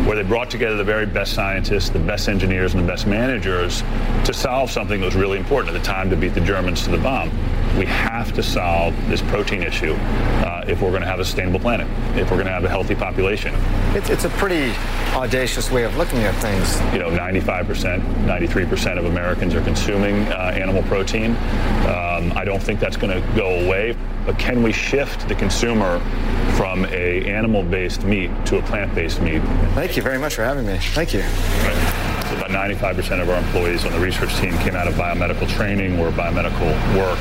where 0.05 0.17
they 0.17 0.23
brought 0.23 0.51
together 0.51 0.77
the 0.77 0.85
very 0.85 1.07
best 1.07 1.33
scientists, 1.33 1.89
the 1.89 1.99
best 2.01 2.29
engineers, 2.29 2.75
and 2.75 2.83
the 2.83 2.87
best 2.87 3.07
managers 3.07 3.83
to 4.25 4.35
solve 4.35 4.71
something 4.71 5.01
that 5.01 5.07
was 5.07 5.17
really 5.17 5.39
important 5.39 5.75
at 5.75 5.81
the 5.81 5.87
time 5.87 6.11
to 6.11 6.17
beat 6.17 6.35
the 6.35 6.43
Germans 6.43 6.85
to 6.85 6.91
the 6.91 6.99
bomb. 6.99 7.31
We 7.79 7.87
have 7.87 8.35
to 8.35 8.43
solve 8.43 8.95
this 9.09 9.23
protein 9.23 9.63
issue 9.63 9.95
uh, 9.95 10.54
if 10.69 10.81
we're 10.81 10.91
going 10.91 11.03
to 11.03 11.09
have 11.09 11.21
a 11.21 11.25
sustainable 11.25 11.61
planet, 11.61 11.87
if 12.17 12.31
we're 12.31 12.37
going 12.37 12.47
to 12.47 12.53
have 12.53 12.65
a 12.65 12.69
healthy 12.69 12.95
population. 12.95 13.55
It's, 13.95 14.11
it's 14.11 14.25
a 14.25 14.31
pretty 14.31 14.73
audacious 15.15 15.71
way 15.71 15.85
of 15.85 15.97
looking 15.97 16.21
at 16.21 16.35
things. 16.37 16.81
You 16.93 16.99
know, 16.99 17.11
95%, 17.11 18.01
93% 18.27 18.99
of 18.99 19.05
Americans 19.05 19.55
are 19.55 19.63
consuming 19.63 20.27
uh, 20.29 20.53
animal 20.55 20.83
protein. 20.85 21.33
Um, 21.87 22.33
I 22.37 22.45
don't 22.45 22.63
think 22.63 22.81
that's 22.81 22.97
going 22.97 23.21
to 23.21 23.37
go 23.37 23.49
away. 23.65 23.97
But 24.27 24.39
can 24.39 24.63
we 24.63 24.73
shift 24.73 25.29
the 25.29 25.35
consumer 25.35 26.01
from 26.57 26.87
a 26.87 27.25
animal-based 27.27 28.05
meat 28.05 28.31
to 28.47 28.59
a 28.59 28.63
plant-based 28.63 29.21
meat? 29.21 29.43
Thank 29.75 29.97
you 29.97 30.03
very 30.03 30.19
much 30.19 30.35
for 30.35 30.45
having 30.45 30.67
me. 30.67 30.79
Thank 30.79 31.13
you. 31.13 31.21
Right. 31.21 32.05
About 32.33 32.51
95% 32.51 33.21
of 33.21 33.29
our 33.29 33.39
employees 33.39 33.85
on 33.85 33.93
the 33.93 34.01
research 34.01 34.35
team 34.37 34.57
came 34.59 34.75
out 34.75 34.89
of 34.89 34.95
biomedical 34.95 35.49
training 35.49 36.01
or 36.01 36.11
biomedical 36.11 36.73
work. 36.97 37.19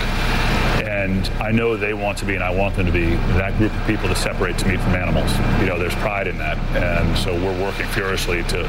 And 0.84 1.28
I 1.42 1.52
know 1.52 1.78
they 1.78 1.94
want 1.94 2.18
to 2.20 2.26
be, 2.26 2.36
and 2.36 2.44
I 2.44 2.54
want 2.54 2.76
them 2.76 2.86
to 2.86 2.92
be, 2.92 3.12
that 3.38 3.58
group 3.58 3.74
of 3.74 3.88
people 3.88 4.08
that 4.10 4.18
separates 4.18 4.66
meat 4.66 4.80
from 4.82 4.96
animals. 4.96 5.32
You 5.60 5.68
know, 5.68 5.80
there's 5.80 5.96
pride 5.96 6.28
in 6.28 6.38
that. 6.40 6.58
And 6.76 7.18
so 7.18 7.34
we're 7.34 7.64
working 7.64 7.86
furiously 7.88 8.44
to, 8.44 8.64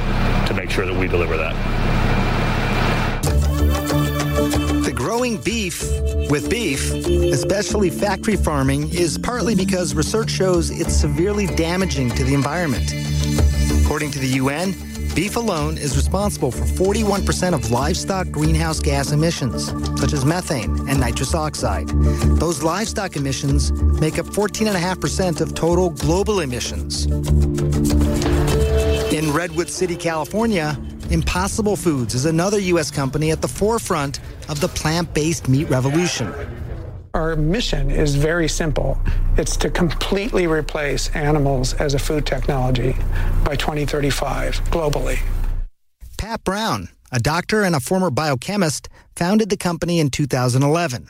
to 0.47 0.55
make 0.55 0.71
sure 0.71 0.87
that 0.87 0.95
we 0.95 1.09
deliver 1.09 1.37
that. 1.37 1.55
The 4.85 4.93
growing 4.95 5.39
beef 5.39 5.83
with 6.31 6.49
beef, 6.49 6.93
especially 6.93 7.91
factory 7.91 8.37
farming, 8.37 8.93
is 8.93 9.19
partly 9.19 9.55
because 9.55 9.95
research 9.95 10.31
shows 10.31 10.71
it's 10.71 10.95
severely 10.95 11.47
damaging 11.47 12.11
to 12.11 12.25
the 12.25 12.35
environment. 12.35 12.93
According 13.85 14.13
to 14.13 14.19
the 14.19 14.29
UN, 14.29 14.75
beef 15.15 15.37
alone 15.37 15.79
is 15.79 15.97
responsible 15.97 16.51
for 16.51 16.65
41% 16.65 17.55
of 17.55 17.71
livestock 17.71 18.29
greenhouse 18.31 18.81
gas 18.81 19.13
emissions, 19.13 19.67
such 20.01 20.13
as 20.13 20.25
methane 20.25 20.89
and 20.89 20.99
nitrous 20.99 21.35
oxide. 21.35 21.89
Those 22.41 22.65
livestock 22.65 23.15
emissions 23.17 23.71
make 24.01 24.19
up 24.19 24.27
14.5% 24.27 25.41
of 25.41 25.55
total 25.55 25.91
global 25.91 26.41
emissions. 26.41 27.07
In 29.13 29.33
Redwood 29.33 29.71
City, 29.71 29.95
California, 29.95 30.77
Impossible 31.11 31.77
Foods 31.77 32.15
is 32.15 32.25
another 32.25 32.59
U.S. 32.59 32.91
company 32.91 33.31
at 33.31 33.41
the 33.41 33.49
forefront 33.49 34.19
of 34.49 34.61
the 34.61 34.69
plant 34.69 35.15
based 35.15 35.49
meat 35.49 35.71
revolution. 35.71 36.33
Our 37.15 37.37
mission 37.37 37.93
is 37.93 38.17
very 38.17 38.49
simple 38.49 38.99
it's 39.37 39.57
to 39.59 39.71
completely 39.71 40.49
replace 40.49 41.11
animals 41.15 41.73
as 41.75 41.95
a 41.95 41.99
food 41.99 42.27
technology 42.27 42.97
by 43.45 43.55
2035 43.55 44.61
globally. 44.65 45.21
Pat 46.19 46.43
Brown, 46.43 46.89
a 47.13 47.21
doctor 47.21 47.63
and 47.63 47.77
a 47.77 47.81
former 47.81 48.11
biochemist, 48.11 48.89
founded 49.15 49.49
the 49.49 49.57
company 49.57 50.01
in 50.01 50.11
2011. 50.11 51.09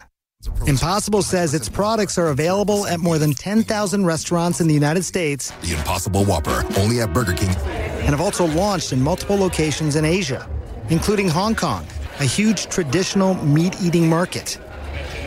Impossible 0.67 1.23
says 1.23 1.55
its 1.55 1.71
products 1.71 2.19
are 2.19 2.27
available 2.27 2.87
at 2.87 3.01
more 3.01 3.17
than 3.17 3.33
10,000 3.33 4.05
restaurants 4.05 4.61
in 4.61 4.69
the 4.69 4.75
United 4.75 5.05
States. 5.05 5.53
The 5.63 5.73
Impossible 5.73 6.27
Whopper, 6.27 6.67
only 6.77 7.01
at 7.01 7.15
Burger 7.15 7.33
King. 7.33 7.49
And 7.49 8.11
have 8.11 8.21
also 8.21 8.45
launched 8.45 8.93
in 8.93 9.01
multiple 9.01 9.37
locations 9.37 9.97
in 9.97 10.05
Asia, 10.05 10.47
including 10.91 11.31
Hong 11.31 11.55
Kong, 11.55 11.87
a 12.21 12.25
huge 12.25 12.67
traditional 12.67 13.35
meat 13.43 13.75
eating 13.81 14.07
market. 14.07 14.59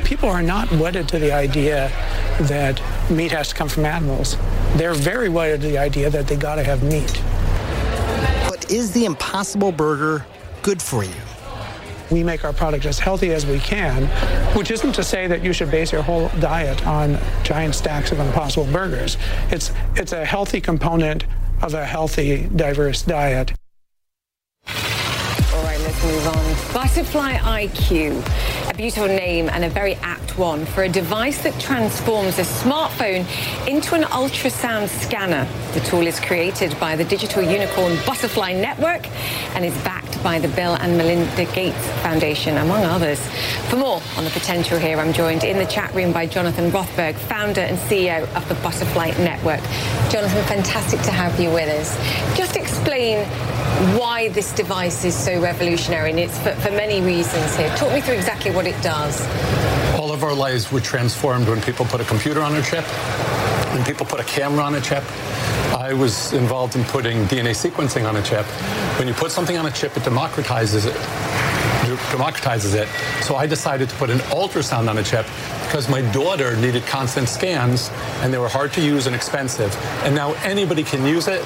People 0.03 0.29
are 0.29 0.41
not 0.41 0.71
wedded 0.71 1.07
to 1.09 1.19
the 1.19 1.31
idea 1.31 1.89
that 2.41 2.81
meat 3.09 3.31
has 3.31 3.49
to 3.49 3.55
come 3.55 3.69
from 3.69 3.85
animals. 3.85 4.37
They're 4.75 4.93
very 4.93 5.29
wedded 5.29 5.61
to 5.61 5.67
the 5.67 5.77
idea 5.77 6.09
that 6.09 6.27
they 6.27 6.35
got 6.35 6.55
to 6.55 6.63
have 6.63 6.83
meat. 6.83 7.21
But 8.49 8.71
is 8.71 8.91
the 8.91 9.05
Impossible 9.05 9.71
Burger 9.71 10.25
good 10.61 10.81
for 10.81 11.03
you? 11.03 11.11
we 12.11 12.23
make 12.23 12.45
our 12.45 12.53
product 12.53 12.85
as 12.85 12.99
healthy 12.99 13.31
as 13.31 13.45
we 13.45 13.59
can, 13.59 14.05
which 14.55 14.71
isn't 14.71 14.93
to 14.93 15.03
say 15.03 15.27
that 15.27 15.43
you 15.43 15.53
should 15.53 15.69
base 15.69 15.91
your 15.91 16.01
whole 16.01 16.29
diet 16.39 16.85
on 16.87 17.17
giant 17.43 17.75
stacks 17.75 18.11
of 18.11 18.19
impossible 18.19 18.65
burgers. 18.71 19.17
It's, 19.49 19.71
it's 19.95 20.13
a 20.13 20.23
healthy 20.23 20.61
component 20.61 21.25
of 21.61 21.73
a 21.73 21.85
healthy, 21.85 22.47
diverse 22.55 23.01
diet. 23.01 23.53
Move 26.07 26.27
on. 26.27 26.73
Butterfly 26.73 27.33
IQ, 27.33 28.69
a 28.69 28.73
beautiful 28.73 29.07
name 29.07 29.49
and 29.49 29.65
a 29.65 29.69
very 29.69 29.95
apt 29.95 30.37
one 30.37 30.65
for 30.65 30.83
a 30.83 30.89
device 30.89 31.43
that 31.43 31.59
transforms 31.59 32.39
a 32.39 32.43
smartphone 32.43 33.25
into 33.67 33.93
an 33.93 34.03
ultrasound 34.03 34.87
scanner. 34.87 35.45
The 35.73 35.81
tool 35.81 36.07
is 36.07 36.17
created 36.21 36.79
by 36.79 36.95
the 36.95 37.03
digital 37.03 37.43
unicorn 37.43 37.97
Butterfly 38.05 38.53
Network 38.53 39.05
and 39.53 39.65
is 39.65 39.75
backed 39.83 40.23
by 40.23 40.39
the 40.39 40.47
Bill 40.47 40.75
and 40.75 40.97
Melinda 40.97 41.43
Gates 41.53 41.85
Foundation, 42.03 42.55
among 42.55 42.85
others. 42.85 43.19
For 43.69 43.75
more 43.75 44.01
on 44.15 44.23
the 44.23 44.29
potential 44.29 44.79
here, 44.79 44.99
I'm 44.99 45.11
joined 45.11 45.43
in 45.43 45.57
the 45.57 45.65
chat 45.65 45.93
room 45.93 46.13
by 46.13 46.25
Jonathan 46.25 46.71
Rothberg, 46.71 47.15
founder 47.15 47.61
and 47.61 47.77
CEO 47.77 48.23
of 48.33 48.47
the 48.47 48.55
Butterfly 48.55 49.09
Network. 49.17 49.61
Jonathan, 50.09 50.41
fantastic 50.45 51.01
to 51.01 51.11
have 51.11 51.37
you 51.37 51.49
with 51.49 51.67
us. 51.67 51.97
Just 52.37 52.55
explain 52.55 53.25
why 53.97 54.06
this 54.25 54.51
device 54.51 55.05
is 55.05 55.15
so 55.15 55.39
revolutionary, 55.39 56.09
and 56.09 56.19
it's 56.19 56.37
for, 56.39 56.51
for 56.55 56.71
many 56.71 57.01
reasons 57.01 57.55
here. 57.55 57.69
Talk 57.77 57.93
me 57.93 58.01
through 58.01 58.15
exactly 58.15 58.49
what 58.49 58.65
it 58.65 58.81
does. 58.81 59.21
All 59.99 60.11
of 60.11 60.23
our 60.23 60.33
lives 60.33 60.71
were 60.71 60.81
transformed 60.81 61.47
when 61.47 61.61
people 61.61 61.85
put 61.85 62.01
a 62.01 62.03
computer 62.05 62.41
on 62.41 62.55
a 62.55 62.63
chip, 62.63 62.83
when 63.73 63.85
people 63.85 64.07
put 64.07 64.19
a 64.19 64.23
camera 64.23 64.63
on 64.63 64.73
a 64.73 64.81
chip. 64.81 65.03
I 65.71 65.93
was 65.93 66.33
involved 66.33 66.75
in 66.75 66.83
putting 66.85 67.25
DNA 67.25 67.51
sequencing 67.51 68.09
on 68.09 68.15
a 68.15 68.23
chip. 68.23 68.45
When 68.97 69.07
you 69.07 69.13
put 69.13 69.31
something 69.31 69.55
on 69.55 69.67
a 69.67 69.71
chip, 69.71 69.95
it 69.95 70.01
democratizes 70.01 70.87
it. 70.87 70.95
Democratizes 72.09 72.73
it. 72.73 72.87
So 73.23 73.35
I 73.35 73.45
decided 73.45 73.87
to 73.89 73.95
put 73.97 74.09
an 74.09 74.17
ultrasound 74.31 74.89
on 74.89 74.97
a 74.97 75.03
chip 75.03 75.27
because 75.65 75.87
my 75.89 76.01
daughter 76.11 76.57
needed 76.57 76.85
constant 76.87 77.29
scans 77.29 77.91
and 78.21 78.33
they 78.33 78.39
were 78.39 78.49
hard 78.49 78.73
to 78.73 78.81
use 78.81 79.05
and 79.05 79.15
expensive. 79.15 79.75
And 80.03 80.15
now 80.15 80.33
anybody 80.43 80.83
can 80.83 81.05
use 81.05 81.27
it 81.27 81.45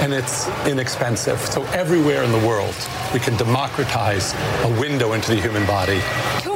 and 0.00 0.12
it's 0.12 0.48
inexpensive. 0.66 1.40
So 1.40 1.64
everywhere 1.66 2.22
in 2.22 2.32
the 2.32 2.46
world, 2.46 2.74
we 3.12 3.20
can 3.20 3.36
democratize 3.36 4.34
a 4.64 4.80
window 4.80 5.12
into 5.12 5.34
the 5.34 5.40
human 5.40 5.66
body. 5.66 6.00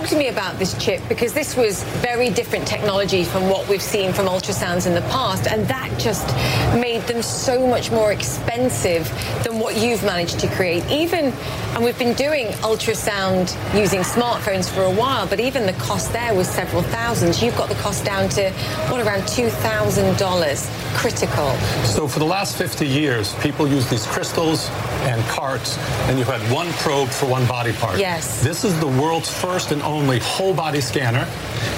Talk 0.02 0.10
to 0.10 0.18
me 0.18 0.26
about 0.26 0.58
this 0.58 0.76
chip 0.84 1.00
because 1.08 1.32
this 1.32 1.56
was 1.56 1.84
very 2.02 2.28
different 2.28 2.66
technology 2.66 3.22
from 3.22 3.48
what 3.48 3.68
we've 3.68 3.80
seen 3.80 4.12
from 4.12 4.26
ultrasounds 4.26 4.88
in 4.88 4.94
the 4.94 5.00
past, 5.02 5.46
and 5.46 5.64
that 5.68 5.96
just 5.96 6.26
made 6.74 7.02
them 7.02 7.22
so 7.22 7.68
much 7.68 7.92
more 7.92 8.10
expensive 8.10 9.04
than 9.44 9.60
what 9.60 9.76
you've 9.76 10.02
managed 10.02 10.40
to 10.40 10.48
create. 10.48 10.84
Even, 10.90 11.26
and 11.26 11.84
we've 11.84 12.00
been 12.00 12.14
doing 12.14 12.48
ultrasound 12.64 13.54
using 13.78 14.00
smartphones 14.00 14.68
for 14.68 14.82
a 14.82 14.90
while, 14.90 15.24
but 15.24 15.38
even 15.38 15.66
the 15.66 15.72
cost 15.74 16.12
there 16.12 16.34
was 16.34 16.48
several 16.48 16.82
thousands. 16.82 17.40
You've 17.40 17.56
got 17.56 17.68
the 17.68 17.76
cost 17.76 18.04
down 18.04 18.28
to 18.30 18.50
what 18.90 19.06
around 19.06 19.28
two 19.28 19.50
thousand 19.50 20.18
dollars. 20.18 20.68
Critical. 20.94 21.54
So 21.84 22.06
for 22.06 22.18
the 22.18 22.26
last 22.26 22.58
50 22.58 22.86
years, 22.86 23.34
people 23.36 23.66
use 23.66 23.88
these 23.88 24.06
crystals 24.06 24.68
and 25.04 25.22
carts, 25.22 25.78
and 26.08 26.18
you 26.18 26.24
had 26.24 26.40
one 26.52 26.70
probe 26.74 27.08
for 27.08 27.24
one 27.26 27.46
body 27.46 27.72
part. 27.72 27.98
Yes. 27.98 28.42
This 28.42 28.62
is 28.62 28.78
the 28.78 28.88
world's 28.88 29.32
first 29.32 29.72
and 29.72 29.80
only 29.80 29.91
whole 30.00 30.54
body 30.54 30.80
scanner. 30.80 31.26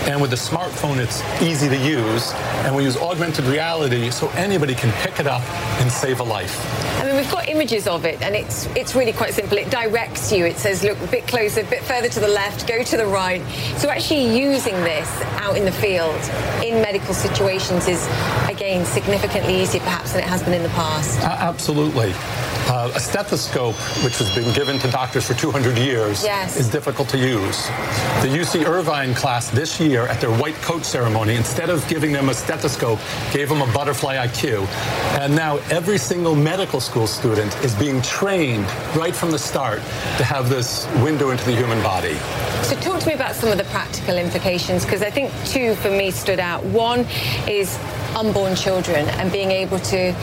And 0.07 0.21
with 0.21 0.31
the 0.31 0.37
smartphone, 0.37 0.99
it's 0.99 1.23
easy 1.43 1.69
to 1.69 1.77
use. 1.77 2.33
And 2.65 2.75
we 2.77 2.85
use 2.85 2.97
augmented 2.97 3.45
reality 3.47 4.11
so 4.11 4.29
anybody 4.31 4.75
can 4.75 4.93
pick 5.03 5.19
it 5.19 5.27
up 5.27 5.43
and 5.81 5.91
save 5.91 6.21
a 6.21 6.23
life. 6.23 6.55
I 7.01 7.07
mean, 7.07 7.17
we've 7.17 7.31
got 7.31 7.49
images 7.49 7.87
of 7.87 8.05
it, 8.05 8.21
and 8.23 8.35
it's 8.35 8.67
it's 8.77 8.95
really 8.95 9.13
quite 9.13 9.35
simple. 9.35 9.59
It 9.59 9.71
directs 9.71 10.31
you. 10.33 10.45
It 10.45 10.57
says, 10.59 10.83
look 10.85 11.01
a 11.01 11.07
bit 11.07 11.27
closer, 11.27 11.63
a 11.63 11.65
bit 11.65 11.83
further 11.83 12.09
to 12.09 12.21
the 12.21 12.29
left, 12.29 12.67
go 12.69 12.83
to 12.83 12.97
the 12.97 13.07
right. 13.07 13.43
So 13.79 13.89
actually 13.89 14.39
using 14.39 14.75
this 14.85 15.11
out 15.41 15.57
in 15.57 15.65
the 15.65 15.73
field 15.73 16.21
in 16.63 16.81
medical 16.81 17.15
situations 17.15 17.89
is, 17.89 18.07
again, 18.49 18.85
significantly 18.85 19.61
easier 19.61 19.81
perhaps 19.81 20.13
than 20.13 20.23
it 20.23 20.29
has 20.29 20.43
been 20.43 20.55
in 20.55 20.63
the 20.63 20.69
past. 20.71 21.21
Uh, 21.21 21.37
absolutely. 21.41 22.13
Uh, 22.67 22.91
a 22.95 23.01
stethoscope, 23.01 23.75
which 24.03 24.17
has 24.19 24.35
been 24.35 24.51
given 24.55 24.79
to 24.79 24.91
doctors 24.91 25.27
for 25.27 25.35
200 25.35 25.77
years, 25.77 26.25
Yes. 26.25 26.57
is 26.57 26.69
difficult 26.69 27.09
to 27.11 27.19
use. 27.19 27.67
The 28.23 28.29
UC 28.29 28.65
Irvine 28.65 29.15
class 29.15 29.51
this 29.51 29.79
year 29.79 30.07
at 30.07 30.19
their 30.21 30.31
white 30.33 30.55
coat 30.63 30.85
ceremony, 30.85 31.35
instead 31.37 31.69
of 31.69 31.87
giving 31.89 32.11
them 32.11 32.31
a 32.31 32.35
stethoscope, 32.35 32.99
gave 33.33 33.51
them 33.51 33.61
a 33.61 33.67
butterfly 33.75 34.17
IQ. 34.17 34.67
And 35.21 35.37
now 35.37 35.59
every 35.71 35.99
single 35.99 36.35
medical 36.35 36.81
school 36.81 37.07
student 37.07 37.55
is 37.63 37.75
being 37.75 38.01
trained 38.01 38.67
right 38.97 39.15
from 39.15 39.31
the 39.31 39.39
start 39.39 39.81
to 40.17 40.25
have 40.25 40.49
this 40.49 40.87
window 41.03 41.31
into 41.31 41.45
the 41.45 41.55
human 41.55 41.83
body. 41.83 42.17
So 42.63 42.77
talk 42.77 43.01
to 43.01 43.07
me 43.07 43.13
about 43.15 43.35
some 43.35 43.51
of 43.53 43.59
the 43.59 43.65
practical 43.65 44.17
implications 44.17 44.85
because 44.85 45.03
I 45.03 45.11
think 45.11 45.31
two 45.45 45.75
for 45.77 45.91
me 45.91 46.11
stood 46.11 46.41
out. 46.41 46.65
One 46.65 47.01
is 47.47 47.79
unborn 48.17 48.55
children 48.55 49.09
and 49.21 49.31
being 49.33 49.51
able 49.51 49.79
to 49.81 50.15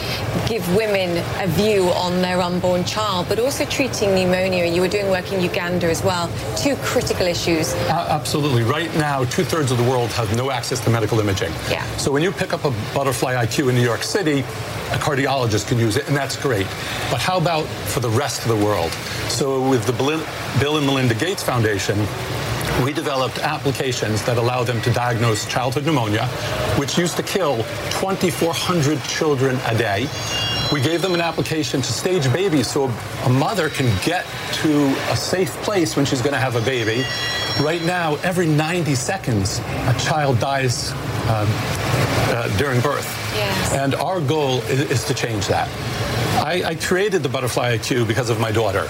give 0.47 0.65
women 0.75 1.17
a 1.41 1.47
view 1.47 1.89
on 1.89 2.21
their 2.21 2.41
unborn 2.41 2.83
child, 2.85 3.27
but 3.29 3.39
also 3.39 3.65
treating 3.65 4.13
pneumonia. 4.15 4.65
You 4.65 4.81
were 4.81 4.87
doing 4.87 5.09
work 5.09 5.31
in 5.31 5.41
Uganda 5.41 5.87
as 5.87 6.03
well. 6.03 6.29
Two 6.57 6.75
critical 6.77 7.27
issues. 7.27 7.73
A- 7.73 8.11
Absolutely. 8.11 8.63
Right 8.63 8.93
now, 8.95 9.23
two 9.25 9.43
thirds 9.43 9.71
of 9.71 9.77
the 9.77 9.83
world 9.89 10.09
have 10.11 10.35
no 10.35 10.51
access 10.51 10.79
to 10.81 10.89
medical 10.89 11.19
imaging. 11.19 11.51
Yeah. 11.69 11.85
So 11.97 12.11
when 12.11 12.23
you 12.23 12.31
pick 12.31 12.53
up 12.53 12.65
a 12.65 12.71
butterfly 12.93 13.33
IQ 13.35 13.69
in 13.69 13.75
New 13.75 13.81
York 13.83 14.03
City, 14.03 14.39
a 14.91 14.97
cardiologist 14.97 15.67
can 15.67 15.77
use 15.79 15.95
it, 15.97 16.07
and 16.07 16.15
that's 16.15 16.35
great. 16.35 16.67
But 17.09 17.19
how 17.21 17.37
about 17.37 17.65
for 17.65 17.99
the 18.01 18.09
rest 18.09 18.41
of 18.45 18.49
the 18.57 18.65
world? 18.65 18.91
So 19.29 19.67
with 19.69 19.85
the 19.85 19.93
Bill 20.59 20.77
and 20.77 20.85
Melinda 20.85 21.15
Gates 21.15 21.41
Foundation, 21.43 21.97
we 22.83 22.93
developed 22.93 23.39
applications 23.39 24.23
that 24.25 24.37
allow 24.37 24.63
them 24.63 24.81
to 24.81 24.91
diagnose 24.91 25.45
childhood 25.45 25.85
pneumonia, 25.85 26.25
which 26.77 26.97
used 26.97 27.15
to 27.17 27.23
kill 27.23 27.57
2,400 27.99 29.01
children 29.03 29.57
a 29.67 29.77
day. 29.77 30.07
We 30.73 30.81
gave 30.81 31.01
them 31.01 31.13
an 31.13 31.21
application 31.21 31.81
to 31.81 31.91
stage 31.91 32.31
babies 32.31 32.71
so 32.71 32.85
a 33.25 33.29
mother 33.29 33.69
can 33.69 33.85
get 34.05 34.25
to 34.63 34.87
a 35.09 35.17
safe 35.17 35.51
place 35.63 35.95
when 35.95 36.05
she's 36.05 36.21
going 36.21 36.33
to 36.33 36.39
have 36.39 36.55
a 36.55 36.61
baby. 36.61 37.03
Right 37.61 37.83
now, 37.83 38.15
every 38.23 38.47
90 38.47 38.95
seconds, 38.95 39.59
a 39.59 39.95
child 39.99 40.39
dies 40.39 40.91
um, 41.29 41.47
uh, 42.33 42.57
during 42.57 42.79
birth. 42.81 43.05
Yes. 43.35 43.73
And 43.73 43.95
our 43.95 44.21
goal 44.21 44.59
is, 44.63 44.89
is 44.91 45.03
to 45.05 45.13
change 45.13 45.47
that. 45.47 45.67
I, 46.43 46.63
I 46.65 46.75
created 46.75 47.21
the 47.21 47.29
Butterfly 47.29 47.77
IQ 47.77 48.07
because 48.07 48.29
of 48.29 48.39
my 48.39 48.51
daughter 48.51 48.87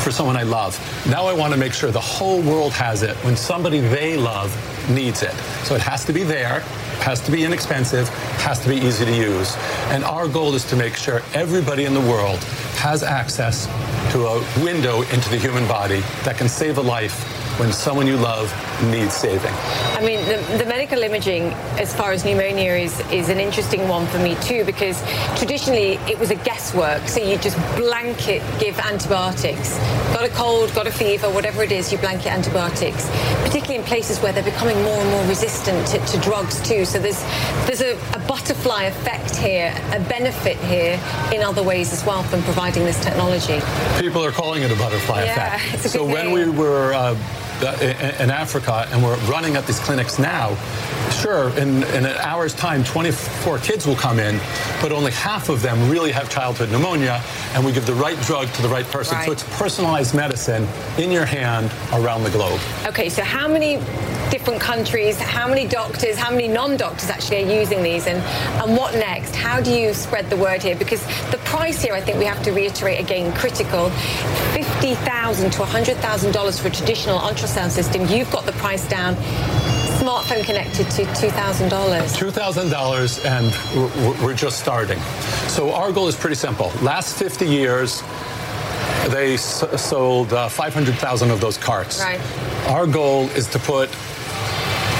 for 0.00 0.10
someone 0.10 0.36
I 0.36 0.42
love. 0.42 0.78
Now 1.08 1.26
I 1.26 1.32
want 1.32 1.52
to 1.52 1.58
make 1.58 1.72
sure 1.72 1.90
the 1.90 2.00
whole 2.00 2.40
world 2.42 2.72
has 2.72 3.02
it 3.02 3.16
when 3.18 3.36
somebody 3.36 3.80
they 3.80 4.16
love 4.16 4.50
needs 4.90 5.22
it. 5.22 5.34
So 5.64 5.74
it 5.74 5.80
has 5.82 6.04
to 6.06 6.12
be 6.12 6.22
there, 6.22 6.60
has 7.00 7.20
to 7.22 7.30
be 7.30 7.44
inexpensive, 7.44 8.08
has 8.40 8.58
to 8.60 8.68
be 8.68 8.76
easy 8.76 9.04
to 9.04 9.14
use. 9.14 9.56
And 9.90 10.04
our 10.04 10.28
goal 10.28 10.54
is 10.54 10.64
to 10.66 10.76
make 10.76 10.96
sure 10.96 11.22
everybody 11.34 11.84
in 11.84 11.94
the 11.94 12.00
world 12.00 12.38
has 12.78 13.02
access 13.02 13.66
to 14.12 14.26
a 14.26 14.64
window 14.64 15.02
into 15.02 15.28
the 15.28 15.38
human 15.38 15.66
body 15.68 16.00
that 16.24 16.36
can 16.36 16.48
save 16.48 16.78
a 16.78 16.82
life 16.82 17.39
when 17.60 17.72
someone 17.74 18.06
you 18.06 18.16
love 18.16 18.50
needs 18.90 19.12
saving. 19.12 19.52
I 19.52 20.00
mean, 20.02 20.18
the, 20.24 20.38
the 20.56 20.64
medical 20.64 21.02
imaging, 21.02 21.52
as 21.78 21.94
far 21.94 22.10
as 22.10 22.24
pneumonia, 22.24 22.72
is, 22.72 22.98
is 23.12 23.28
an 23.28 23.38
interesting 23.38 23.86
one 23.86 24.06
for 24.06 24.18
me 24.18 24.34
too, 24.36 24.64
because 24.64 24.98
traditionally 25.36 25.98
it 26.10 26.18
was 26.18 26.30
a 26.30 26.36
guesswork. 26.36 27.06
So 27.06 27.22
you 27.22 27.36
just 27.36 27.58
blanket 27.76 28.42
give 28.58 28.78
antibiotics. 28.78 29.76
Got 30.14 30.24
a 30.24 30.30
cold, 30.30 30.74
got 30.74 30.86
a 30.86 30.90
fever, 30.90 31.28
whatever 31.28 31.62
it 31.62 31.70
is, 31.70 31.92
you 31.92 31.98
blanket 31.98 32.32
antibiotics. 32.32 33.10
Particularly 33.44 33.76
in 33.76 33.82
places 33.84 34.20
where 34.20 34.32
they're 34.32 34.42
becoming 34.42 34.82
more 34.82 34.98
and 34.98 35.10
more 35.10 35.24
resistant 35.26 35.86
to, 35.88 35.98
to 35.98 36.18
drugs 36.20 36.66
too. 36.66 36.86
So 36.86 36.98
there's 36.98 37.22
there's 37.66 37.82
a, 37.82 37.92
a 38.14 38.20
butterfly 38.26 38.84
effect 38.84 39.36
here, 39.36 39.74
a 39.92 40.00
benefit 40.08 40.56
here 40.64 40.98
in 41.30 41.42
other 41.42 41.62
ways 41.62 41.92
as 41.92 42.06
well 42.06 42.22
from 42.22 42.42
providing 42.44 42.84
this 42.86 42.98
technology. 43.04 43.60
People 44.00 44.24
are 44.24 44.32
calling 44.32 44.62
it 44.62 44.72
a 44.72 44.76
butterfly 44.76 45.24
Yeah, 45.24 45.56
effect. 45.56 45.74
it's 45.74 45.84
a 45.84 45.88
so 45.90 46.06
when 46.06 46.32
we 46.32 46.48
were 46.48 46.94
uh, 46.94 47.14
in 47.62 48.30
in 48.30 48.30
Africa 48.30 48.86
and 48.90 49.02
we're 49.02 49.16
running 49.30 49.56
at 49.56 49.66
these 49.66 49.78
clinics 49.78 50.18
now, 50.18 50.56
sure, 51.10 51.50
in, 51.58 51.82
in 51.94 52.04
an 52.06 52.16
hour's 52.18 52.54
time, 52.54 52.84
24 52.84 53.58
kids 53.58 53.86
will 53.86 53.96
come 53.96 54.18
in, 54.18 54.38
but 54.80 54.92
only 54.92 55.12
half 55.12 55.48
of 55.48 55.62
them 55.62 55.90
really 55.90 56.12
have 56.12 56.30
childhood 56.30 56.70
pneumonia, 56.70 57.22
and 57.54 57.64
we 57.64 57.72
give 57.72 57.86
the 57.86 57.94
right 57.94 58.18
drug 58.22 58.48
to 58.54 58.62
the 58.62 58.68
right 58.68 58.86
person. 58.86 59.18
So 59.24 59.32
it's 59.32 59.44
personalized 59.58 60.14
medicine 60.14 60.66
in 60.98 61.10
your 61.10 61.24
hand 61.24 61.70
around 61.92 62.24
the 62.24 62.30
globe. 62.30 62.60
Okay, 62.86 63.08
so 63.08 63.22
how 63.22 63.48
many 63.48 63.76
different 64.30 64.60
countries, 64.60 65.18
how 65.18 65.48
many 65.48 65.66
doctors, 65.66 66.16
how 66.16 66.30
many 66.30 66.48
non-doctors 66.48 67.10
actually 67.10 67.44
are 67.44 67.60
using 67.60 67.82
these 67.82 68.06
and, 68.06 68.18
and 68.62 68.76
what 68.76 68.94
next? 68.94 69.34
How 69.34 69.60
do 69.60 69.70
you 69.72 69.92
spread 69.92 70.30
the 70.30 70.36
word 70.36 70.62
here? 70.62 70.76
Because 70.76 71.04
the 71.30 71.38
price 71.44 71.82
here, 71.82 71.94
I 71.94 72.00
think 72.00 72.18
we 72.18 72.24
have 72.24 72.42
to 72.44 72.52
reiterate 72.52 73.00
again, 73.00 73.32
critical. 73.34 73.90
50,000 74.54 75.50
to 75.50 75.58
$100,000 75.62 76.60
for 76.60 76.68
a 76.68 76.70
traditional 76.70 77.18
ultrasound 77.18 77.70
system. 77.70 78.06
You've 78.06 78.30
got 78.30 78.46
the 78.46 78.52
price 78.52 78.88
down. 78.88 79.16
Smartphone 80.00 80.44
connected 80.44 80.88
to 80.90 81.02
$2,000. 81.04 81.68
$2,000 82.16 83.24
and 83.24 83.52
we're- 83.76 84.24
we're 84.24 84.34
just 84.34 84.58
starting. 84.58 84.98
So 85.48 85.72
our 85.74 85.92
goal 85.92 86.08
is 86.08 86.14
pretty 86.16 86.36
simple. 86.36 86.72
Last 86.80 87.14
50 87.16 87.46
years, 87.46 88.02
they 89.08 89.34
s- 89.34 89.64
sold 89.82 90.32
uh, 90.32 90.48
500,000 90.48 91.30
of 91.30 91.40
those 91.40 91.56
carts. 91.56 92.00
Right. 92.00 92.20
Our 92.68 92.86
goal 92.86 93.24
is 93.30 93.46
to 93.48 93.58
put 93.58 93.88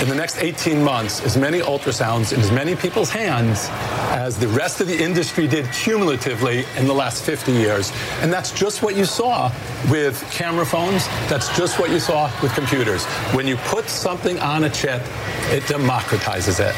in 0.00 0.08
the 0.08 0.14
next 0.14 0.38
18 0.38 0.82
months 0.82 1.20
as 1.26 1.36
many 1.36 1.60
ultrasounds 1.60 2.32
in 2.32 2.40
as 2.40 2.50
many 2.50 2.74
people's 2.74 3.10
hands 3.10 3.66
as 4.12 4.38
the 4.38 4.48
rest 4.48 4.80
of 4.80 4.86
the 4.88 4.96
industry 4.98 5.46
did 5.46 5.70
cumulatively 5.74 6.64
in 6.78 6.86
the 6.86 6.94
last 6.94 7.22
50 7.22 7.52
years. 7.52 7.92
And 8.22 8.32
that's 8.32 8.50
just 8.50 8.82
what 8.82 8.96
you 8.96 9.04
saw 9.04 9.52
with 9.90 10.18
camera 10.32 10.64
phones. 10.64 11.06
That's 11.28 11.54
just 11.54 11.78
what 11.78 11.90
you 11.90 12.00
saw 12.00 12.30
with 12.42 12.54
computers. 12.54 13.04
When 13.34 13.46
you 13.46 13.56
put 13.56 13.90
something 13.90 14.38
on 14.40 14.64
a 14.64 14.70
chip, 14.70 15.02
it 15.52 15.64
democratizes 15.64 16.60
it. 16.60 16.74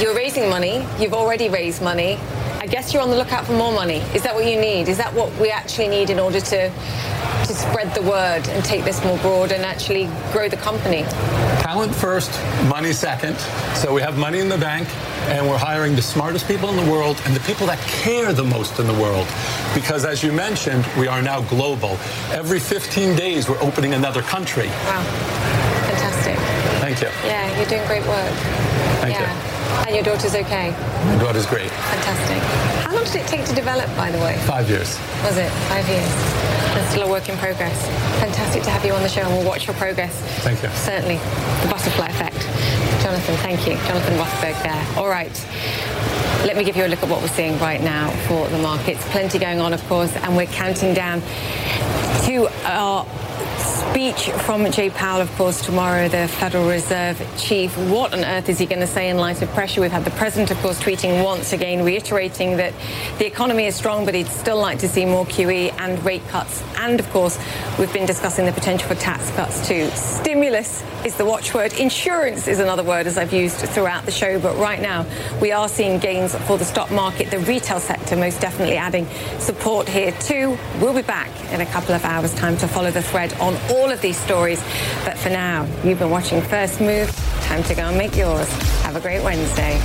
You're 0.00 0.14
raising 0.14 0.48
money. 0.48 0.86
You've 1.00 1.14
already 1.14 1.48
raised 1.48 1.82
money. 1.82 2.18
I 2.60 2.66
guess 2.66 2.92
you're 2.92 3.02
on 3.02 3.08
the 3.08 3.16
lookout 3.16 3.46
for 3.46 3.54
more 3.54 3.72
money. 3.72 4.00
Is 4.14 4.22
that 4.22 4.34
what 4.34 4.44
you 4.44 4.60
need? 4.60 4.88
Is 4.88 4.98
that 4.98 5.14
what 5.14 5.34
we 5.40 5.50
actually 5.50 5.88
need 5.88 6.10
in 6.10 6.18
order 6.18 6.40
to 6.40 6.68
to 6.68 7.54
spread 7.54 7.92
the 7.94 8.02
word 8.02 8.46
and 8.48 8.62
take 8.62 8.84
this 8.84 9.02
more 9.02 9.16
broad 9.18 9.50
and 9.50 9.64
actually 9.64 10.10
grow 10.30 10.46
the 10.46 10.58
company? 10.58 11.02
Talent 11.62 11.94
first, 11.94 12.30
money 12.68 12.92
second. 12.92 13.38
So 13.74 13.94
we 13.94 14.02
have 14.02 14.18
money 14.18 14.40
in 14.40 14.50
the 14.50 14.58
bank, 14.58 14.86
and 15.30 15.48
we're 15.48 15.56
hiring 15.56 15.96
the 15.96 16.02
smartest 16.02 16.46
people 16.46 16.68
in 16.68 16.76
the 16.76 16.92
world 16.92 17.18
and 17.24 17.34
the 17.34 17.40
people 17.40 17.66
that 17.66 17.78
care 17.88 18.34
the 18.34 18.44
most 18.44 18.78
in 18.78 18.86
the 18.86 19.00
world. 19.00 19.26
Because 19.74 20.04
as 20.04 20.22
you 20.22 20.30
mentioned, 20.30 20.86
we 20.98 21.08
are 21.08 21.22
now 21.22 21.40
global. 21.40 21.96
Every 22.30 22.60
15 22.60 23.16
days, 23.16 23.48
we're 23.48 23.62
opening 23.62 23.94
another 23.94 24.20
country. 24.20 24.66
Wow. 24.66 25.02
Fantastic. 25.88 26.36
Thank 26.36 26.98
Thank 26.98 27.00
you. 27.00 27.26
Yeah, 27.26 27.56
you're 27.56 27.68
doing 27.70 27.86
great 27.86 28.06
work. 28.06 28.79
Thank 29.00 29.18
yeah. 29.18 29.32
you. 29.32 29.86
And 29.86 29.94
your 29.96 30.04
daughter's 30.04 30.34
okay? 30.34 30.70
My 31.06 31.16
daughter's 31.18 31.46
great. 31.46 31.70
Fantastic. 31.70 32.38
How 32.84 32.94
long 32.94 33.04
did 33.04 33.16
it 33.16 33.26
take 33.26 33.44
to 33.46 33.54
develop, 33.54 33.88
by 33.96 34.10
the 34.10 34.18
way? 34.18 34.36
Five 34.46 34.68
years. 34.68 34.98
Was 35.24 35.36
it? 35.38 35.50
Five 35.72 35.88
years. 35.88 36.04
And 36.76 36.86
still 36.90 37.08
a 37.08 37.10
work 37.10 37.28
in 37.28 37.36
progress. 37.38 37.86
Fantastic 38.20 38.62
to 38.64 38.70
have 38.70 38.84
you 38.84 38.92
on 38.92 39.02
the 39.02 39.08
show, 39.08 39.22
and 39.22 39.32
we'll 39.32 39.46
watch 39.46 39.66
your 39.66 39.74
progress. 39.76 40.14
Thank 40.44 40.62
you. 40.62 40.68
Certainly. 40.70 41.16
The 41.16 41.68
butterfly 41.70 42.08
effect. 42.08 42.40
Jonathan, 43.02 43.36
thank 43.38 43.66
you. 43.66 43.74
Jonathan 43.88 44.18
Rothberg 44.18 44.62
there. 44.62 44.86
All 44.98 45.08
right. 45.08 45.32
Let 46.44 46.56
me 46.56 46.64
give 46.64 46.76
you 46.76 46.84
a 46.84 46.88
look 46.88 47.02
at 47.02 47.08
what 47.08 47.22
we're 47.22 47.28
seeing 47.28 47.58
right 47.58 47.80
now 47.80 48.10
for 48.28 48.48
the 48.48 48.58
markets. 48.58 49.02
Plenty 49.10 49.38
going 49.38 49.60
on, 49.60 49.72
of 49.72 49.82
course, 49.88 50.14
and 50.16 50.36
we're 50.36 50.46
counting 50.46 50.94
down 50.94 51.22
to 52.24 52.48
our 52.64 53.04
speech 53.90 54.30
from 54.30 54.70
Jay 54.70 54.88
Powell, 54.88 55.20
of 55.20 55.30
course, 55.32 55.60
tomorrow, 55.60 56.08
the 56.08 56.28
Federal 56.28 56.68
Reserve 56.68 57.20
chief. 57.36 57.76
What 57.76 58.12
on 58.12 58.24
earth 58.24 58.48
is 58.48 58.56
he 58.56 58.64
going 58.64 58.80
to 58.80 58.86
say 58.86 59.08
in 59.08 59.16
light 59.16 59.42
of 59.42 59.48
pressure? 59.50 59.80
We've 59.80 59.90
had 59.90 60.04
the 60.04 60.12
president, 60.12 60.52
of 60.52 60.58
course, 60.58 60.80
tweeting 60.80 61.24
once 61.24 61.52
again, 61.52 61.84
reiterating 61.84 62.56
that 62.58 62.72
the 63.18 63.26
economy 63.26 63.66
is 63.66 63.74
strong, 63.74 64.04
but 64.04 64.14
he'd 64.14 64.28
still 64.28 64.58
like 64.58 64.78
to 64.78 64.88
see 64.88 65.04
more 65.04 65.24
QE 65.26 65.72
and 65.80 66.02
rate 66.04 66.26
cuts. 66.28 66.62
And, 66.76 67.00
of 67.00 67.10
course, 67.10 67.36
we've 67.80 67.92
been 67.92 68.06
discussing 68.06 68.46
the 68.46 68.52
potential 68.52 68.86
for 68.86 68.94
tax 68.94 69.28
cuts 69.32 69.66
too. 69.66 69.88
Stimulus 69.90 70.84
is 71.04 71.16
the 71.16 71.24
watchword. 71.24 71.72
Insurance 71.72 72.46
is 72.46 72.60
another 72.60 72.84
word, 72.84 73.08
as 73.08 73.18
I've 73.18 73.32
used 73.32 73.56
throughout 73.56 74.04
the 74.06 74.12
show. 74.12 74.38
But 74.38 74.56
right 74.56 74.80
now, 74.80 75.04
we 75.42 75.50
are 75.50 75.68
seeing 75.68 75.98
gains 75.98 76.36
for 76.46 76.58
the 76.58 76.64
stock 76.64 76.92
market, 76.92 77.30
the 77.30 77.40
retail 77.40 77.80
sector 77.80 78.16
most 78.16 78.40
definitely 78.40 78.76
adding 78.76 79.08
support 79.40 79.88
here 79.88 80.12
too. 80.12 80.56
We'll 80.80 80.94
be 80.94 81.02
back 81.02 81.30
in 81.52 81.60
a 81.60 81.66
couple 81.66 81.94
of 81.94 82.04
hours' 82.04 82.34
time 82.34 82.56
to 82.58 82.68
follow 82.68 82.90
the 82.90 83.02
thread 83.02 83.32
on 83.34 83.56
all 83.70 83.79
of 83.88 84.00
these 84.02 84.18
stories. 84.18 84.60
But 85.04 85.16
for 85.16 85.30
now, 85.30 85.66
you've 85.82 85.98
been 85.98 86.10
watching 86.10 86.42
First 86.42 86.80
Move. 86.80 87.08
Time 87.42 87.62
to 87.64 87.74
go 87.74 87.82
and 87.82 87.96
make 87.96 88.16
yours. 88.16 88.50
Have 88.82 88.96
a 88.96 89.00
great 89.00 89.22
Wednesday. 89.22 89.80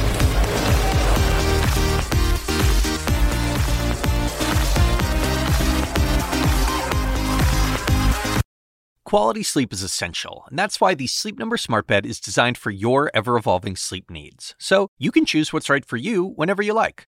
Quality 9.05 9.43
sleep 9.43 9.71
is 9.71 9.83
essential, 9.83 10.45
and 10.49 10.57
that's 10.59 10.81
why 10.81 10.95
the 10.95 11.07
Sleep 11.07 11.37
Number 11.37 11.57
Smart 11.57 11.85
Bed 11.87 12.05
is 12.05 12.19
designed 12.19 12.57
for 12.57 12.71
your 12.71 13.11
ever 13.13 13.37
evolving 13.37 13.75
sleep 13.75 14.09
needs. 14.09 14.55
So 14.57 14.89
you 14.97 15.11
can 15.11 15.25
choose 15.25 15.53
what's 15.53 15.69
right 15.69 15.85
for 15.85 15.95
you 15.95 16.33
whenever 16.35 16.61
you 16.63 16.73
like. 16.73 17.07